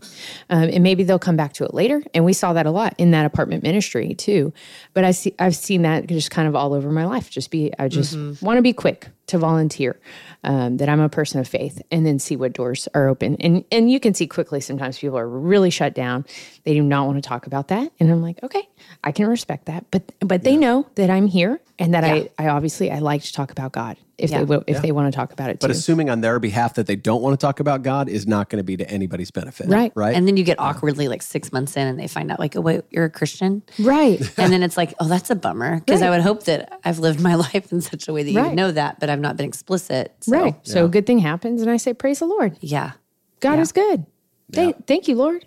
Um, 0.48 0.68
and 0.72 0.82
maybe 0.82 1.04
they'll 1.04 1.18
come 1.18 1.36
back 1.36 1.52
to 1.54 1.64
it 1.64 1.74
later. 1.74 2.02
And 2.14 2.24
we 2.24 2.32
saw 2.32 2.52
that 2.54 2.66
a 2.66 2.70
lot 2.70 2.94
in 2.98 3.12
that 3.12 3.26
apartment 3.26 3.62
ministry 3.62 4.14
too. 4.14 4.52
But 4.94 5.04
I 5.04 5.12
see, 5.12 5.34
I've 5.38 5.56
seen 5.56 5.82
that 5.82 6.06
just 6.06 6.30
kind 6.30 6.48
of 6.48 6.56
all 6.56 6.74
over 6.74 6.90
my 6.90 7.04
life. 7.04 7.30
Just 7.30 7.50
be, 7.50 7.72
I 7.78 7.88
just 7.88 8.16
mm-hmm. 8.16 8.44
want 8.44 8.58
to 8.58 8.62
be 8.62 8.72
quick 8.72 9.08
to 9.30 9.38
volunteer 9.38 9.98
um, 10.44 10.76
that 10.78 10.88
I'm 10.88 11.00
a 11.00 11.08
person 11.08 11.40
of 11.40 11.48
faith 11.48 11.82
and 11.90 12.06
then 12.06 12.18
see 12.18 12.36
what 12.36 12.52
doors 12.52 12.88
are 12.94 13.08
open. 13.08 13.36
And, 13.40 13.64
and 13.70 13.90
you 13.90 14.00
can 14.00 14.14
see 14.14 14.26
quickly 14.26 14.60
sometimes 14.60 14.98
people 14.98 15.18
are 15.18 15.28
really 15.28 15.70
shut 15.70 15.94
down. 15.94 16.24
They 16.64 16.74
do 16.74 16.82
not 16.82 17.06
want 17.06 17.22
to 17.22 17.26
talk 17.26 17.46
about 17.46 17.68
that. 17.68 17.92
And 17.98 18.10
I'm 18.10 18.22
like, 18.22 18.42
okay, 18.42 18.68
I 19.02 19.12
can 19.12 19.26
respect 19.26 19.66
that. 19.66 19.86
But, 19.90 20.12
but 20.20 20.42
they 20.42 20.52
yeah. 20.52 20.58
know 20.58 20.88
that 20.96 21.10
I'm 21.10 21.26
here 21.26 21.60
and 21.78 21.94
that 21.94 22.04
yeah. 22.04 22.28
I, 22.38 22.46
I 22.46 22.48
obviously, 22.48 22.90
I 22.90 22.98
like 22.98 23.22
to 23.22 23.32
talk 23.32 23.50
about 23.50 23.72
God 23.72 23.96
if 24.20 24.30
yeah. 24.30 24.44
they 24.44 24.54
if 24.54 24.62
yeah. 24.68 24.80
they 24.80 24.92
want 24.92 25.12
to 25.12 25.16
talk 25.16 25.32
about 25.32 25.50
it. 25.50 25.60
But 25.60 25.68
too. 25.68 25.72
assuming 25.72 26.10
on 26.10 26.20
their 26.20 26.38
behalf 26.38 26.74
that 26.74 26.86
they 26.86 26.96
don't 26.96 27.22
want 27.22 27.38
to 27.38 27.44
talk 27.44 27.60
about 27.60 27.82
God 27.82 28.08
is 28.08 28.26
not 28.26 28.50
going 28.50 28.58
to 28.58 28.64
be 28.64 28.76
to 28.76 28.88
anybody's 28.88 29.30
benefit, 29.30 29.68
right? 29.68 29.92
Right. 29.94 30.14
And 30.14 30.28
then 30.28 30.36
you 30.36 30.44
get 30.44 30.60
awkwardly 30.60 31.08
like 31.08 31.22
six 31.22 31.52
months 31.52 31.76
in, 31.76 31.86
and 31.86 31.98
they 31.98 32.06
find 32.06 32.30
out 32.30 32.38
like, 32.38 32.56
oh 32.56 32.60
wait, 32.60 32.82
you're 32.90 33.06
a 33.06 33.10
Christian, 33.10 33.62
right? 33.78 34.20
and 34.38 34.52
then 34.52 34.62
it's 34.62 34.76
like, 34.76 34.94
oh, 35.00 35.08
that's 35.08 35.30
a 35.30 35.34
bummer 35.34 35.80
because 35.80 36.02
right. 36.02 36.08
I 36.08 36.10
would 36.10 36.20
hope 36.20 36.44
that 36.44 36.80
I've 36.84 36.98
lived 36.98 37.20
my 37.20 37.34
life 37.54 37.72
in 37.72 37.80
such 37.80 38.08
a 38.08 38.12
way 38.12 38.22
that 38.22 38.30
you 38.30 38.40
right. 38.40 38.54
know 38.54 38.70
that, 38.70 39.00
but 39.00 39.10
I've 39.20 39.22
not 39.22 39.36
been 39.36 39.46
explicit. 39.46 40.14
So. 40.20 40.32
Right. 40.32 40.54
So 40.62 40.86
a 40.86 40.88
good 40.88 41.06
thing 41.06 41.18
happens, 41.18 41.62
and 41.62 41.70
I 41.70 41.76
say, 41.76 41.94
praise 41.94 42.18
the 42.18 42.26
Lord. 42.26 42.56
Yeah. 42.60 42.92
God 43.40 43.58
is 43.58 43.72
good. 43.72 44.06
Thank, 44.52 44.86
thank 44.86 45.08
you, 45.08 45.14
Lord. 45.14 45.46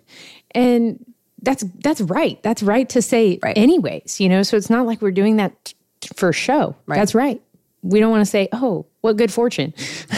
And 0.52 1.04
that's 1.42 1.62
that's 1.82 2.00
right. 2.00 2.42
That's 2.42 2.62
right 2.62 2.88
to 2.88 3.02
say 3.02 3.38
right. 3.42 3.56
anyways, 3.56 4.18
you 4.18 4.30
know. 4.30 4.42
So 4.42 4.56
it's 4.56 4.70
not 4.70 4.86
like 4.86 5.02
we're 5.02 5.10
doing 5.10 5.36
that 5.36 5.74
t- 6.00 6.08
for 6.16 6.32
show. 6.32 6.74
Right. 6.86 6.96
That's 6.96 7.14
right 7.14 7.42
we 7.84 8.00
don't 8.00 8.10
want 8.10 8.22
to 8.22 8.30
say, 8.30 8.48
oh, 8.52 8.86
what 9.02 9.16
good 9.18 9.30
fortune. 9.30 9.74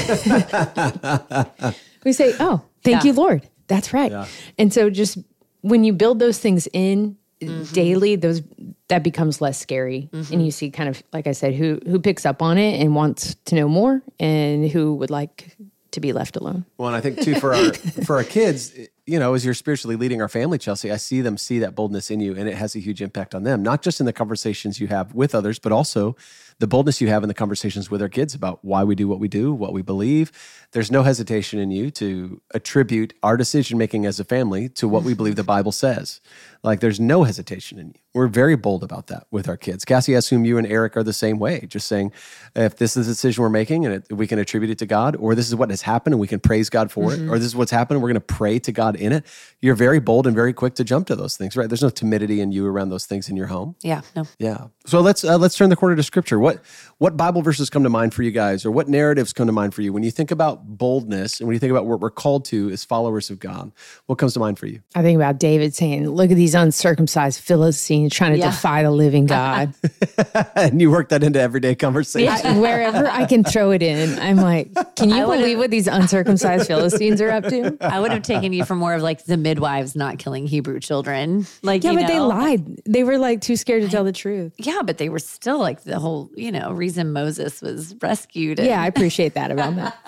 we 2.05 2.13
say, 2.13 2.33
oh, 2.39 2.63
thank 2.85 3.03
yeah. 3.03 3.11
you, 3.11 3.13
Lord. 3.13 3.47
That's 3.67 3.93
right. 3.93 4.13
Yeah. 4.13 4.27
And 4.57 4.73
so 4.73 4.89
just 4.89 5.19
when 5.63 5.83
you 5.83 5.93
build 5.93 6.21
those 6.21 6.39
things 6.39 6.69
in 6.73 7.17
mm-hmm. 7.41 7.65
daily, 7.75 8.15
those 8.15 8.41
that 8.89 9.03
becomes 9.03 9.41
less 9.41 9.59
scary. 9.59 10.09
Mm-hmm. 10.13 10.33
And 10.33 10.45
you 10.45 10.51
see 10.51 10.71
kind 10.71 10.89
of, 10.89 11.03
like 11.13 11.27
I 11.27 11.33
said, 11.33 11.55
who 11.55 11.81
who 11.87 11.99
picks 12.01 12.25
up 12.25 12.43
on 12.43 12.59
it 12.59 12.81
and 12.81 12.95
wants 12.95 13.35
to 13.47 13.55
know 13.55 13.69
more 13.69 14.03
and 14.21 14.71
who 14.71 14.95
would 14.95 15.11
like 15.11 15.57
to 15.93 16.01
be 16.01 16.13
left 16.13 16.37
alone. 16.37 16.65
Well, 16.79 16.89
and 16.89 16.97
I 16.97 17.01
think 17.01 17.21
too 17.23 17.35
for 17.37 17.55
our 17.55 17.73
for 17.73 18.17
our 18.17 18.25
kids, 18.25 18.73
you 19.07 19.19
know, 19.19 19.35
as 19.35 19.45
you're 19.45 19.55
spiritually 19.55 19.97
leading 19.97 20.21
our 20.21 20.29
family, 20.29 20.59
Chelsea, 20.59 20.93
I 20.93 20.99
see 20.99 21.21
them 21.21 21.39
see 21.39 21.59
that 21.61 21.75
boldness 21.75 22.11
in 22.11 22.21
you 22.21 22.37
and 22.37 22.49
it 22.49 22.55
has 22.55 22.77
a 22.77 22.79
huge 22.79 23.01
impact 23.01 23.35
on 23.35 23.45
them, 23.45 23.63
not 23.63 23.83
just 23.83 23.99
in 23.99 24.07
the 24.07 24.13
conversations 24.13 24.79
you 24.79 24.89
have 24.89 25.15
with 25.15 25.35
others, 25.35 25.59
but 25.59 25.73
also 25.73 26.15
the 26.59 26.67
boldness 26.67 27.01
you 27.01 27.09
have 27.09 27.23
in 27.23 27.29
the 27.29 27.35
conversations 27.35 27.91
with 27.91 28.01
our 28.01 28.09
kids 28.09 28.35
about 28.35 28.65
why 28.65 28.83
we 28.83 28.95
do 28.95 29.07
what 29.07 29.21
we 29.21 29.29
do, 29.29 29.53
what 29.53 29.73
we 29.73 29.83
believe. 29.83 30.33
There's 30.73 30.91
no 30.91 31.03
hesitation 31.03 31.59
in 31.59 31.71
you 31.71 31.91
to 31.93 32.41
attribute 32.55 33.13
our 33.23 33.37
decision 33.37 33.77
making 33.77 34.07
as 34.07 34.19
a 34.19 34.25
family 34.25 34.69
to 34.71 34.89
what 34.89 35.03
we 35.03 35.15
believe 35.15 35.37
the 35.37 35.45
Bible 35.57 35.73
says. 35.73 36.21
Like 36.63 36.81
there's 36.81 36.99
no 36.99 37.25
hesitation 37.25 37.79
in 37.79 37.89
you. 37.89 37.95
We're 38.15 38.27
very 38.27 38.57
bold 38.57 38.83
about 38.83 39.09
that 39.09 39.27
with 39.31 39.49
our 39.49 39.59
kids. 39.59 39.85
Cassie, 39.85 40.15
I 40.15 40.19
assume 40.19 40.47
you 40.47 40.57
and 40.57 40.67
Eric 40.67 40.97
are 40.97 41.03
the 41.03 41.13
same 41.13 41.39
way, 41.39 41.67
just 41.69 41.87
saying 41.87 42.13
if 42.55 42.77
this 42.77 42.97
is 42.97 43.07
a 43.07 43.11
decision 43.11 43.43
we're 43.43 43.51
making 43.51 43.85
and 43.85 43.97
it, 43.97 44.13
we 44.13 44.27
can 44.27 44.39
attribute 44.39 44.71
it 44.71 44.79
to 44.79 44.87
God, 44.87 45.17
or 45.17 45.35
this 45.35 45.49
is 45.49 45.55
what 45.55 45.69
has 45.69 45.83
happened 45.83 46.15
and 46.15 46.21
we 46.21 46.27
can 46.27 46.41
praise 46.41 46.71
God 46.71 46.91
for 46.91 47.11
mm-hmm. 47.11 47.29
it, 47.29 47.31
or 47.31 47.39
this 47.39 47.47
is 47.47 47.55
what's 47.55 47.71
happened, 47.71 48.01
we're 48.01 48.09
going 48.09 48.15
to 48.15 48.21
pray 48.21 48.59
to 48.61 48.73
God 48.73 48.97
in 48.97 49.13
it. 49.13 49.27
You're 49.61 49.75
very 49.75 50.01
bold 50.01 50.27
and 50.27 50.35
very 50.35 50.55
quick 50.55 50.75
to 50.77 50.85
jump 50.85 51.07
to 51.09 51.17
those 51.17 51.37
things, 51.37 51.57
right? 51.57 51.69
There's 51.69 51.83
no 51.83 51.91
timidity 51.91 52.41
in 52.41 52.53
you 52.53 52.67
around 52.67 52.89
those 52.89 53.05
things 53.05 53.29
in 53.29 53.37
your 53.37 53.49
home. 53.49 53.77
Yeah, 53.83 54.01
no. 54.17 54.27
Yeah. 54.39 54.69
So 54.87 55.01
let's 55.01 55.23
uh, 55.23 55.37
let's 55.37 55.57
turn 55.57 55.69
the 55.69 55.77
corner 55.77 55.95
to 55.95 56.03
Scripture. 56.03 56.39
What 56.47 56.63
what 56.99 57.17
Bible 57.17 57.43
verses 57.43 57.69
come 57.69 57.83
to 57.83 57.91
mind 57.91 58.15
for 58.15 58.23
you 58.23 58.31
guys, 58.31 58.65
or 58.65 58.71
what 58.71 58.89
narratives 58.89 59.33
come 59.35 59.49
to 59.49 59.53
mind 59.53 59.75
for 59.75 59.83
you 59.83 59.93
when 59.93 60.03
you 60.03 60.11
think 60.11 60.31
about 60.31 60.65
boldness 60.79 61.41
and 61.41 61.47
when 61.47 61.55
you 61.55 61.59
think 61.59 61.73
about 61.73 61.85
what 61.85 62.01
we're 62.01 62.09
called 62.09 62.47
to 62.47 62.71
as 62.71 62.85
followers 62.85 63.29
of 63.31 63.39
God? 63.39 63.73
What 64.07 64.17
comes 64.17 64.33
to 64.35 64.41
mind 64.41 64.59
for 64.59 64.67
you? 64.67 64.81
I 64.95 65.03
think 65.03 65.17
about 65.17 65.39
David 65.39 65.75
saying, 65.75 66.09
"Look 66.09 66.31
at 66.31 66.37
these 66.37 66.55
uncircumcised 66.55 67.41
Philistines 67.41 68.15
trying 68.15 68.33
to 68.33 68.39
yeah. 68.39 68.51
defy 68.51 68.85
the 68.85 68.93
living 68.93 69.27
God," 69.27 69.75
and 70.55 70.81
you 70.81 70.91
work 70.91 71.09
that 71.09 71.23
into 71.23 71.41
everyday 71.41 71.75
conversation. 71.75 72.47
I, 72.47 72.59
wherever 72.59 73.09
I 73.09 73.27
can 73.27 73.43
throw 73.43 73.73
it 73.73 73.83
in, 73.83 74.19
I'm 74.21 74.37
like, 74.37 74.73
"Can 74.95 75.11
you 75.11 75.27
believe 75.27 75.59
what 75.59 75.73
these 75.73 75.89
uncircumcised 75.89 76.69
Philistines 76.69 77.21
are 77.21 77.31
up 77.31 77.45
to?" 77.49 77.77
I 77.81 77.99
would 77.99 78.13
have 78.13 78.23
taken 78.23 78.53
you 78.53 78.65
for 78.65 78.77
more 78.77 78.95
of 78.95 79.03
like 79.03 79.25
the 79.25 79.37
midwives 79.37 79.97
not 79.97 80.19
killing 80.19 80.47
Hebrew 80.47 80.79
children. 80.79 81.47
Like, 81.63 81.83
yeah, 81.83 81.93
but 81.93 82.03
know. 82.03 82.07
they 82.07 82.21
lied. 82.21 82.83
They 82.85 83.03
were 83.03 83.19
like 83.19 83.41
too 83.41 83.57
scared 83.57 83.83
to 83.83 83.89
tell 83.89 84.05
the 84.05 84.13
truth. 84.13 84.55
Yeah, 84.57 84.83
but 84.83 84.97
they 84.97 85.09
were 85.09 85.19
still 85.19 85.59
like 85.59 85.83
the 85.83 85.99
whole, 85.99 86.31
you 86.37 86.53
know, 86.53 86.71
reason 86.71 87.13
Moses 87.13 87.61
was 87.61 87.97
rescued. 88.01 88.61
And- 88.61 88.69
yeah, 88.69 88.81
I 88.81 88.87
appreciate 88.87 89.35
that 89.35 89.51
about 89.51 89.75
that. 89.77 89.99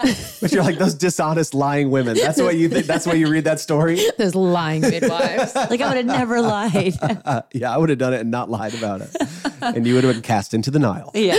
but 0.40 0.52
you're 0.52 0.62
like 0.62 0.78
those 0.78 0.94
dishonest 0.94 1.52
lying 1.52 1.90
women. 1.90 2.16
That's 2.16 2.40
what 2.40 2.56
you 2.56 2.68
think. 2.68 2.86
That's 2.86 3.06
why 3.06 3.14
you 3.14 3.28
read 3.28 3.44
that 3.44 3.58
story. 3.58 3.98
those 4.18 4.36
lying 4.36 4.82
midwives. 4.82 5.54
like 5.56 5.80
I 5.80 5.88
would 5.88 5.96
have 5.96 6.06
never 6.06 6.40
lied. 6.40 6.94
Uh, 7.02 7.42
yeah, 7.52 7.72
I 7.74 7.76
would 7.76 7.88
would 7.88 7.90
have 7.90 7.98
done 7.98 8.12
it 8.12 8.20
and 8.20 8.30
not 8.30 8.50
lied 8.50 8.74
about 8.74 9.00
it. 9.00 9.16
and 9.62 9.86
you 9.86 9.94
would 9.94 10.04
have 10.04 10.12
been 10.12 10.20
cast 10.20 10.52
into 10.52 10.70
the 10.70 10.78
Nile. 10.78 11.10
Yeah. 11.14 11.36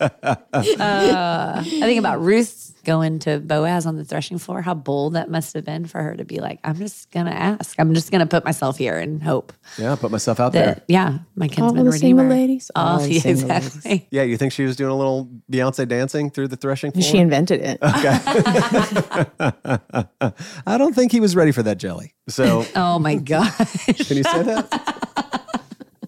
uh, 0.00 1.58
I 1.58 1.64
think 1.64 1.98
about 1.98 2.20
Ruth 2.22 2.71
going 2.84 3.18
to 3.20 3.38
Boaz 3.40 3.86
on 3.86 3.96
the 3.96 4.04
threshing 4.04 4.38
floor, 4.38 4.62
how 4.62 4.74
bold 4.74 5.14
that 5.14 5.30
must 5.30 5.54
have 5.54 5.64
been 5.64 5.86
for 5.86 6.02
her 6.02 6.14
to 6.16 6.24
be 6.24 6.38
like, 6.40 6.58
I'm 6.64 6.76
just 6.76 7.10
going 7.10 7.26
to 7.26 7.32
ask. 7.32 7.78
I'm 7.78 7.94
just 7.94 8.10
going 8.10 8.20
to 8.20 8.26
put 8.26 8.44
myself 8.44 8.78
here 8.78 8.98
and 8.98 9.22
hope 9.22 9.52
Yeah, 9.78 9.94
put 9.96 10.10
myself 10.10 10.40
out 10.40 10.52
there. 10.52 10.82
yeah, 10.88 11.18
my 11.36 11.48
kinsman 11.48 11.84
the 11.84 11.92
single 11.92 12.24
redeemer. 12.24 12.28
ladies, 12.28 12.70
all 12.74 13.00
Oh, 13.00 13.02
the 13.02 13.12
yeah, 13.14 13.20
single 13.20 13.50
exactly. 13.50 14.08
Yeah, 14.10 14.22
you 14.22 14.36
think 14.36 14.52
she 14.52 14.64
was 14.64 14.76
doing 14.76 14.90
a 14.90 14.96
little 14.96 15.30
Beyonce 15.50 15.86
dancing 15.86 16.30
through 16.30 16.48
the 16.48 16.56
threshing 16.56 16.92
floor? 16.92 17.02
She 17.02 17.18
invented 17.18 17.60
it. 17.62 17.78
Okay. 17.92 18.18
I 20.66 20.78
don't 20.78 20.94
think 20.94 21.12
he 21.12 21.20
was 21.20 21.34
ready 21.36 21.52
for 21.52 21.62
that 21.62 21.78
jelly. 21.78 22.14
So, 22.28 22.64
Oh 22.74 22.98
my 22.98 23.16
gosh. 23.16 23.56
can 24.06 24.16
you 24.16 24.22
say 24.24 24.42
that? 24.42 25.41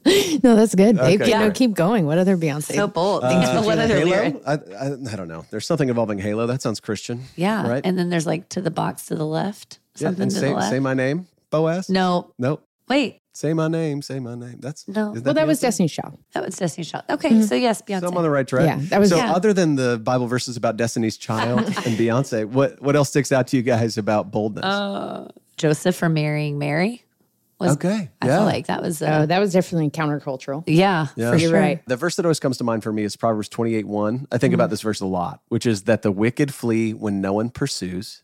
no, 0.42 0.54
that's 0.56 0.74
good. 0.74 0.96
Babe, 0.96 1.20
Okay, 1.22 1.30
you 1.30 1.36
know, 1.38 1.44
great. 1.46 1.54
keep 1.54 1.74
going. 1.74 2.06
What 2.06 2.18
other 2.18 2.36
Beyonce? 2.36 2.74
so 2.74 2.86
bold. 2.86 3.22
Think 3.22 3.42
about 3.44 3.64
what 3.64 3.78
other. 3.78 3.98
Halo? 3.98 4.40
I, 4.46 4.52
I, 4.52 4.86
I 5.12 5.16
don't 5.16 5.28
know. 5.28 5.44
There's 5.50 5.66
something 5.66 5.88
involving 5.88 6.18
Halo. 6.18 6.46
That 6.46 6.62
sounds 6.62 6.80
Christian. 6.80 7.22
Yeah. 7.36 7.66
Right? 7.68 7.80
And 7.84 7.98
then 7.98 8.10
there's 8.10 8.26
like 8.26 8.48
to 8.50 8.60
the 8.60 8.70
box 8.70 9.06
to 9.06 9.14
the 9.14 9.26
left. 9.26 9.78
Yeah, 9.96 10.08
Something 10.08 10.22
and 10.24 10.30
to 10.32 10.36
say, 10.38 10.48
the 10.48 10.54
left. 10.54 10.70
say 10.70 10.80
my 10.80 10.94
name, 10.94 11.26
Boaz? 11.50 11.88
no. 11.88 12.32
Nope. 12.38 12.66
Wait. 12.88 13.20
Say 13.32 13.52
my 13.54 13.66
name. 13.66 14.02
Say 14.02 14.20
my 14.20 14.34
name. 14.34 14.58
That's 14.60 14.86
No. 14.86 15.14
is 15.14 15.22
well, 15.22 15.34
that 15.34 15.46
was 15.46 15.58
Destiny's 15.58 15.92
Child. 15.92 16.18
That 16.34 16.44
was 16.44 16.56
Destiny's 16.56 16.90
Child. 16.90 17.04
Okay. 17.10 17.42
So 17.42 17.54
yes, 17.54 17.80
Beyonce. 17.82 18.00
So 18.02 18.08
I'm 18.08 18.16
on 18.16 18.22
the 18.22 18.30
right 18.30 18.46
track. 18.46 18.66
Yeah, 18.66 18.76
that 18.90 19.00
was- 19.00 19.10
so. 19.10 19.16
Yeah. 19.16 19.32
Other 19.32 19.52
than 19.52 19.74
the 19.76 19.98
Bible 19.98 20.26
verses 20.26 20.56
about 20.56 20.76
Destiny's 20.76 21.16
Child 21.16 21.60
and 21.66 21.74
Beyonce, 21.98 22.44
what 22.46 22.80
what 22.82 22.94
else 22.94 23.08
sticks 23.08 23.32
out 23.32 23.46
to 23.48 23.56
you 23.56 23.62
guys 23.62 23.96
about 23.98 24.30
boldness? 24.30 24.64
Uh, 24.64 25.30
Joseph 25.56 25.94
for 25.96 26.08
marrying 26.08 26.58
Mary. 26.58 27.03
Was, 27.64 27.72
Okay, 27.74 28.10
I 28.22 28.26
yeah. 28.26 28.36
feel 28.38 28.44
like 28.46 28.66
that 28.66 28.82
was, 28.82 29.02
Oh, 29.02 29.06
uh, 29.06 29.26
that 29.26 29.38
was 29.38 29.52
definitely 29.52 29.90
countercultural. 29.90 30.64
yeah, 30.66 31.08
Yeah. 31.16 31.30
for 31.32 31.36
You're 31.38 31.50
sure. 31.50 31.58
right. 31.60 31.82
The 31.88 31.96
verse 31.96 32.16
that 32.16 32.24
always 32.24 32.40
comes 32.40 32.58
to 32.58 32.64
mind 32.64 32.82
for 32.82 32.92
me 32.92 33.02
is 33.04 33.16
Proverbs 33.16 33.48
28 33.48 33.86
1. 33.86 34.26
I 34.32 34.38
think 34.38 34.52
Mm. 34.52 34.54
about 34.54 34.70
this 34.70 34.82
verse 34.82 35.00
a 35.00 35.06
lot, 35.06 35.40
which 35.48 35.66
is 35.66 35.82
that 35.82 36.02
the 36.02 36.12
wicked 36.12 36.52
flee 36.54 36.92
when 36.94 37.20
no 37.20 37.32
one 37.32 37.50
pursues, 37.50 38.22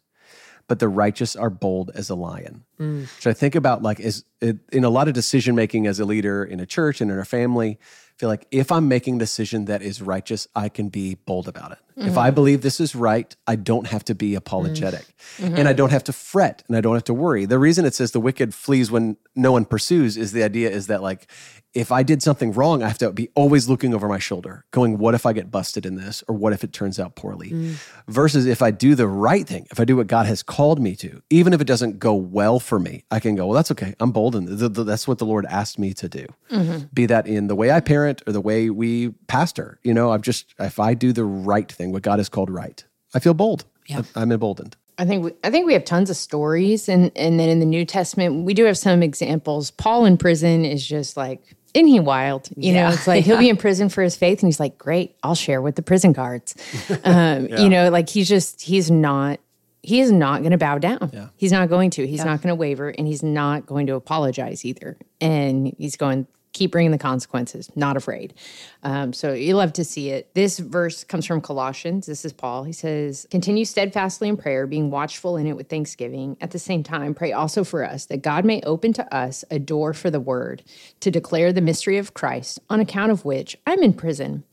but 0.68 0.79
the 0.79 0.88
righteous 0.88 1.35
are 1.35 1.50
bold 1.50 1.90
as 1.94 2.11
a 2.11 2.14
lion. 2.14 2.62
Mm. 2.81 3.03
Which 3.16 3.26
I 3.26 3.33
think 3.33 3.55
about 3.57 3.83
like 3.83 3.98
is 4.00 4.24
it, 4.40 4.59
in 4.72 4.85
a 4.85 4.90
lot 4.90 5.09
of 5.09 5.14
decision 5.14 5.55
making 5.57 5.87
as 5.87 5.98
a 6.00 6.05
leader 6.05 6.44
in 6.44 6.61
a 6.61 6.66
church 6.66 7.00
and 7.00 7.11
in 7.11 7.18
a 7.18 7.24
family. 7.24 7.79
I 7.81 8.20
feel 8.20 8.29
like 8.29 8.46
if 8.50 8.70
I'm 8.70 8.87
making 8.87 9.16
a 9.16 9.18
decision 9.18 9.64
that 9.64 9.81
is 9.83 10.03
righteous, 10.03 10.46
I 10.55 10.68
can 10.68 10.90
be 10.90 11.14
bold 11.14 11.48
about 11.48 11.72
it. 11.72 11.79
If 11.96 12.16
I 12.16 12.31
believe 12.31 12.62
this 12.62 12.81
is 12.81 12.94
right, 12.94 13.35
I 13.46 13.57
don't 13.57 13.87
have 13.87 14.05
to 14.05 14.14
be 14.14 14.35
apologetic 14.35 15.05
and 15.38 15.68
I 15.68 15.72
don't 15.72 15.90
have 15.90 16.05
to 16.05 16.12
fret 16.12 16.62
and 16.68 16.76
I 16.76 16.81
don't 16.81 16.94
have 16.94 17.05
to 17.05 17.14
worry. 17.14 17.44
The 17.44 17.59
reason 17.59 17.85
it 17.85 17.94
says 17.94 18.12
the 18.12 18.20
wicked 18.20 18.55
flees 18.55 18.90
when 18.90 19.16
no 19.35 19.53
one 19.53 19.64
pursues 19.64 20.16
is 20.16 20.33
the 20.33 20.42
idea 20.42 20.70
is 20.70 20.87
that 20.87 21.03
like 21.03 21.26
if 21.72 21.92
I 21.92 22.03
did 22.03 22.20
something 22.20 22.53
wrong, 22.53 22.83
I 22.83 22.88
have 22.88 22.98
to 22.98 23.12
be 23.12 23.29
always 23.37 23.68
looking 23.68 23.94
over 23.94 24.09
my 24.09 24.18
shoulder, 24.18 24.64
going, 24.72 24.98
what 24.98 25.14
if 25.14 25.24
I 25.24 25.33
get 25.33 25.53
busted 25.53 25.87
in 25.87 25.94
this? 25.94 26.24
Or 26.26 26.35
what 26.35 26.53
if 26.53 26.64
it 26.64 26.72
turns 26.72 26.98
out 26.98 27.14
poorly? 27.14 27.50
Mm. 27.50 27.74
Versus 28.09 28.44
if 28.46 28.61
I 28.61 28.72
do 28.72 28.96
the 28.96 29.07
right 29.07 29.46
thing, 29.46 29.68
if 29.70 29.79
I 29.79 29.85
do 29.85 29.96
what 29.96 30.09
God 30.09 30.26
has 30.26 30.42
called 30.42 30.81
me 30.81 30.96
to, 30.96 31.22
even 31.31 31.53
if 31.53 31.61
it 31.61 31.66
doesn't 31.66 32.00
go 32.00 32.14
well 32.14 32.59
for 32.59 32.81
me, 32.81 33.05
I 33.12 33.20
can 33.20 33.37
go, 33.37 33.46
well, 33.46 33.55
that's 33.55 33.70
okay. 33.70 33.94
I'm 34.00 34.11
bold. 34.11 34.35
And 34.35 34.48
th- 34.48 34.74
th- 34.74 34.87
that's 34.87 35.07
what 35.07 35.18
the 35.18 35.26
Lord 35.26 35.46
asked 35.46 35.79
me 35.79 35.94
to 35.94 36.09
do. 36.09 36.26
Mm-hmm. 36.50 36.87
Be 36.92 37.07
that 37.07 37.29
in 37.29 37.46
the 37.46 37.55
way 37.55 37.70
I 37.70 37.79
parent 37.79 38.22
or 38.26 38.33
the 38.33 38.40
way 38.40 38.68
we 38.68 39.11
pastor. 39.29 39.79
You 39.85 39.94
know, 39.94 40.11
I've 40.11 40.22
just, 40.22 40.53
if 40.59 40.81
I 40.81 40.94
do 40.94 41.12
the 41.12 41.24
right 41.24 41.70
thing, 41.70 41.79
what 41.88 42.02
God 42.02 42.18
has 42.18 42.28
called 42.28 42.50
right, 42.50 42.82
I 43.14 43.18
feel 43.18 43.34
bold. 43.34 43.64
Yeah. 43.86 44.02
I'm 44.14 44.30
emboldened. 44.30 44.76
I 44.98 45.06
think 45.06 45.24
we, 45.24 45.32
I 45.42 45.50
think 45.50 45.66
we 45.66 45.72
have 45.72 45.84
tons 45.84 46.10
of 46.10 46.16
stories, 46.16 46.88
and 46.88 47.10
and 47.16 47.40
then 47.40 47.48
in 47.48 47.58
the 47.58 47.66
New 47.66 47.84
Testament 47.86 48.44
we 48.44 48.52
do 48.52 48.64
have 48.64 48.76
some 48.76 49.02
examples. 49.02 49.70
Paul 49.70 50.04
in 50.04 50.18
prison 50.18 50.64
is 50.66 50.86
just 50.86 51.16
like, 51.16 51.40
isn't 51.72 51.86
he 51.86 52.00
wild? 52.00 52.50
You 52.54 52.74
know, 52.74 52.88
it's 52.90 53.06
like 53.06 53.24
he'll 53.24 53.38
be 53.38 53.48
in 53.54 53.56
prison 53.56 53.88
for 53.88 54.02
his 54.02 54.14
faith, 54.14 54.42
and 54.42 54.48
he's 54.48 54.60
like, 54.60 54.76
great, 54.76 55.16
I'll 55.22 55.34
share 55.34 55.62
with 55.62 55.76
the 55.76 55.82
prison 55.82 56.12
guards. 56.12 56.54
Um, 57.04 57.48
You 57.48 57.70
know, 57.70 57.88
like 57.88 58.10
he's 58.10 58.28
just 58.28 58.60
he's 58.60 58.90
not 58.90 59.40
he 59.82 60.00
is 60.00 60.12
not 60.12 60.40
going 60.40 60.50
to 60.52 60.58
bow 60.58 60.76
down. 60.76 61.30
He's 61.36 61.52
not 61.52 61.70
going 61.70 61.90
to. 61.90 62.06
He's 62.06 62.24
not 62.24 62.42
going 62.42 62.52
to 62.52 62.54
waver, 62.54 62.90
and 62.90 63.06
he's 63.06 63.22
not 63.22 63.64
going 63.64 63.86
to 63.86 63.94
apologize 63.94 64.64
either. 64.66 64.98
And 65.20 65.74
he's 65.78 65.96
going 65.96 66.26
keep 66.52 66.72
bringing 66.72 66.90
the 66.90 66.98
consequences. 66.98 67.70
Not 67.76 67.96
afraid. 67.96 68.34
Um, 68.82 69.12
so 69.12 69.32
you 69.32 69.56
love 69.56 69.72
to 69.74 69.84
see 69.84 70.10
it. 70.10 70.34
This 70.34 70.58
verse 70.58 71.04
comes 71.04 71.26
from 71.26 71.40
Colossians. 71.40 72.06
This 72.06 72.24
is 72.24 72.32
Paul. 72.32 72.64
He 72.64 72.72
says, 72.72 73.26
"Continue 73.30 73.64
steadfastly 73.64 74.28
in 74.28 74.36
prayer, 74.36 74.66
being 74.66 74.90
watchful 74.90 75.36
in 75.36 75.46
it 75.46 75.56
with 75.56 75.68
thanksgiving. 75.68 76.36
At 76.40 76.50
the 76.50 76.58
same 76.58 76.82
time, 76.82 77.14
pray 77.14 77.32
also 77.32 77.64
for 77.64 77.84
us 77.84 78.06
that 78.06 78.22
God 78.22 78.44
may 78.44 78.60
open 78.62 78.92
to 78.94 79.14
us 79.14 79.44
a 79.50 79.58
door 79.58 79.92
for 79.92 80.10
the 80.10 80.20
word 80.20 80.62
to 81.00 81.10
declare 81.10 81.52
the 81.52 81.60
mystery 81.60 81.98
of 81.98 82.14
Christ, 82.14 82.58
on 82.68 82.80
account 82.80 83.12
of 83.12 83.24
which 83.24 83.56
I'm 83.66 83.82
in 83.82 83.92
prison." 83.92 84.44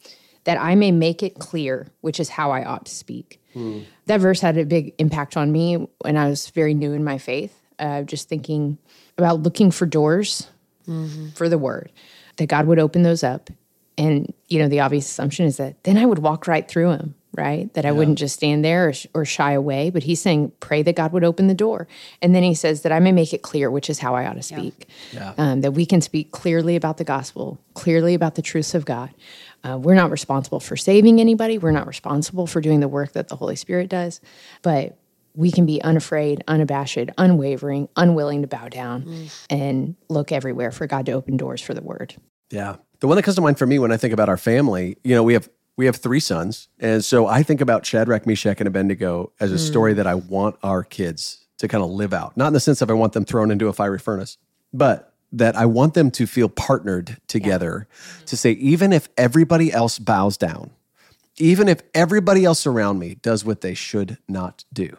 That 0.43 0.62
I 0.62 0.75
may 0.75 0.93
make 0.93 1.23
it 1.23 1.39
clear, 1.39 1.88
which 1.99 2.21
is 2.21 2.29
how 2.29 2.51
I 2.51 2.63
ought 2.63 2.86
to 2.86 2.95
speak 2.95 3.41
that 4.05 4.21
verse 4.21 4.39
had 4.39 4.57
a 4.57 4.65
big 4.65 4.93
impact 4.97 5.38
on 5.38 5.51
me 5.51 5.88
when 6.01 6.17
I 6.17 6.29
was 6.29 6.49
very 6.49 6.73
new 6.73 6.93
in 6.93 7.03
my 7.03 7.17
faith. 7.17 7.53
Uh, 7.79 8.03
just 8.03 8.27
thinking 8.27 8.77
about 9.17 9.41
looking 9.41 9.71
for 9.71 9.86
doors 9.86 10.47
for 11.36 11.50
the 11.50 11.58
word, 11.58 11.91
that 12.38 12.47
God 12.47 12.65
would 12.67 12.80
open 12.80 13.04
those 13.04 13.23
up. 13.23 13.50
And, 13.97 14.32
you 14.47 14.60
know, 14.60 14.67
the 14.67 14.80
obvious 14.80 15.10
assumption 15.10 15.45
is 15.45 15.58
that 15.58 15.84
then 15.84 15.97
I 15.97 16.06
would 16.06 16.19
walk 16.19 16.47
right 16.47 16.67
through 16.67 16.89
them, 16.89 17.15
right? 17.36 17.73
That 17.73 17.84
I 17.84 17.91
wouldn't 17.91 18.19
just 18.19 18.36
stand 18.36 18.63
there 18.63 18.89
or, 18.89 18.93
sh- 18.93 19.08
or 19.15 19.26
shy 19.26 19.54
away. 19.54 19.89
But 19.89 20.04
he's 20.04 20.21
saying, 20.21 20.52
pray 20.60 20.84
that 20.84 20.95
God 20.95 21.13
would 21.13 21.23
open 21.23 21.47
the 21.47 21.56
door. 21.56 21.88
And 22.21 22.36
then 22.36 22.43
he 22.43 22.54
says 22.54 22.84
that 22.84 22.91
I 22.91 23.00
may 23.00 23.12
make 23.12 23.34
it 23.34 23.41
clear, 23.41 23.71
which 23.71 23.89
is 23.89 23.97
how 24.00 24.13
I 24.13 24.28
ought 24.28 24.36
to 24.36 24.43
speak. 24.43 24.88
Um, 25.38 25.62
that 25.62 25.71
we 25.71 25.86
can 25.86 26.00
speak 26.02 26.32
clearly 26.32 26.76
about 26.76 26.97
the 26.97 27.04
gospel, 27.04 27.60
clearly 27.73 28.13
about 28.13 28.36
the 28.36 28.43
truths 28.43 28.76
of 28.76 28.86
God. 28.86 29.10
Uh, 29.63 29.78
we're 29.80 29.95
not 29.95 30.12
responsible 30.12 30.60
for 30.60 30.78
saving 30.78 31.19
anybody. 31.19 31.58
We're 31.58 31.71
not 31.71 31.88
responsible 31.88 32.45
for 32.45 32.62
doing 32.62 32.80
the 32.82 32.88
work 32.88 33.13
that 33.13 33.30
the 33.30 33.36
Holy 33.36 33.56
Spirit 33.56 33.89
does. 33.89 34.21
But 34.62 34.95
we 35.38 35.52
can 35.52 35.67
be 35.67 35.82
unafraid, 35.84 36.43
unabashed, 36.47 36.97
unwavering, 37.17 37.88
unwilling 37.95 38.41
to 38.41 38.47
bow 38.47 38.67
down 38.67 39.04
mm. 39.04 39.45
and 39.52 39.95
look 40.10 40.32
everywhere 40.32 40.71
for 40.71 40.88
God 40.88 41.06
to 41.06 41.12
open 41.12 41.38
doors 41.38 41.62
for 41.62 41.76
the 41.76 41.82
word. 41.84 42.15
Yeah. 42.50 42.78
The 43.00 43.08
one 43.08 43.17
that 43.17 43.23
comes 43.23 43.36
to 43.36 43.41
mind 43.41 43.60
for 43.60 43.67
me 43.67 43.78
when 43.78 43.91
I 43.91 43.97
think 43.97 44.13
about 44.13 44.30
our 44.30 44.38
family, 44.38 44.97
you 45.04 45.13
know, 45.13 45.21
we 45.21 45.34
have 45.34 45.47
we 45.78 45.86
have 45.86 45.97
three 45.97 46.19
sons. 46.19 46.69
And 46.80 47.06
so 47.06 47.28
I 47.28 47.43
think 47.43 47.62
about 47.62 47.86
Shadrach, 47.86 48.26
Meshach, 48.26 48.60
and 48.60 48.67
Abednego 48.67 49.32
as 49.39 49.52
a 49.52 49.60
story 49.60 49.93
mm. 49.93 49.97
that 49.97 50.08
I 50.08 50.15
want 50.15 50.56
our 50.63 50.84
kids 50.84 51.45
to 51.60 51.67
kind 51.67 51.84
of 51.84 51.91
live 51.91 52.13
out. 52.13 52.36
Not 52.36 52.47
in 52.47 52.54
the 52.54 52.60
sense 52.60 52.82
of 52.82 52.89
I 52.89 52.93
want 52.93 53.13
them 53.13 53.26
thrown 53.26 53.52
into 53.52 53.67
a 53.67 53.73
fiery 53.73 54.00
furnace, 54.00 54.39
but 54.73 55.13
that 55.32 55.56
I 55.56 55.67
want 55.67 55.93
them 55.93 56.10
to 56.12 56.26
feel 56.26 56.50
partnered 56.50 57.17
together 57.28 57.88
mm-hmm. 57.91 58.26
to 58.26 58.38
say, 58.38 58.52
even 58.54 58.91
if 58.91 59.08
everybody 59.17 59.71
else 59.71 60.00
bows 60.00 60.36
down, 60.36 60.71
even 61.38 61.67
if 61.67 61.82
everybody 61.93 62.43
else 62.43 62.65
around 62.65 62.97
me 62.97 63.15
does 63.15 63.45
what 63.45 63.62
they 63.62 63.76
should 63.76 64.17
not 64.28 64.65
do, 64.73 64.97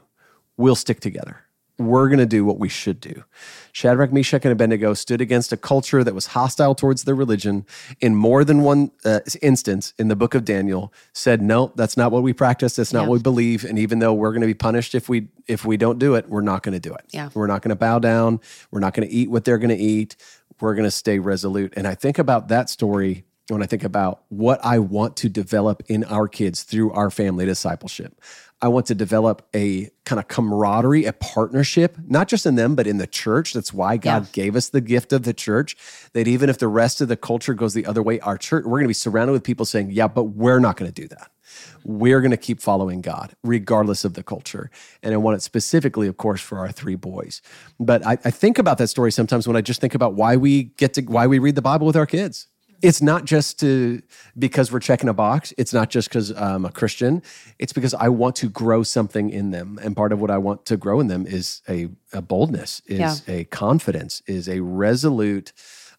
we'll 0.59 0.77
stick 0.77 1.01
together. 1.01 1.45
We're 1.79 2.09
going 2.09 2.19
to 2.19 2.27
do 2.27 2.45
what 2.45 2.59
we 2.59 2.69
should 2.69 3.01
do. 3.01 3.23
Shadrach, 3.71 4.13
Meshach, 4.13 4.45
and 4.45 4.51
Abednego 4.51 4.95
stood 4.95 5.21
against 5.21 5.53
a 5.53 5.57
culture 5.57 6.03
that 6.03 6.13
was 6.13 6.27
hostile 6.27 6.75
towards 6.75 7.05
their 7.05 7.15
religion 7.15 7.65
in 8.01 8.17
more 8.17 8.43
than 8.43 8.63
one 8.63 8.91
uh, 9.05 9.21
instance 9.43 9.95
in 9.97 10.09
the 10.09 10.17
book 10.17 10.35
of 10.35 10.45
Daniel. 10.45 10.93
Said, 11.13 11.41
"No, 11.41 11.73
that's 11.77 11.97
not 11.97 12.11
what 12.11 12.25
we 12.25 12.33
practice. 12.33 12.75
That's 12.75 12.93
not 12.93 13.03
Yeah. 13.03 13.09
what 13.11 13.19
we 13.19 13.23
believe. 13.23 13.65
And 13.65 13.79
even 13.79 14.01
though 14.01 14.13
we're 14.13 14.33
going 14.33 14.41
to 14.41 14.49
be 14.49 14.55
punished 14.55 14.97
if 14.97 15.09
we 15.09 15.29
if 15.47 15.65
we 15.65 15.77
don't 15.77 16.01
do 16.01 16.17
it, 16.17 16.29
we're 16.29 16.41
not 16.41 16.65
going 16.65 16.73
to 16.73 16.81
do 16.81 16.93
it. 16.93 17.05
Yeah. 17.13 17.29
We're 17.33 17.47
not 17.47 17.63
going 17.63 17.71
to 17.71 17.77
bow 17.77 18.01
down. 18.01 18.41
We're 18.73 18.81
not 18.81 18.93
going 18.95 19.09
to 19.09 19.15
eat 19.15 19.31
what 19.31 19.45
they're 19.45 19.59
going 19.59 19.71
to 19.71 19.77
eat. 19.77 20.17
We're 20.61 20.75
going 20.75 20.83
to 20.85 20.91
stay 20.91 21.21
resolute." 21.21 21.75
And 21.77 21.87
I 21.87 21.95
think 21.95 22.19
about 22.19 22.49
that 22.49 22.69
story 22.71 23.25
when 23.51 23.63
I 23.63 23.67
think 23.67 23.85
about 23.85 24.23
what 24.31 24.59
I 24.65 24.81
want 24.81 25.17
to 25.19 25.29
develop 25.29 25.83
in 25.89 26.03
our 26.05 26.27
kids 26.27 26.65
through 26.65 26.91
our 26.93 27.09
family 27.09 27.47
discipleship. 27.47 28.21
I 28.61 28.67
want 28.69 28.87
to 28.87 28.95
develop 28.95 29.47
a 29.55 29.89
kind 30.05 30.19
of 30.19 30.27
camaraderie, 30.27 31.05
a 31.05 31.13
partnership, 31.13 31.97
not 32.09 32.27
just 32.27 32.45
in 32.45 32.57
them, 32.57 32.75
but 32.75 32.87
in 32.89 32.99
the 32.99 33.07
church. 33.07 33.53
That's 33.53 33.73
why 33.73 33.97
God 33.99 34.25
Yeah. 34.25 34.29
gave 34.33 34.57
us 34.57 34.69
the 34.69 34.81
gift 34.81 35.13
of 35.13 35.23
the 35.23 35.33
church. 35.33 35.77
That 36.13 36.27
even 36.27 36.51
if 36.51 36.59
the 36.59 36.67
rest 36.67 37.01
of 37.01 37.07
the 37.09 37.17
culture 37.17 37.55
goes 37.55 37.75
the 37.75 37.87
other 37.87 38.03
way, 38.03 38.19
our 38.21 38.37
church, 38.37 38.65
we're 38.65 38.79
going 38.79 38.85
to 38.85 38.89
be 38.89 38.95
surrounded 38.95 39.33
with 39.33 39.45
people 39.45 39.65
saying, 39.65 39.91
Yeah, 39.93 40.09
but 40.09 40.25
we're 40.25 40.59
not 40.59 40.77
going 40.77 40.91
to 40.93 41.03
do 41.03 41.07
that. 41.09 41.31
We're 41.85 42.21
going 42.21 42.33
to 42.33 42.37
keep 42.37 42.61
following 42.61 43.01
God, 43.01 43.35
regardless 43.45 44.05
of 44.05 44.15
the 44.15 44.23
culture. 44.23 44.71
And 45.03 45.15
I 45.15 45.17
want 45.19 45.37
it 45.37 45.43
specifically, 45.43 46.09
of 46.09 46.17
course, 46.17 46.41
for 46.41 46.59
our 46.59 46.71
three 46.73 46.97
boys. 46.97 47.41
But 47.79 48.05
I, 48.07 48.13
I 48.25 48.31
think 48.31 48.59
about 48.59 48.79
that 48.79 48.89
story 48.89 49.13
sometimes 49.13 49.47
when 49.47 49.57
I 49.57 49.61
just 49.61 49.81
think 49.81 49.95
about 49.95 50.15
why 50.15 50.37
we 50.37 50.65
get 50.65 50.95
to, 50.95 51.03
why 51.03 51.27
we 51.29 51.39
read 51.39 51.55
the 51.55 51.63
Bible 51.63 51.87
with 51.87 51.97
our 51.97 52.07
kids 52.07 52.49
it's 52.83 53.03
not 53.03 53.25
just 53.25 53.59
to 53.61 54.01
because 54.39 54.71
we're 54.73 54.79
checking 54.81 55.09
a 55.09 55.13
box 55.15 55.53
it's 55.59 55.73
not 55.75 55.91
just 55.91 56.09
because 56.09 56.31
i'm 56.33 56.65
a 56.65 56.71
christian 56.71 57.23
it's 57.59 57.73
because 57.73 57.93
i 57.95 58.09
want 58.09 58.37
to 58.37 58.49
grow 58.49 58.83
something 58.83 59.31
in 59.31 59.51
them 59.51 59.79
and 59.83 59.97
part 59.97 60.13
of 60.13 60.21
what 60.21 60.31
i 60.31 60.39
want 60.39 60.65
to 60.65 60.77
grow 60.77 61.01
in 61.01 61.09
them 61.09 61.27
is 61.27 61.61
a, 61.69 61.89
a 62.13 62.23
boldness 62.23 62.81
is 62.87 62.99
Yeah. 62.99 63.35
a 63.35 63.45
confidence 63.45 64.23
is 64.27 64.49
a 64.49 64.61
resolute 64.61 65.53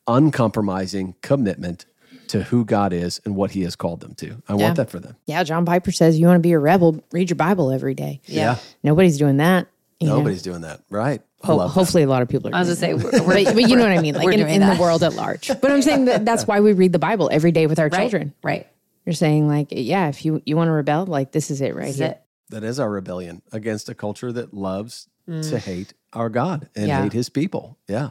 uncompromising 0.07 1.15
commitment 1.21 1.85
to 2.27 2.43
who 2.43 2.65
god 2.65 2.93
is 2.93 3.19
and 3.25 3.35
what 3.35 3.51
he 3.51 3.61
has 3.63 3.75
called 3.75 3.99
them 4.01 4.13
to 4.15 4.41
i 4.47 4.53
Yeah. 4.55 4.63
want 4.63 4.75
that 4.77 4.89
for 4.89 4.99
them 4.99 5.15
Yeah, 5.25 5.43
John 5.43 5.65
Piper 5.65 5.91
says 5.91 6.19
you 6.19 6.25
want 6.27 6.37
to 6.37 6.41
be 6.47 6.51
a 6.51 6.59
rebel, 6.59 7.03
read 7.11 7.29
your 7.29 7.35
Bible 7.37 7.71
every 7.71 7.93
day. 7.95 8.21
Yeah. 8.25 8.57
Nobody's 8.83 9.17
doing 9.17 9.37
that. 9.37 9.67
you 9.99 10.07
know? 10.07 10.17
nobody's 10.17 10.41
doing 10.41 10.61
that 10.61 10.81
right 10.89 11.21
Ho- 11.41 11.55
love 11.55 11.69
that. 11.69 11.73
hopefully, 11.73 12.03
a 12.03 12.07
lot 12.07 12.21
of 12.21 12.29
people 12.29 12.49
are. 12.49 12.55
I 12.55 12.59
was 12.59 12.79
doing 12.79 12.97
gonna 12.97 13.09
say, 13.09 13.19
we're, 13.19 13.25
we're, 13.25 13.43
but, 13.45 13.55
but 13.55 13.69
you 13.69 13.75
know 13.75 13.83
what 13.83 13.97
I 13.97 14.01
mean, 14.01 14.15
like 14.23 14.27
in, 14.37 14.47
in 14.47 14.59
the 14.61 14.77
world 14.79 15.03
at 15.03 15.13
large. 15.13 15.47
But 15.47 15.71
I'm 15.71 15.81
saying 15.81 16.05
that 16.05 16.25
that's 16.25 16.45
why 16.45 16.59
we 16.59 16.73
read 16.73 16.91
the 16.91 16.99
Bible 16.99 17.29
every 17.31 17.51
day 17.51 17.67
with 17.67 17.79
our 17.79 17.87
right, 17.87 17.99
children. 17.99 18.33
right. 18.43 18.67
You're 19.05 19.13
saying 19.13 19.47
like, 19.47 19.67
yeah, 19.71 20.09
if 20.09 20.25
you 20.25 20.41
you 20.45 20.55
want 20.57 20.67
to 20.67 20.71
rebel, 20.73 21.05
like 21.05 21.31
this 21.31 21.49
is 21.49 21.61
it 21.61 21.75
right 21.75 21.85
This 21.85 21.95
is 21.95 21.99
here. 21.99 22.07
it. 22.09 22.21
That 22.49 22.63
is 22.63 22.79
our 22.79 22.89
rebellion 22.89 23.41
against 23.51 23.89
a 23.89 23.95
culture 23.95 24.31
that 24.31 24.53
loves 24.53 25.07
to 25.27 25.31
mm. 25.33 25.57
hate 25.59 25.93
our 26.13 26.29
God 26.29 26.69
and 26.75 26.87
Yeah. 26.87 27.03
hate 27.03 27.13
his 27.13 27.29
people. 27.29 27.77
Yeah. 27.87 28.09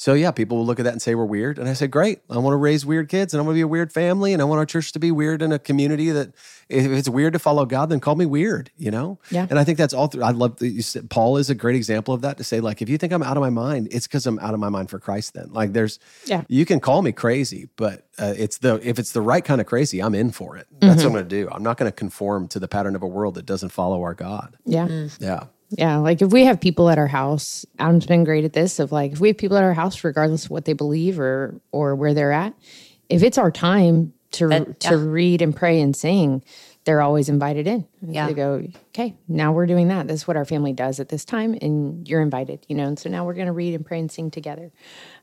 So 0.00 0.14
yeah, 0.14 0.30
people 0.30 0.58
will 0.58 0.64
look 0.64 0.78
at 0.78 0.84
that 0.84 0.92
and 0.92 1.02
say 1.02 1.16
we're 1.16 1.24
weird. 1.24 1.58
And 1.58 1.68
I 1.68 1.72
said, 1.72 1.90
great. 1.90 2.20
I 2.30 2.38
want 2.38 2.52
to 2.52 2.56
raise 2.56 2.86
weird 2.86 3.08
kids 3.08 3.34
and 3.34 3.40
I 3.40 3.44
want 3.44 3.54
to 3.54 3.58
be 3.58 3.62
a 3.62 3.68
weird 3.68 3.92
family 3.92 4.32
and 4.32 4.40
I 4.40 4.44
want 4.44 4.60
our 4.60 4.64
church 4.64 4.92
to 4.92 5.00
be 5.00 5.10
weird 5.10 5.42
in 5.42 5.50
a 5.50 5.58
community 5.58 6.10
that 6.12 6.28
if 6.68 6.86
it's 6.86 7.08
weird 7.08 7.32
to 7.32 7.40
follow 7.40 7.66
God, 7.66 7.88
then 7.90 7.98
call 7.98 8.14
me 8.14 8.24
weird, 8.24 8.70
you 8.78 8.92
know? 8.92 9.18
Yeah. 9.32 9.48
And 9.50 9.58
I 9.58 9.64
think 9.64 9.76
that's 9.76 9.92
all 9.92 10.06
through. 10.06 10.22
I 10.22 10.30
love 10.30 10.56
that 10.60 10.68
you 10.68 10.82
said 10.82 11.10
Paul 11.10 11.36
is 11.36 11.50
a 11.50 11.54
great 11.56 11.74
example 11.74 12.14
of 12.14 12.20
that 12.20 12.36
to 12.38 12.44
say, 12.44 12.60
like, 12.60 12.80
if 12.80 12.88
you 12.88 12.96
think 12.96 13.12
I'm 13.12 13.24
out 13.24 13.36
of 13.36 13.40
my 13.40 13.50
mind, 13.50 13.88
it's 13.90 14.06
because 14.06 14.24
I'm 14.24 14.38
out 14.38 14.54
of 14.54 14.60
my 14.60 14.68
mind 14.68 14.88
for 14.88 15.00
Christ 15.00 15.34
then. 15.34 15.52
Like 15.52 15.72
there's 15.72 15.98
Yeah. 16.26 16.44
you 16.46 16.64
can 16.64 16.78
call 16.78 17.02
me 17.02 17.10
crazy, 17.10 17.68
but 17.74 18.06
uh, 18.20 18.34
it's 18.36 18.58
the 18.58 18.80
if 18.88 19.00
it's 19.00 19.10
the 19.10 19.20
right 19.20 19.44
kind 19.44 19.60
of 19.60 19.66
crazy, 19.66 20.00
I'm 20.00 20.14
in 20.14 20.30
for 20.30 20.56
it. 20.56 20.68
That's 20.78 21.02
what 21.02 21.06
I'm 21.06 21.12
gonna 21.14 21.24
do. 21.24 21.48
I'm 21.50 21.64
not 21.64 21.76
gonna 21.76 21.90
conform 21.90 22.46
to 22.48 22.60
the 22.60 22.68
pattern 22.68 22.94
of 22.94 23.02
a 23.02 23.06
world 23.08 23.34
that 23.34 23.46
doesn't 23.46 23.70
follow 23.70 24.00
our 24.02 24.14
God. 24.14 24.56
Yeah. 24.64 25.08
Yeah. 25.18 25.44
Yeah, 25.70 25.98
like 25.98 26.22
if 26.22 26.32
we 26.32 26.44
have 26.44 26.60
people 26.60 26.88
at 26.88 26.98
our 26.98 27.06
house, 27.06 27.66
Adam's 27.78 28.06
been 28.06 28.24
great 28.24 28.44
at 28.44 28.52
this. 28.54 28.78
Of 28.78 28.90
like, 28.92 29.12
if 29.12 29.20
we 29.20 29.28
have 29.28 29.36
people 29.38 29.56
at 29.56 29.64
our 29.64 29.74
house, 29.74 30.02
regardless 30.02 30.46
of 30.46 30.50
what 30.50 30.64
they 30.64 30.72
believe 30.72 31.20
or 31.20 31.60
or 31.72 31.94
where 31.94 32.14
they're 32.14 32.32
at, 32.32 32.54
if 33.08 33.22
it's 33.22 33.36
our 33.38 33.50
time 33.50 34.12
to 34.32 34.48
That- 34.48 34.80
to 34.80 34.94
yeah. 34.96 35.02
read 35.04 35.42
and 35.42 35.54
pray 35.54 35.80
and 35.80 35.94
sing, 35.94 36.42
they're 36.84 37.02
always 37.02 37.28
invited 37.28 37.66
in. 37.66 37.86
Yeah. 38.00 38.26
they 38.28 38.32
go, 38.34 38.62
okay, 38.94 39.14
now 39.28 39.52
we're 39.52 39.66
doing 39.66 39.88
that. 39.88 40.08
This 40.08 40.22
is 40.22 40.28
what 40.28 40.38
our 40.38 40.46
family 40.46 40.72
does 40.72 41.00
at 41.00 41.10
this 41.10 41.24
time, 41.26 41.54
and 41.60 42.08
you're 42.08 42.22
invited. 42.22 42.64
You 42.68 42.76
know, 42.76 42.86
and 42.86 42.98
so 42.98 43.10
now 43.10 43.26
we're 43.26 43.34
going 43.34 43.46
to 43.46 43.52
read 43.52 43.74
and 43.74 43.84
pray 43.84 44.00
and 44.00 44.10
sing 44.10 44.30
together. 44.30 44.70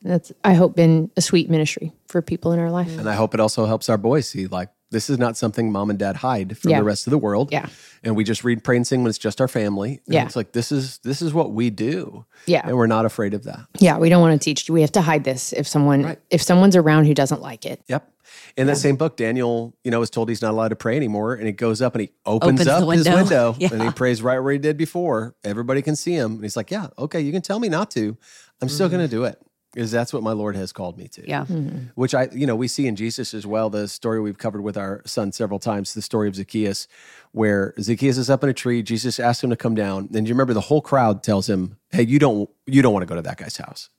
And 0.03 0.11
that's 0.11 0.31
I 0.43 0.53
hope 0.53 0.75
been 0.75 1.09
a 1.17 1.21
sweet 1.21 1.49
ministry 1.49 1.91
for 2.07 2.21
people 2.21 2.51
in 2.51 2.59
our 2.59 2.69
life. 2.69 2.95
And 2.99 3.09
I 3.09 3.13
hope 3.15 3.33
it 3.33 3.39
also 3.39 3.65
helps 3.65 3.89
our 3.89 3.97
boys 3.97 4.29
see 4.29 4.45
like 4.45 4.69
this 4.91 5.09
is 5.09 5.17
not 5.17 5.35
something 5.35 5.71
mom 5.71 5.89
and 5.89 5.97
dad 5.97 6.17
hide 6.17 6.57
from 6.57 6.71
Yeah. 6.71 6.79
the 6.79 6.83
rest 6.83 7.07
of 7.07 7.11
the 7.11 7.17
world. 7.17 7.49
Yeah. 7.51 7.67
And 8.03 8.15
we 8.15 8.23
just 8.23 8.43
read, 8.43 8.63
pray, 8.63 8.75
and 8.77 8.85
sing 8.85 9.01
when 9.03 9.09
it's 9.09 9.17
just 9.17 9.41
our 9.41 9.47
family. 9.47 10.01
And 10.05 10.13
Yeah. 10.13 10.25
It's 10.25 10.35
like 10.35 10.51
this 10.51 10.71
is 10.71 10.99
this 10.99 11.21
is 11.21 11.33
what 11.33 11.51
we 11.51 11.69
do. 11.69 12.25
Yeah. 12.45 12.61
And 12.63 12.77
we're 12.77 12.87
not 12.87 13.05
afraid 13.05 13.33
of 13.33 13.43
that. 13.43 13.61
Yeah, 13.79 13.97
we 13.97 14.09
don't 14.09 14.21
want 14.21 14.39
to 14.39 14.43
teach. 14.43 14.69
We 14.69 14.81
have 14.81 14.91
to 14.93 15.01
hide 15.01 15.23
this 15.23 15.53
if 15.53 15.67
someone 15.67 16.17
if 16.29 16.41
someone's 16.41 16.75
around 16.75 17.05
who 17.05 17.13
doesn't 17.13 17.41
like 17.41 17.65
it. 17.65 17.81
Yep. 17.87 18.11
In 18.57 18.67
that 18.67 18.77
same 18.77 18.95
book, 18.95 19.17
Daniel, 19.17 19.75
you 19.83 19.91
know, 19.91 20.01
is 20.01 20.09
told 20.09 20.29
he's 20.29 20.41
not 20.41 20.51
allowed 20.51 20.69
to 20.69 20.75
pray 20.75 20.95
anymore, 20.97 21.35
and 21.35 21.45
he 21.45 21.51
goes 21.51 21.81
up 21.81 21.93
and 21.93 22.01
he 22.01 22.11
opens, 22.25 22.61
Opens 22.61 22.67
up 22.67 22.79
the 22.81 22.91
his 22.91 23.05
window. 23.05 23.15
window 23.17 23.55
Yeah. 23.59 23.69
and 23.71 23.83
he 23.83 23.91
prays 23.91 24.21
right 24.21 24.39
where 24.39 24.51
he 24.53 24.59
did 24.59 24.77
before. 24.77 25.35
Everybody 25.43 25.81
can 25.81 25.95
see 25.95 26.13
him, 26.13 26.33
and 26.33 26.43
he's 26.43 26.55
like, 26.57 26.71
"Yeah, 26.71 26.87
okay, 26.97 27.21
you 27.21 27.31
can 27.31 27.41
tell 27.41 27.59
me 27.59 27.69
not 27.69 27.91
to. 27.91 28.17
I'm 28.61 28.69
still 28.69 28.87
mm-hmm. 28.87 28.97
going 28.97 29.09
to 29.09 29.15
do 29.15 29.23
it 29.25 29.39
because 29.75 29.91
that's 29.91 30.11
what 30.11 30.23
my 30.23 30.31
Lord 30.31 30.55
has 30.55 30.71
called 30.71 30.97
me 30.97 31.07
to." 31.09 31.29
Yeah. 31.29 31.45
which 31.93 32.15
I, 32.15 32.29
you 32.33 32.47
know, 32.47 32.55
we 32.55 32.67
see 32.67 32.87
in 32.87 32.95
Jesus 32.95 33.35
as 33.35 33.45
well. 33.45 33.69
The 33.69 33.87
story 33.87 34.19
we've 34.19 34.39
covered 34.39 34.61
with 34.61 34.77
our 34.77 35.03
son 35.05 35.31
several 35.31 35.59
times, 35.59 35.93
the 35.93 36.01
story 36.01 36.27
of 36.27 36.35
Zacchaeus, 36.35 36.87
where 37.33 37.75
Zacchaeus 37.79 38.17
is 38.17 38.29
up 38.29 38.43
in 38.43 38.49
a 38.49 38.53
tree. 38.53 38.81
Jesus 38.81 39.19
asks 39.19 39.43
him 39.43 39.51
to 39.51 39.55
come 39.55 39.75
down, 39.75 40.09
and 40.15 40.27
you 40.27 40.33
remember 40.33 40.53
the 40.53 40.61
whole 40.61 40.81
crowd 40.81 41.21
tells 41.21 41.47
him, 41.47 41.77
"Hey, 41.91 42.03
you 42.03 42.17
don't, 42.17 42.49
you 42.65 42.81
don't 42.81 42.93
want 42.93 43.03
to 43.03 43.07
go 43.07 43.15
to 43.15 43.21
that 43.21 43.37
guy's 43.37 43.57
house. 43.57 43.89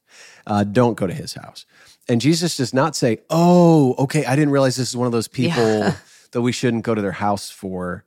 Uh, 0.47 0.65
don't 0.65 0.95
go 0.97 1.07
to 1.07 1.15
his 1.15 1.35
house." 1.35 1.65
And 2.09 2.21
Jesus 2.21 2.57
does 2.57 2.75
not 2.75 2.97
say, 2.97 3.19
"Oh, 3.31 3.95
okay, 3.99 4.25
I 4.25 4.35
didn't 4.35 4.51
realize 4.51 4.75
this 4.75 4.89
is 4.89 4.97
one 4.97 5.07
of 5.07 5.13
those 5.13 5.29
people 5.29 5.95
that 6.33 6.43
we 6.43 6.51
shouldn't 6.51 6.85
go 6.85 6.95
to 6.95 7.03
their 7.03 7.13
house 7.13 7.51
for." 7.51 8.05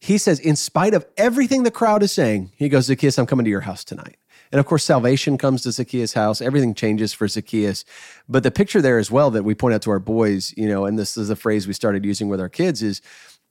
He 0.00 0.16
says, 0.16 0.38
in 0.38 0.54
spite 0.54 0.94
of 0.94 1.04
everything 1.16 1.64
the 1.64 1.72
crowd 1.72 2.02
is 2.02 2.12
saying, 2.12 2.52
he 2.56 2.68
goes, 2.68 2.84
Zacchaeus, 2.86 3.18
I'm 3.18 3.26
coming 3.26 3.42
to 3.44 3.50
your 3.50 3.62
house 3.62 3.82
tonight. 3.82 4.16
And 4.52 4.58
of 4.58 4.66
course, 4.66 4.84
salvation 4.84 5.36
comes 5.38 5.62
to 5.62 5.72
Zacchaeus' 5.72 6.14
house. 6.14 6.40
Everything 6.40 6.74
changes 6.74 7.12
for 7.12 7.28
Zacchaeus. 7.28 7.84
But 8.28 8.42
the 8.42 8.50
picture 8.50 8.80
there 8.80 8.98
as 8.98 9.10
well 9.10 9.30
that 9.32 9.42
we 9.44 9.54
point 9.54 9.74
out 9.74 9.82
to 9.82 9.90
our 9.90 9.98
boys, 9.98 10.54
you 10.56 10.68
know, 10.68 10.84
and 10.86 10.98
this 10.98 11.16
is 11.16 11.30
a 11.30 11.36
phrase 11.36 11.66
we 11.66 11.72
started 11.74 12.04
using 12.04 12.28
with 12.28 12.40
our 12.40 12.48
kids 12.48 12.82
is 12.82 13.00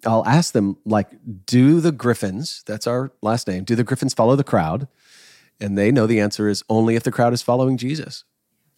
I'll 0.06 0.26
ask 0.26 0.54
them, 0.54 0.78
like, 0.86 1.10
do 1.46 1.80
the 1.80 1.92
Griffins, 1.92 2.64
that's 2.68 2.86
our 2.88 3.12
last 3.22 3.48
name, 3.48 3.64
do 3.64 3.76
the 3.76 3.84
Griffins 3.84 4.14
follow 4.14 4.36
the 4.36 4.44
crowd? 4.44 4.88
And 5.60 5.76
they 5.78 5.92
know 5.92 6.06
the 6.06 6.20
answer 6.20 6.48
is 6.48 6.64
only 6.70 6.96
if 6.96 7.04
the 7.04 7.12
crowd 7.12 7.34
is 7.34 7.42
following 7.42 7.78
Jesus. 7.78 8.24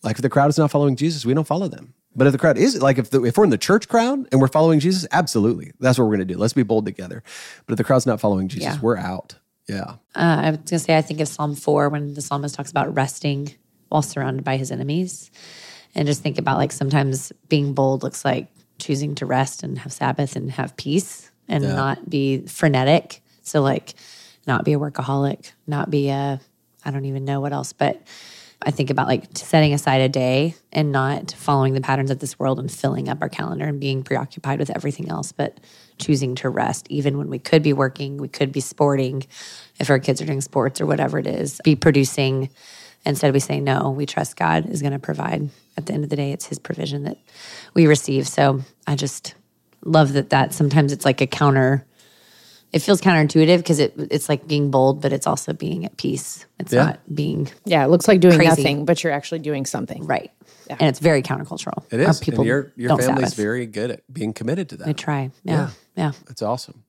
Like 0.02 0.16
if 0.16 0.22
the 0.22 0.30
crowd 0.30 0.50
is 0.50 0.58
not 0.58 0.72
following 0.72 0.96
Jesus, 0.96 1.26
we 1.26 1.34
don't 1.34 1.48
follow 1.48 1.68
them. 1.68 1.94
But 2.16 2.26
if 2.28 2.32
the 2.34 2.40
crowd 2.40 2.58
is 2.58 2.82
like 2.82 2.98
if 2.98 3.10
the, 3.10 3.24
if 3.26 3.38
we're 3.38 3.44
in 3.44 3.50
the 3.50 3.58
church 3.58 3.88
crowd 3.90 4.28
and 4.32 4.40
we're 4.42 4.48
following 4.48 4.80
Jesus, 4.80 5.06
absolutely, 5.12 5.72
that's 5.80 5.98
what 6.00 6.06
we're 6.06 6.16
going 6.16 6.28
to 6.28 6.34
do. 6.34 6.40
Let's 6.40 6.54
be 6.54 6.64
bold 6.64 6.86
together. 6.86 7.22
But 7.66 7.74
if 7.74 7.78
the 7.78 7.84
crowd's 7.84 8.06
not 8.06 8.20
following 8.22 8.48
Jesus, 8.48 8.76
Yeah. 8.76 8.80
we're 8.82 8.98
out. 8.98 9.36
Yeah, 9.70 9.96
Uh, 10.16 10.42
I 10.44 10.50
was 10.52 10.60
gonna 10.70 10.80
say 10.80 10.98
I 10.98 11.02
think 11.02 11.22
of 11.22 11.28
Psalm 11.28 11.56
four 11.56 11.90
when 11.90 12.14
the 12.14 12.22
psalmist 12.22 12.56
talks 12.56 12.72
about 12.72 12.94
resting 12.96 13.54
while 13.90 14.02
surrounded 14.02 14.44
by 14.44 14.58
his 14.58 14.72
enemies, 14.72 15.32
and 15.96 16.08
just 16.08 16.22
think 16.22 16.38
about 16.38 16.58
like 16.58 16.72
sometimes 16.72 17.32
being 17.48 17.74
bold 17.74 18.04
looks 18.04 18.26
like 18.26 18.48
choosing 18.80 19.16
to 19.16 19.26
rest 19.26 19.64
and 19.64 19.78
have 19.80 19.92
Sabbath 19.94 20.36
and 20.36 20.52
have 20.52 20.76
peace 20.78 21.30
and 21.48 21.64
not 21.76 22.10
be 22.10 22.40
frenetic. 22.48 23.22
So 23.42 23.62
like, 23.62 23.94
not 24.48 24.64
be 24.66 24.74
a 24.74 24.80
workaholic, 24.80 25.52
not 25.68 25.90
be 25.90 26.10
a 26.10 26.40
I 26.86 26.92
don't 26.92 27.06
even 27.06 27.26
know 27.26 27.42
what 27.42 27.52
else, 27.54 27.74
but 27.74 28.02
I 28.62 28.72
think 28.72 28.90
about 28.90 29.08
like 29.08 29.26
setting 29.38 29.74
aside 29.74 30.02
a 30.02 30.10
day 30.10 30.56
and 30.72 30.92
not 30.92 31.32
following 31.32 31.74
the 31.74 31.82
patterns 31.82 32.12
of 32.12 32.20
this 32.20 32.38
world 32.38 32.60
and 32.60 32.72
filling 32.72 33.10
up 33.10 33.20
our 33.22 33.30
calendar 33.30 33.66
and 33.66 33.80
being 33.80 34.04
preoccupied 34.04 34.60
with 34.60 34.70
everything 34.76 35.10
else, 35.10 35.32
but 35.32 35.60
choosing 36.00 36.36
to 36.36 36.50
rest 36.50 36.88
even 36.89 37.18
when 37.18 37.30
we 37.30 37.39
could 37.39 37.62
be 37.62 37.74
working, 37.74 38.18
we 38.18 38.28
could 38.28 38.52
be 38.52 38.60
sporting 38.60 39.26
if 39.80 39.89
our 39.89 40.00
kids 40.00 40.22
are 40.22 40.26
doing 40.26 40.41
sports 40.41 40.82
or 40.82 40.86
whatever 40.86 41.20
it 41.20 41.28
is, 41.28 41.60
be 41.64 41.76
producing. 41.76 42.50
Instead, 43.06 43.34
we 43.34 43.39
say, 43.39 43.60
no, 43.60 43.91
we 43.91 44.06
trust 44.06 44.36
God 44.36 44.70
is 44.70 44.82
going 44.82 44.93
to 44.93 45.00
provide. 45.00 45.50
At 45.78 45.86
the 45.86 45.93
end 45.93 46.04
of 46.04 46.10
the 46.10 46.16
day, 46.16 46.32
it's 46.32 46.47
His 46.47 46.60
provision 46.60 47.04
that 47.04 47.18
we 47.74 47.88
receive. 47.88 48.28
So 48.28 48.62
I 48.88 48.95
just 48.95 49.36
love 49.86 50.14
that 50.14 50.32
that 50.32 50.54
sometimes 50.54 50.91
it's 50.91 51.06
like 51.06 51.22
a 51.22 51.28
counter 51.28 51.86
it 52.72 52.80
feels 52.80 53.02
counterintuitive 53.02 53.58
because 53.58 53.80
it, 53.80 53.94
it's 54.12 54.30
like 54.30 54.48
being 54.48 54.70
bold, 54.72 55.02
but 55.02 55.12
it's 55.12 55.26
also 55.28 55.54
being 55.54 55.86
at 55.86 55.98
peace. 55.98 56.46
It's 56.60 56.72
Yeah. 56.74 56.84
not 56.86 57.00
being 57.16 57.50
Yeah, 57.66 57.84
it 57.84 57.90
looks 57.90 58.08
like 58.08 58.20
doing 58.20 58.36
Crazy. 58.36 58.50
nothing, 58.50 58.86
but 58.86 59.04
you're 59.04 59.14
actually 59.14 59.40
doing 59.40 59.66
something. 59.66 60.06
right. 60.06 60.32
Yeah. 60.70 60.78
And 60.80 60.88
it's 60.90 61.00
very 61.00 61.24
countercultural. 61.24 61.84
It 61.92 62.00
is. 62.00 62.08
Our 62.08 62.14
people 62.14 62.42
and 62.42 62.48
your 62.48 62.72
your 62.76 62.90
don't 62.90 63.00
family's 63.02 63.30
Sabbath. 63.30 63.38
very 63.38 63.66
good 63.66 63.90
at 63.90 64.14
being 64.14 64.34
committed 64.34 64.70
to 64.70 64.78
that. 64.78 64.86
They 64.86 64.94
try. 64.94 65.32
Yeah. 65.44 65.70
Yeah. 65.96 66.12
That's 66.28 66.44
awesome. 66.44 66.84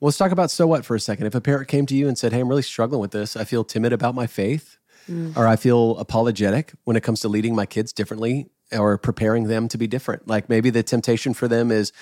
Well, 0.00 0.08
let's 0.08 0.16
talk 0.16 0.32
about 0.32 0.50
so 0.50 0.66
what 0.66 0.86
for 0.86 0.94
a 0.94 1.00
second. 1.00 1.26
If 1.26 1.34
a 1.34 1.40
parent 1.40 1.68
came 1.68 1.84
to 1.86 1.94
you 1.94 2.08
and 2.08 2.16
said, 2.16 2.32
Hey, 2.32 2.40
I'm 2.40 2.48
really 2.48 2.62
struggling 2.62 3.00
with 3.00 3.10
this, 3.10 3.36
I 3.36 3.44
feel 3.44 3.62
timid 3.62 3.92
about 3.92 4.14
my 4.14 4.26
faith, 4.26 4.78
mm. 5.10 5.36
or 5.36 5.46
I 5.46 5.56
feel 5.56 5.98
apologetic 5.98 6.72
when 6.84 6.96
it 6.96 7.02
comes 7.02 7.20
to 7.20 7.28
leading 7.28 7.54
my 7.54 7.66
kids 7.66 7.92
differently 7.92 8.48
or 8.72 8.96
preparing 8.98 9.44
them 9.48 9.68
to 9.68 9.76
be 9.78 9.86
different. 9.86 10.26
Like 10.26 10.48
maybe 10.48 10.70
the 10.70 10.82
temptation 10.82 11.34
for 11.34 11.46
them 11.46 11.70
is, 11.70 11.92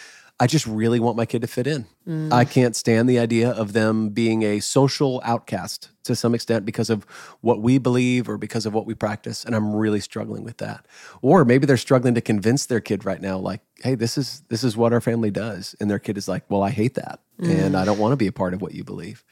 I 0.41 0.49
just 0.49 0.67
really 0.67 0.99
want 0.99 1.17
my 1.17 1.27
kid 1.27 1.43
to 1.43 1.47
fit 1.47 1.67
in. 1.67 1.87
Mm. 2.09 2.33
I 2.33 2.45
can't 2.45 2.75
stand 2.75 3.09
the 3.09 3.21
idea 3.21 3.51
of 3.51 3.73
them 3.73 4.09
being 4.09 4.43
a 4.43 4.59
social 4.59 5.23
outcast 5.25 5.91
to 6.05 6.17
some 6.17 6.35
extent 6.35 6.65
because 6.65 6.91
of 6.91 7.05
what 7.41 7.63
we 7.63 7.79
believe 7.79 8.29
or 8.29 8.37
because 8.37 8.67
of 8.67 8.75
what 8.75 8.85
we 8.85 8.95
practice. 8.95 9.45
And 9.45 9.55
I'm 9.55 9.75
really 9.75 10.01
struggling 10.01 10.43
with 10.43 10.57
that. 10.59 10.87
Or 11.23 11.45
maybe 11.45 11.67
they're 11.67 11.77
struggling 11.77 12.15
to 12.17 12.21
convince 12.21 12.67
their 12.67 12.81
kid 12.81 13.05
right 13.05 13.21
now, 13.21 13.39
like, 13.39 13.61
hey, 13.83 13.95
this 13.95 14.19
is 14.19 14.43
this 14.49 14.65
is 14.65 14.77
what 14.77 14.93
our 14.93 15.01
family 15.01 15.31
does. 15.31 15.77
And 15.81 15.89
their 15.89 16.01
kid 16.01 16.19
is 16.19 16.27
like, 16.27 16.45
well, 16.49 16.63
I 16.63 16.71
hate 16.71 16.95
that. 16.95 17.21
And 17.39 17.75
mm. 17.75 17.79
I 17.79 17.85
don't 17.85 17.99
want 17.99 18.13
to 18.13 18.17
be 18.17 18.27
a 18.27 18.33
part 18.33 18.55
of 18.55 18.61
what 18.61 18.75
you 18.75 18.83
believe. 18.83 19.25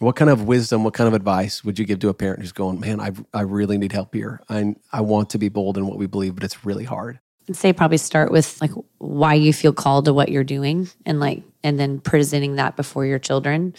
What 0.00 0.16
kind 0.16 0.30
of 0.30 0.44
wisdom, 0.48 0.82
what 0.82 0.94
kind 0.94 1.06
of 1.06 1.14
advice 1.14 1.62
would 1.62 1.78
you 1.78 1.84
give 1.84 2.00
to 2.00 2.08
a 2.08 2.14
parent 2.14 2.40
who's 2.40 2.50
going, 2.50 2.80
man, 2.80 2.98
I, 2.98 3.12
I 3.32 3.42
really 3.42 3.78
need 3.78 3.92
help 3.92 4.14
here. 4.14 4.40
I, 4.48 4.74
I 4.92 5.02
want 5.02 5.30
to 5.30 5.38
be 5.38 5.48
bold 5.48 5.78
in 5.78 5.86
what 5.86 5.98
we 5.98 6.06
believe, 6.06 6.34
but 6.34 6.42
it's 6.42 6.64
really 6.64 6.84
hard. 6.84 7.20
I'd 7.48 7.56
say 7.56 7.72
probably 7.72 7.98
start 7.98 8.30
with 8.30 8.60
like 8.60 8.70
why 8.98 9.34
you 9.34 9.52
feel 9.52 9.72
called 9.72 10.04
to 10.06 10.14
what 10.14 10.28
you're 10.28 10.44
doing 10.44 10.88
and 11.04 11.20
like 11.20 11.42
and 11.64 11.78
then 11.78 12.00
presenting 12.00 12.56
that 12.56 12.76
before 12.76 13.04
your 13.04 13.18
children. 13.18 13.74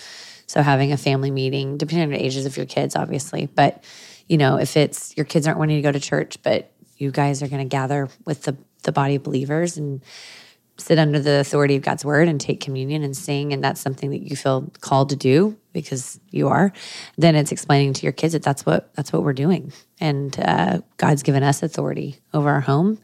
So 0.48 0.62
having 0.62 0.92
a 0.92 0.98
family 0.98 1.32
meeting, 1.32 1.78
depending 1.78 2.04
on 2.06 2.18
the 2.18 2.24
ages 2.24 2.46
of 2.46 2.58
your 2.58 2.66
kids, 2.66 2.96
obviously. 2.96 3.48
But 3.48 3.84
you 4.28 4.38
know, 4.38 4.58
if 4.58 4.78
it's 4.78 5.16
your 5.18 5.26
kids 5.26 5.48
aren't 5.48 5.60
wanting 5.60 5.78
to 5.78 5.82
go 5.82 5.92
to 5.92 6.00
church, 6.00 6.38
but 6.44 6.72
you 6.98 7.12
guys 7.12 7.42
are 7.42 7.48
gonna 7.48 7.66
gather 7.66 8.10
with 8.26 8.44
the 8.44 8.58
the 8.84 8.92
body 8.92 9.16
of 9.16 9.24
believers 9.24 9.78
and 9.78 10.02
sit 10.78 10.98
under 10.98 11.20
the 11.20 11.40
authority 11.40 11.76
of 11.76 11.84
God's 11.84 12.04
word 12.04 12.28
and 12.28 12.42
take 12.42 12.60
communion 12.60 13.04
and 13.04 13.16
sing, 13.16 13.54
and 13.54 13.64
that's 13.64 13.80
something 13.80 14.10
that 14.10 14.22
you 14.28 14.36
feel 14.36 14.72
called 14.82 15.10
to 15.10 15.16
do 15.16 15.58
because 15.72 16.20
you 16.32 16.48
are, 16.48 16.74
then 17.18 17.36
it's 17.36 17.52
explaining 17.52 17.94
to 17.94 18.04
your 18.04 18.12
kids 18.12 18.34
that 18.34 18.44
that's 18.44 18.66
what 18.66 18.94
that's 18.96 19.14
what 19.14 19.24
we're 19.24 19.34
doing, 19.34 19.72
and 20.00 20.38
uh, 20.40 20.80
God's 20.98 21.24
given 21.24 21.44
us 21.44 21.64
authority 21.64 22.18
over 22.34 22.50
our 22.50 22.62
home, 22.62 23.00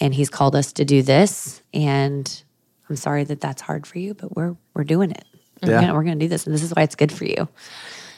and 0.00 0.14
He's 0.14 0.30
called 0.30 0.54
us 0.56 0.72
to 0.74 0.84
do 0.84 1.02
this, 1.02 1.62
and 1.74 2.42
I'm 2.88 2.96
sorry 2.96 3.24
that 3.24 3.40
that's 3.40 3.62
hard 3.62 3.86
for 3.86 3.98
you, 3.98 4.14
but 4.14 4.34
we're 4.36 4.56
we're 4.74 4.84
doing 4.84 5.10
it. 5.10 5.24
We're 5.62 5.72
Yeah. 5.72 5.80
gonna- 5.82 5.94
we're 5.94 6.04
going 6.04 6.18
to 6.18 6.24
do 6.24 6.28
this, 6.28 6.46
and 6.46 6.54
this 6.54 6.62
is 6.62 6.72
why 6.74 6.82
it's 6.82 6.94
good 6.96 7.12
for 7.12 7.24
you, 7.26 7.48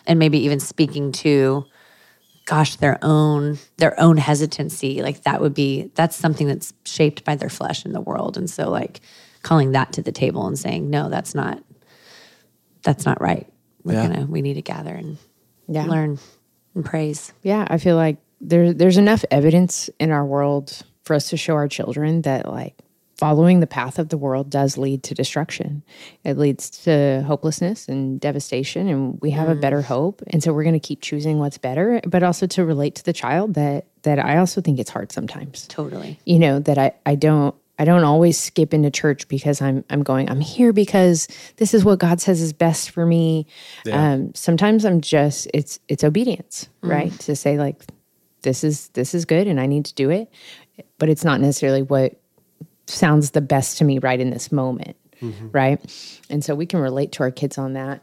and 0.07 0.19
maybe 0.19 0.39
even 0.45 0.61
speaking 0.61 1.13
to 1.13 1.65
gosh 2.45 2.75
their 2.77 2.99
own 3.03 3.59
their 3.77 3.99
own 4.01 4.17
hesitancy 4.17 5.01
like 5.01 5.23
that 5.23 5.41
would 5.41 5.55
be 5.55 5.91
that's 5.95 6.17
something 6.17 6.49
that's 6.49 6.73
shaped 6.85 7.23
by 7.25 7.37
their 7.37 7.49
flesh 7.49 7.87
in 7.87 7.93
the 7.93 8.01
world 8.01 8.37
and 8.37 8.51
so 8.51 8.69
like 8.69 9.01
calling 9.43 9.71
that 9.71 9.93
to 9.93 10.03
the 10.03 10.11
table 10.11 10.45
and 10.49 10.59
saying 10.59 10.91
no 10.91 11.09
that's 11.09 11.37
not 11.37 11.63
that's 12.83 13.07
not 13.07 13.21
right 13.21 13.47
we're 13.85 13.93
Yeah. 13.93 14.09
gonna 14.09 14.27
we 14.27 14.43
need 14.43 14.55
to 14.55 14.63
gather 14.63 14.93
and 14.93 15.19
Yeah. 15.69 15.85
learn 15.87 16.19
and 16.75 16.85
praise. 16.85 17.33
Yeah, 17.45 17.65
I 17.71 17.79
feel 17.79 17.95
like 17.95 18.17
there 18.41 18.73
there's 18.73 18.99
enough 18.99 19.25
evidence 19.31 19.89
in 20.01 20.11
our 20.11 20.25
world 20.27 20.83
for 21.13 21.17
us 21.17 21.29
to 21.29 21.37
show 21.37 21.53
our 21.53 21.69
children 21.69 22.23
that 22.23 22.49
like 22.49 22.75
following 23.19 23.61
the 23.61 23.67
path 23.67 23.99
of 23.99 24.09
the 24.09 24.17
world 24.17 24.49
does 24.49 24.79
lead 24.79 25.03
to 25.03 25.15
destruction. 25.15 25.83
It 26.25 26.39
leads 26.39 26.71
to 26.85 27.23
hopelessness 27.27 27.87
and 27.87 28.19
devastation 28.19 28.89
and 28.89 29.21
we 29.21 29.31
have 29.33 29.51
a 29.51 29.55
better 29.55 29.83
hope. 29.83 30.23
And 30.29 30.43
so 30.43 30.55
we're 30.55 30.63
going 30.63 30.73
to 30.73 30.81
keep 30.81 31.03
choosing 31.03 31.39
what's 31.39 31.59
better, 31.59 32.01
but 32.07 32.23
also 32.23 32.47
to 32.47 32.65
relate 32.65 32.95
to 32.95 33.05
the 33.05 33.13
child 33.13 33.53
that 33.55 33.85
that 34.05 34.19
I 34.19 34.39
also 34.39 34.63
think 34.63 34.81
it's 34.81 34.89
hard 34.89 35.13
sometimes. 35.13 35.67
Totally. 35.69 36.19
You 36.25 36.39
know, 36.39 36.61
that 36.61 36.79
I 36.79 36.95
I 37.05 37.15
don't 37.15 37.55
I 37.79 37.85
don't 37.85 38.05
always 38.05 38.39
skip 38.39 38.73
into 38.73 38.91
church 38.91 39.29
because 39.29 39.61
I'm 39.61 39.85
I'm 39.91 40.03
going 40.03 40.31
I'm 40.31 40.41
here 40.41 40.73
because 40.73 41.29
this 41.59 41.75
is 41.75 41.85
what 41.85 41.99
God 41.99 42.23
says 42.23 42.41
is 42.41 42.55
best 42.55 42.89
for 42.89 43.05
me. 43.05 43.47
Um, 43.93 44.35
sometimes 44.35 44.87
I'm 44.87 45.03
just 45.03 45.47
it's 45.53 45.79
it's 45.89 46.05
obedience, 46.05 46.71
right? 46.81 47.13
To 47.21 47.37
say 47.37 47.59
like 47.59 47.83
this 48.43 48.65
is 48.65 48.89
this 48.89 49.15
is 49.15 49.25
good 49.25 49.47
and 49.47 49.61
I 49.61 49.67
need 49.67 49.85
to 49.87 49.95
do 49.95 50.11
it, 50.11 50.31
but 50.99 51.09
it's 51.09 51.25
not 51.25 51.41
necessarily 51.41 51.83
what 51.83 52.19
sounds 52.87 53.31
the 53.31 53.41
best 53.41 53.79
to 53.79 53.85
me 53.85 53.99
right 53.99 54.21
in 54.21 54.31
this 54.31 54.53
moment, 54.53 54.97
mm-hmm. 55.21 55.49
right? 55.51 56.25
And 56.31 56.45
so 56.45 56.55
we 56.55 56.67
can 56.67 56.81
relate 56.81 57.13
to 57.13 57.23
our 57.23 57.31
kids 57.31 57.59
on 57.59 57.75
that. 57.75 58.03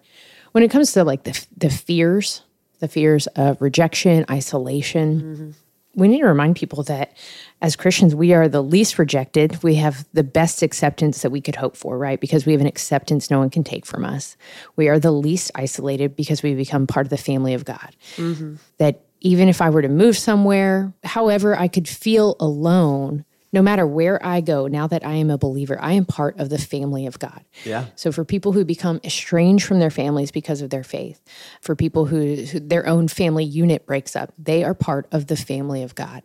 When 0.51 0.63
it 0.63 0.71
comes 0.71 0.93
to 0.93 1.03
like 1.03 1.23
the 1.23 1.45
the 1.55 1.69
fears, 1.69 2.41
the 2.79 2.87
fears 2.87 3.27
of 3.27 3.61
rejection, 3.61 4.25
isolation, 4.29 5.21
mm-hmm. 5.21 5.49
we 5.95 6.07
need 6.07 6.21
to 6.21 6.27
remind 6.27 6.55
people 6.55 6.83
that 6.83 7.15
as 7.61 7.75
Christians, 7.75 8.15
we 8.15 8.33
are 8.33 8.47
the 8.47 8.63
least 8.63 8.97
rejected. 8.97 9.61
We 9.61 9.75
have 9.75 10.05
the 10.13 10.23
best 10.23 10.63
acceptance 10.63 11.21
that 11.21 11.29
we 11.29 11.41
could 11.41 11.55
hope 11.55 11.75
for, 11.75 11.97
right? 11.97 12.19
Because 12.19 12.45
we 12.45 12.53
have 12.53 12.61
an 12.61 12.67
acceptance 12.67 13.29
no 13.29 13.39
one 13.39 13.49
can 13.49 13.63
take 13.63 13.85
from 13.85 14.05
us. 14.05 14.35
We 14.75 14.87
are 14.87 14.97
the 14.97 15.11
least 15.11 15.51
isolated 15.55 16.15
because 16.15 16.41
we 16.41 16.55
become 16.55 16.87
part 16.87 17.05
of 17.05 17.11
the 17.11 17.17
family 17.17 17.53
of 17.53 17.65
God. 17.65 17.95
Mm-hmm. 18.15 18.55
That 18.77 19.03
even 19.21 19.49
if 19.49 19.61
I 19.61 19.69
were 19.69 19.81
to 19.81 19.89
move 19.89 20.17
somewhere, 20.17 20.93
however, 21.03 21.57
I 21.57 21.67
could 21.67 21.87
feel 21.87 22.35
alone. 22.39 23.25
No 23.51 23.63
matter 23.63 23.87
where 23.87 24.23
I 24.23 24.41
go, 24.41 24.67
now 24.67 24.85
that 24.85 25.03
I 25.03 25.13
am 25.13 25.31
a 25.31 25.37
believer, 25.37 25.81
I 25.81 25.93
am 25.93 26.05
part 26.05 26.39
of 26.39 26.49
the 26.49 26.59
family 26.59 27.07
of 27.07 27.17
God. 27.17 27.43
Yeah. 27.65 27.87
So 27.95 28.11
for 28.11 28.23
people 28.23 28.51
who 28.51 28.63
become 28.63 29.01
estranged 29.03 29.65
from 29.65 29.79
their 29.79 29.89
families 29.89 30.29
because 30.29 30.61
of 30.61 30.69
their 30.69 30.83
faith, 30.83 31.19
for 31.59 31.75
people 31.75 32.05
who, 32.05 32.35
who 32.35 32.59
their 32.59 32.85
own 32.85 33.07
family 33.07 33.43
unit 33.43 33.87
breaks 33.87 34.15
up, 34.15 34.31
they 34.37 34.63
are 34.63 34.75
part 34.75 35.07
of 35.11 35.25
the 35.25 35.35
family 35.35 35.81
of 35.81 35.95
God. 35.95 36.21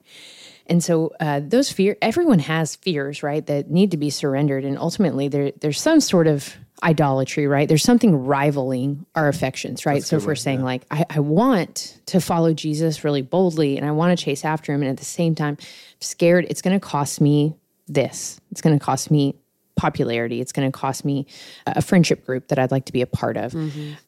And 0.67 0.85
so 0.85 1.13
uh, 1.19 1.41
those 1.43 1.73
fear, 1.73 1.97
everyone 2.03 2.41
has 2.41 2.77
fears, 2.77 3.23
right, 3.23 3.45
that 3.47 3.71
need 3.71 3.91
to 3.93 3.97
be 3.97 4.11
surrendered. 4.11 4.65
And 4.65 4.79
ultimately, 4.79 5.29
there, 5.29 5.53
there's 5.53 5.81
some 5.81 6.01
sort 6.01 6.27
of 6.27 6.55
idolatry, 6.85 7.47
right? 7.47 7.69
There's 7.69 7.83
something 7.83 8.27
rivaling 8.27 9.07
our 9.15 9.29
affections, 9.29 9.87
right? 9.87 10.05
so 10.05 10.17
if 10.17 10.27
we're 10.27 10.35
saying 10.35 10.63
like, 10.63 10.85
I, 10.91 11.05
I 11.11 11.21
want 11.21 12.01
to 12.07 12.21
follow 12.21 12.53
Jesus 12.53 13.03
really 13.03 13.23
boldly 13.23 13.77
and 13.77 13.87
I 13.87 13.91
want 13.91 14.17
to 14.17 14.23
chase 14.23 14.45
after 14.45 14.73
him, 14.73 14.83
and 14.83 14.91
at 14.91 14.99
the 14.99 15.05
same 15.05 15.35
time, 15.35 15.57
I'm 15.61 15.67
scared 16.01 16.47
it's 16.51 16.63
going 16.63 16.79
to 16.79 16.87
cost 16.87 17.21
me 17.21 17.55
this. 17.89 18.41
It's 18.51 18.61
going 18.61 18.79
to 18.79 18.85
cost 18.85 19.11
me 19.11 19.35
popularity. 19.77 20.41
It's 20.41 20.53
going 20.53 20.71
to 20.71 20.79
cost 20.79 21.05
me 21.05 21.27
a 21.67 21.83
friendship 21.83 22.25
group 22.25 22.49
that 22.49 22.59
I'd 22.59 22.71
like 22.71 22.85
to 22.85 22.93
be 22.93 23.03
a 23.03 23.07
part 23.07 23.37
of. 23.37 23.55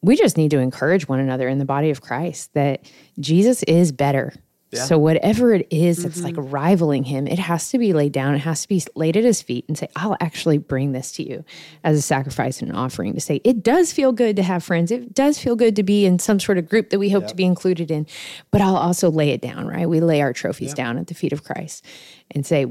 We 0.01 0.15
just 0.15 0.37
need 0.37 0.51
to 0.51 0.59
encourage 0.59 1.07
one 1.07 1.19
another 1.19 1.49
in 1.49 1.57
the 1.57 1.65
body 1.65 1.89
of 1.89 2.01
Christ 2.01 2.53
that 2.53 2.89
Jesus 3.19 3.63
is 3.63 3.91
better. 3.91 4.33
So 4.73 4.97
whatever 4.97 5.53
it 5.53 5.67
is 5.71 6.03
that's 6.03 6.21
like 6.21 6.35
rivaling 6.37 7.03
him, 7.03 7.25
it 7.25 7.39
has 7.39 7.69
to 7.69 7.77
be 7.77 7.93
laid 7.93 8.11
down. 8.11 8.35
It 8.35 8.39
has 8.39 8.63
to 8.63 8.67
be 8.67 8.83
laid 8.95 9.15
at 9.15 9.23
his 9.23 9.41
feet 9.41 9.65
and 9.67 9.77
say, 9.77 9.87
"I'll 9.95 10.17
actually 10.19 10.57
bring 10.57 10.91
this 10.91 11.13
to 11.13 11.23
you 11.23 11.45
as 11.83 11.97
a 11.97 12.01
sacrifice 12.01 12.61
and 12.61 12.69
an 12.69 12.75
offering." 12.75 13.13
To 13.13 13.21
say 13.21 13.39
it 13.43 13.63
does 13.63 13.93
feel 13.93 14.11
good 14.11 14.35
to 14.35 14.43
have 14.43 14.63
friends. 14.63 14.91
It 14.91 15.13
does 15.13 15.39
feel 15.39 15.55
good 15.55 15.75
to 15.77 15.83
be 15.83 16.05
in 16.05 16.19
some 16.19 16.39
sort 16.39 16.57
of 16.57 16.67
group 16.67 16.89
that 16.89 16.99
we 16.99 17.09
hope 17.09 17.27
to 17.27 17.35
be 17.35 17.45
included 17.45 17.91
in. 17.91 18.07
But 18.51 18.61
I'll 18.61 18.75
also 18.75 19.09
lay 19.09 19.29
it 19.29 19.41
down. 19.41 19.67
Right? 19.67 19.87
We 19.87 20.01
lay 20.01 20.21
our 20.21 20.33
trophies 20.33 20.73
down 20.73 20.97
at 20.97 21.07
the 21.07 21.13
feet 21.13 21.31
of 21.31 21.43
Christ 21.43 21.85
and 22.31 22.45
say, 22.45 22.65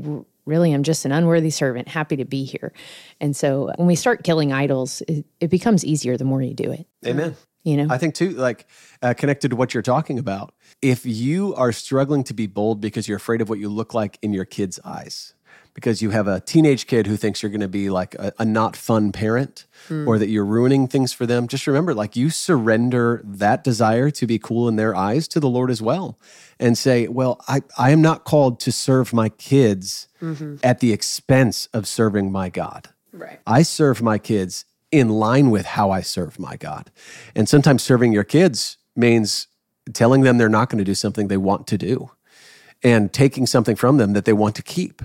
really 0.44 0.72
i'm 0.72 0.84
just 0.84 1.05
an 1.05 1.11
unworthy 1.11 1.51
servant 1.51 1.88
happy 1.88 2.16
to 2.16 2.24
be 2.24 2.44
here 2.44 2.72
and 3.20 3.36
so 3.36 3.72
when 3.76 3.88
we 3.88 3.97
start 3.97 4.22
killing 4.22 4.53
idols 4.53 5.03
it, 5.09 5.26
it 5.40 5.49
becomes 5.49 5.84
easier 5.84 6.16
the 6.16 6.24
more 6.24 6.40
you 6.40 6.55
do 6.55 6.70
it 6.70 6.86
Amen. 7.05 7.36
you 7.64 7.76
know 7.76 7.92
I 7.92 7.99
think 7.99 8.14
too, 8.14 8.30
like 8.30 8.66
uh, 9.03 9.12
connected 9.14 9.49
to 9.51 9.57
what 9.57 9.74
you're 9.74 9.82
talking 9.82 10.20
about. 10.20 10.55
If 10.83 11.07
you 11.07 11.55
are 11.55 11.72
struggling 11.72 12.24
to 12.24 12.35
be 12.35 12.47
bold 12.47 12.81
because 12.81 13.09
you're 13.09 13.16
afraid 13.16 13.41
of 13.41 13.49
what 13.49 13.59
you 13.59 13.68
look 13.68 13.95
like 13.95 14.18
in 14.22 14.33
your 14.33 14.45
kid's 14.45 14.79
eyes, 14.85 15.35
because 15.77 16.01
you 16.01 16.11
have 16.11 16.27
a 16.27 16.41
teenage 16.41 16.87
kid 16.87 17.07
who 17.07 17.16
thinks 17.16 17.43
you're 17.43 17.51
going 17.51 17.61
to 17.61 17.68
be 17.68 17.91
like 17.91 18.14
a, 18.14 18.33
a 18.39 18.45
not 18.45 18.77
fun 18.77 19.12
parent 19.12 19.66
hmm. 19.89 20.09
or 20.09 20.18
that 20.18 20.29
you're 20.29 20.45
ruining 20.45 20.89
things 20.89 21.12
for 21.12 21.27
them, 21.27 21.49
just 21.49 21.66
remember, 21.66 21.95
like 21.95 22.16
you 22.16 22.31
surrender 22.31 23.20
that 23.24 23.62
desire 23.62 24.11
to 24.11 24.27
be 24.27 24.39
cool 24.39 24.68
in 24.68 24.77
their 24.77 24.97
eyes 24.97 25.29
to 25.29 25.39
the 25.39 25.49
Lord 25.49 25.70
as 25.70 25.83
well, 25.83 26.18
and 26.59 26.79
say, 26.79 27.09
"Well, 27.09 27.41
I 27.47 27.62
I 27.77 27.91
am 27.91 28.01
not 28.01 28.24
called 28.24 28.59
to 28.61 28.72
serve 28.72 29.12
my 29.12 29.29
kids 29.29 30.09
mm-hmm. 30.20 30.57
at 30.62 30.81
the 30.81 30.93
expense 30.93 31.68
of 31.72 31.87
serving 31.87 32.33
my 32.33 32.49
God." 32.49 32.89
right 33.12 33.41
I 33.47 33.62
serve 33.62 34.03
my 34.03 34.18
kids 34.18 34.64
in 34.93 35.09
line 35.09 35.51
with 35.51 35.66
how 35.66 35.91
I 35.91 36.01
serve 36.01 36.39
my 36.39 36.57
God. 36.57 36.91
And 37.35 37.49
sometimes 37.49 37.83
serving 37.83 38.12
your 38.12 38.24
kids 38.24 38.79
means 38.95 39.49
telling 39.93 40.22
them 40.22 40.39
they're 40.39 40.49
not 40.49 40.68
going 40.70 40.78
to 40.78 40.84
do 40.84 40.95
something 40.95 41.28
they 41.28 41.37
want 41.37 41.66
to 41.68 41.78
do 41.78 42.11
and 42.82 43.12
taking 43.12 43.47
something 43.47 43.76
from 43.76 43.97
them 43.97 44.12
that 44.12 44.24
they 44.24 44.32
want 44.32 44.55
to 44.57 44.62
keep. 44.62 45.03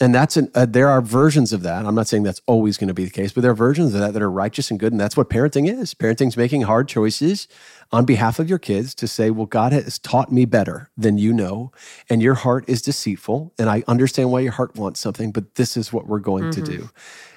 And 0.00 0.14
that's 0.14 0.36
an, 0.36 0.48
uh, 0.54 0.64
there 0.64 0.88
are 0.88 1.00
versions 1.00 1.52
of 1.52 1.62
that. 1.62 1.84
I'm 1.84 1.94
not 1.94 2.06
saying 2.06 2.22
that's 2.22 2.40
always 2.46 2.76
going 2.76 2.88
to 2.88 2.94
be 2.94 3.04
the 3.04 3.10
case, 3.10 3.32
but 3.32 3.40
there 3.40 3.50
are 3.50 3.54
versions 3.56 3.94
of 3.94 4.00
that 4.00 4.12
that 4.12 4.22
are 4.22 4.30
righteous 4.30 4.70
and 4.70 4.78
good. 4.78 4.92
And 4.92 5.00
that's 5.00 5.16
what 5.16 5.28
parenting 5.28 5.68
is. 5.68 5.92
Parenting's 5.92 6.36
making 6.36 6.62
hard 6.62 6.86
choices 6.86 7.48
on 7.90 8.04
behalf 8.04 8.38
of 8.38 8.48
your 8.48 8.60
kids 8.60 8.94
to 8.94 9.08
say, 9.08 9.30
well, 9.30 9.46
God 9.46 9.72
has 9.72 9.98
taught 9.98 10.30
me 10.30 10.44
better 10.44 10.88
than 10.96 11.18
you 11.18 11.32
know, 11.32 11.72
and 12.08 12.22
your 12.22 12.34
heart 12.34 12.64
is 12.68 12.80
deceitful. 12.80 13.52
And 13.58 13.68
I 13.68 13.82
understand 13.88 14.30
why 14.30 14.40
your 14.40 14.52
heart 14.52 14.76
wants 14.76 15.00
something, 15.00 15.32
but 15.32 15.56
this 15.56 15.76
is 15.76 15.92
what 15.92 16.06
we're 16.06 16.20
going 16.20 16.52
to 16.52 16.62
do. 16.62 16.90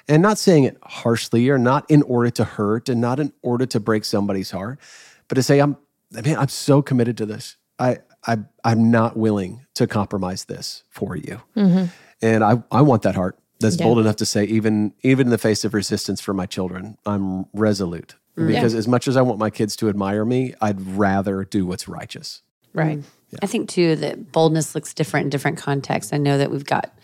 And 0.06 0.22
not 0.22 0.38
saying 0.38 0.64
it 0.64 0.76
harshly 0.84 1.48
or 1.48 1.58
not 1.58 1.90
in 1.90 2.02
order 2.02 2.30
to 2.30 2.44
hurt 2.44 2.88
and 2.88 3.00
not 3.00 3.18
in 3.18 3.32
order 3.42 3.66
to 3.66 3.80
break 3.80 4.04
somebody's 4.04 4.52
heart, 4.52 4.78
but 5.26 5.34
to 5.34 5.42
say, 5.42 5.58
I'm, 5.58 5.76
man, 6.12 6.36
I'm 6.36 6.48
so 6.48 6.82
committed 6.82 7.16
to 7.18 7.26
this. 7.26 7.56
I, 7.78 7.98
I, 8.26 8.38
I'm 8.64 8.90
not 8.90 9.16
willing 9.16 9.66
to 9.74 9.86
compromise 9.86 10.44
this 10.44 10.84
for 10.90 11.16
you. 11.16 11.40
Mm-hmm. 11.56 11.86
And 12.20 12.44
I, 12.44 12.62
I 12.70 12.82
want 12.82 13.02
that 13.02 13.14
heart 13.14 13.38
that's 13.58 13.76
Yeah. 13.76 13.86
bold 13.86 13.98
enough 13.98 14.16
to 14.16 14.26
say, 14.26 14.44
even, 14.44 14.92
even 15.02 15.26
in 15.28 15.30
the 15.30 15.38
face 15.38 15.64
of 15.64 15.74
resistance 15.74 16.20
for 16.20 16.34
my 16.34 16.46
children, 16.46 16.98
I'm 17.06 17.46
resolute. 17.52 18.14
Mm. 18.36 18.46
Because 18.48 18.74
as 18.74 18.86
much 18.86 19.08
as 19.08 19.16
I 19.16 19.22
want 19.22 19.38
my 19.38 19.50
kids 19.50 19.74
to 19.76 19.88
admire 19.88 20.24
me, 20.24 20.54
I'd 20.60 20.80
rather 20.80 21.44
do 21.44 21.66
what's 21.66 21.88
righteous. 21.88 22.42
right 22.72 23.00
I 23.42 23.46
think 23.46 23.68
too 23.70 23.96
that 23.96 24.30
boldness 24.30 24.74
looks 24.74 24.92
different 24.92 25.24
in 25.24 25.30
different 25.30 25.56
contexts. 25.58 26.12
I 26.12 26.18
know 26.18 26.36
that 26.38 26.50
we've 26.50 26.66
got 26.66 26.94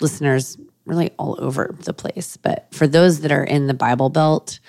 listeners 0.00 0.58
really 0.84 1.10
all 1.18 1.36
over 1.38 1.74
the 1.84 1.94
place, 1.94 2.36
but 2.36 2.66
for 2.70 2.86
those 2.86 3.20
that 3.20 3.32
are 3.32 3.44
in 3.44 3.66
the 3.66 3.74
Bible 3.74 4.10
Belt, 4.10 4.60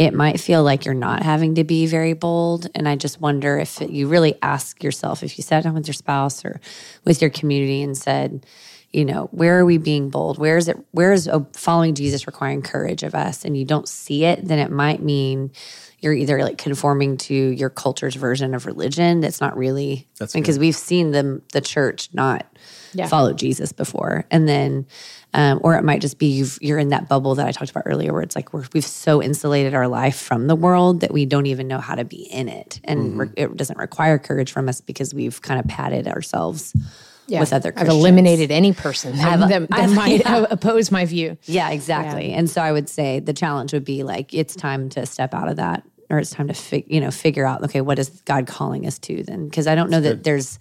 it 0.00 0.14
might 0.14 0.40
feel 0.40 0.62
like 0.62 0.86
you're 0.86 0.94
not 0.94 1.22
having 1.22 1.56
to 1.56 1.62
be 1.62 1.86
very 1.86 2.14
bold. 2.14 2.66
And 2.74 2.88
I 2.88 2.96
just 2.96 3.20
wonder 3.20 3.58
if 3.58 3.82
you 3.82 4.08
really 4.08 4.34
ask 4.40 4.82
yourself, 4.82 5.22
if 5.22 5.36
you 5.36 5.44
sat 5.44 5.62
down 5.62 5.74
with 5.74 5.86
your 5.86 5.92
spouse 5.92 6.42
or 6.42 6.58
with 7.04 7.20
your 7.20 7.28
community 7.28 7.82
and 7.82 7.94
said, 7.94 8.46
you 8.92 9.04
know, 9.04 9.28
where 9.30 9.58
are 9.58 9.66
we 9.66 9.76
being 9.76 10.08
bold? 10.08 10.38
Where 10.38 10.56
is 10.56 10.68
it? 10.68 10.78
Where 10.92 11.12
is 11.12 11.28
uh, 11.28 11.40
following 11.52 11.94
Jesus 11.94 12.26
requiring 12.26 12.62
courage 12.62 13.02
of 13.02 13.14
us? 13.14 13.44
And 13.44 13.58
you 13.58 13.66
don't 13.66 13.86
see 13.86 14.24
it, 14.24 14.48
then 14.48 14.58
it 14.58 14.70
might 14.70 15.02
mean 15.02 15.52
you're 15.98 16.14
either 16.14 16.42
like 16.42 16.56
conforming 16.56 17.18
to 17.18 17.34
your 17.34 17.68
culture's 17.68 18.14
version 18.14 18.54
of 18.54 18.64
religion 18.64 19.20
that's 19.20 19.38
not 19.38 19.54
really 19.54 20.08
That's 20.18 20.32
because 20.32 20.58
we've 20.58 20.74
seen 20.74 21.10
them 21.10 21.42
the 21.52 21.60
church 21.60 22.08
not 22.14 22.46
Yeah. 22.94 23.06
follow 23.06 23.34
Jesus 23.34 23.70
before, 23.72 24.24
and 24.30 24.48
then 24.48 24.86
um, 25.34 25.60
or 25.62 25.76
it 25.76 25.84
might 25.84 26.00
just 26.00 26.18
be 26.18 26.26
you've, 26.26 26.58
you're 26.60 26.78
in 26.78 26.88
that 26.88 27.08
bubble 27.08 27.34
that 27.36 27.46
I 27.46 27.52
talked 27.52 27.70
about 27.70 27.84
earlier, 27.86 28.12
where 28.12 28.22
it's 28.22 28.34
like 28.34 28.52
we're, 28.52 28.64
we've 28.72 28.84
so 28.84 29.22
insulated 29.22 29.74
our 29.74 29.86
life 29.88 30.18
from 30.20 30.46
the 30.48 30.56
world 30.56 31.00
that 31.00 31.12
we 31.12 31.24
don't 31.26 31.46
even 31.46 31.68
know 31.68 31.78
how 31.78 31.94
to 31.94 32.04
be 32.04 32.22
in 32.30 32.48
it, 32.48 32.80
and 32.84 33.00
Mm-hmm. 33.00 33.20
re- 33.20 33.30
it 33.36 33.56
doesn't 33.56 33.78
require 33.78 34.18
courage 34.18 34.50
from 34.52 34.68
us 34.68 34.80
because 34.80 35.14
we've 35.14 35.40
kind 35.42 35.60
of 35.60 35.66
padded 35.66 36.08
ourselves 36.08 36.74
with 37.28 37.52
other. 37.52 37.72
I've 37.76 37.86
eliminated 37.88 38.50
any 38.50 38.72
person 38.72 39.16
that, 39.16 39.40
I've- 39.40 39.48
that, 39.52 39.70
that 39.70 39.78
I've- 39.78 39.94
might 39.94 40.20
yeah. 40.24 40.46
oppose 40.50 40.90
my 40.90 41.04
view 41.04 41.38
Yeah, 41.44 41.70
exactly. 41.70 42.32
And 42.32 42.50
so 42.50 42.60
I 42.60 42.72
would 42.72 42.88
say 42.88 43.20
the 43.20 43.32
challenge 43.32 43.72
would 43.72 43.84
be 43.84 44.02
like 44.02 44.34
it's 44.34 44.56
time 44.56 44.88
to 44.90 45.06
step 45.06 45.32
out 45.32 45.48
of 45.48 45.56
that, 45.56 45.84
or 46.10 46.18
it's 46.18 46.30
time 46.30 46.48
to 46.48 46.54
fig- 46.54 46.86
you 46.88 47.00
know 47.00 47.12
figure 47.12 47.46
out 47.46 47.62
okay, 47.62 47.80
what 47.82 48.00
is 48.00 48.08
God 48.24 48.48
calling 48.48 48.84
us 48.84 48.98
to 49.00 49.22
then? 49.22 49.48
Because 49.48 49.68
I 49.68 49.76
don't 49.76 49.90
know 49.90 50.00
that 50.00 50.24
there's 50.24 50.58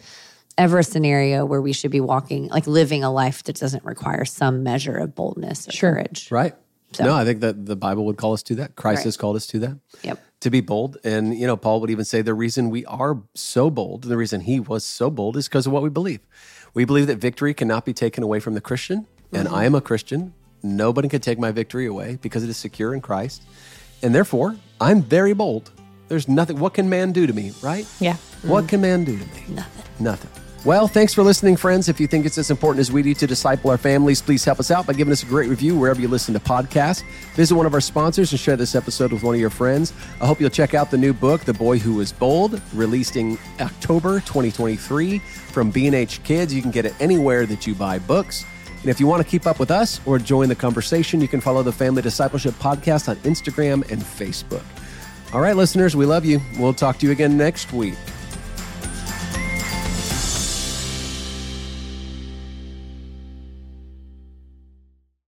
ever 0.59 0.79
a 0.79 0.83
scenario 0.83 1.45
where 1.45 1.61
we 1.61 1.73
should 1.73 1.89
be 1.89 2.01
walking 2.01 2.49
like 2.49 2.67
living 2.67 3.03
a 3.03 3.11
life 3.11 3.43
that 3.45 3.55
doesn't 3.55 3.83
require 3.83 4.25
some 4.25 4.61
measure 4.61 4.97
of 4.97 5.15
boldness 5.15 5.67
or 5.67 5.71
courage. 5.71 6.29
Right. 6.29 6.53
No, 6.99 7.13
I 7.13 7.23
think 7.23 7.41
that 7.41 7.65
the 7.65 7.75
Bible 7.75 8.05
would 8.05 8.17
call 8.17 8.33
us 8.33 8.43
to 8.43 8.55
that. 8.55 8.75
Christ 8.75 8.99
Right. 8.99 9.03
has 9.05 9.17
called 9.17 9.35
us 9.35 9.47
to 9.47 9.59
that. 9.59 9.77
Yep. 10.03 10.19
To 10.41 10.49
be 10.49 10.59
bold. 10.59 10.97
And, 11.03 11.37
you 11.37 11.45
know, 11.45 11.55
Paul 11.55 11.81
would 11.81 11.91
even 11.91 12.03
say 12.03 12.21
the 12.21 12.33
reason 12.33 12.69
we 12.69 12.83
are 12.85 13.21
so 13.35 13.69
bold, 13.69 14.03
the 14.03 14.17
reason 14.17 14.41
he 14.41 14.59
was 14.59 14.83
so 14.83 15.09
bold 15.09 15.37
is 15.37 15.47
because 15.47 15.67
of 15.67 15.71
what 15.71 15.83
we 15.83 15.89
believe. 15.89 16.19
We 16.73 16.85
believe 16.85 17.07
that 17.07 17.17
victory 17.17 17.53
cannot 17.53 17.85
be 17.85 17.93
taken 17.93 18.23
away 18.23 18.39
from 18.39 18.53
the 18.53 18.61
Christian. 18.61 19.05
And 19.31 19.47
mm-hmm. 19.47 19.55
I 19.55 19.65
am 19.65 19.75
a 19.75 19.81
Christian. 19.81 20.33
Nobody 20.63 21.07
can 21.07 21.21
take 21.21 21.37
my 21.37 21.51
victory 21.51 21.85
away 21.85 22.17
because 22.21 22.43
it 22.43 22.49
is 22.49 22.57
secure 22.57 22.93
in 22.93 23.01
Christ. 23.01 23.43
And 24.01 24.13
therefore, 24.15 24.55
I'm 24.81 25.01
very 25.01 25.33
bold 25.33 25.71
There's 26.07 26.27
nothing. 26.27 26.57
What 26.57 26.73
can 26.73 26.89
man 26.89 27.11
do 27.11 27.27
to 27.27 27.33
me, 27.33 27.53
right? 27.61 27.85
Yeah. 27.99 28.15
What 28.41 28.63
mm. 28.63 28.69
can 28.69 28.81
man 28.81 29.03
do 29.03 29.15
to 29.17 29.25
me? 29.25 29.43
Nothing. 29.49 30.03
Nothing. 30.03 30.48
Well, 30.65 30.89
thanks 30.89 31.13
for 31.13 31.23
listening, 31.23 31.55
friends. 31.55 31.87
If 31.87 32.01
you 32.01 32.07
think 32.07 32.25
it's 32.25 32.37
as 32.37 32.51
important 32.51 32.81
as 32.81 32.91
we 32.91 33.01
do 33.01 33.13
to 33.13 33.25
disciple 33.25 33.71
our 33.71 33.77
families, 33.77 34.21
please 34.21 34.43
help 34.43 34.59
us 34.59 34.71
out 34.71 34.85
by 34.85 34.91
giving 34.91 35.13
us 35.13 35.23
a 35.23 35.25
great 35.25 35.49
review 35.49 35.73
wherever 35.73 36.01
you 36.01 36.09
listen 36.09 36.33
to 36.33 36.39
podcasts. 36.39 37.01
Visit 37.35 37.55
one 37.55 37.65
of 37.65 37.73
our 37.73 37.79
sponsors 37.79 38.33
and 38.33 38.39
share 38.39 38.57
this 38.57 38.75
episode 38.75 39.13
with 39.13 39.23
one 39.23 39.35
of 39.35 39.39
your 39.39 39.49
friends. 39.49 39.93
I 40.19 40.27
hope 40.27 40.41
you'll 40.41 40.49
check 40.49 40.73
out 40.73 40.91
the 40.91 40.97
new 40.97 41.13
book, 41.13 41.45
The 41.45 41.53
Boy 41.53 41.79
Who 41.79 41.95
Was 41.95 42.11
Bold, 42.11 42.61
released 42.73 43.15
in 43.15 43.37
October 43.61 44.19
2023 44.19 45.19
from 45.19 45.71
B&H 45.71 46.23
Kids. 46.23 46.53
You 46.53 46.61
can 46.61 46.71
get 46.71 46.85
it 46.85 46.93
anywhere 46.99 47.45
that 47.45 47.65
you 47.65 47.73
buy 47.73 47.97
books. 47.97 48.43
And 48.81 48.89
if 48.89 48.99
you 48.99 49.07
want 49.07 49.23
to 49.23 49.29
keep 49.29 49.47
up 49.47 49.59
with 49.59 49.71
us 49.71 50.01
or 50.05 50.19
join 50.19 50.49
the 50.49 50.55
conversation, 50.55 51.21
you 51.21 51.29
can 51.29 51.39
follow 51.39 51.63
the 51.63 51.71
Family 51.71 52.01
Discipleship 52.01 52.53
Podcast 52.55 53.07
on 53.07 53.15
Instagram 53.17 53.89
and 53.89 54.01
Facebook. 54.01 54.63
All 55.33 55.39
right, 55.39 55.55
listeners, 55.55 55.95
we 55.95 56.05
love 56.05 56.25
you. 56.25 56.41
We'll 56.57 56.73
talk 56.73 56.97
to 56.99 57.05
you 57.05 57.13
again 57.13 57.37
next 57.37 57.71
week. 57.71 57.95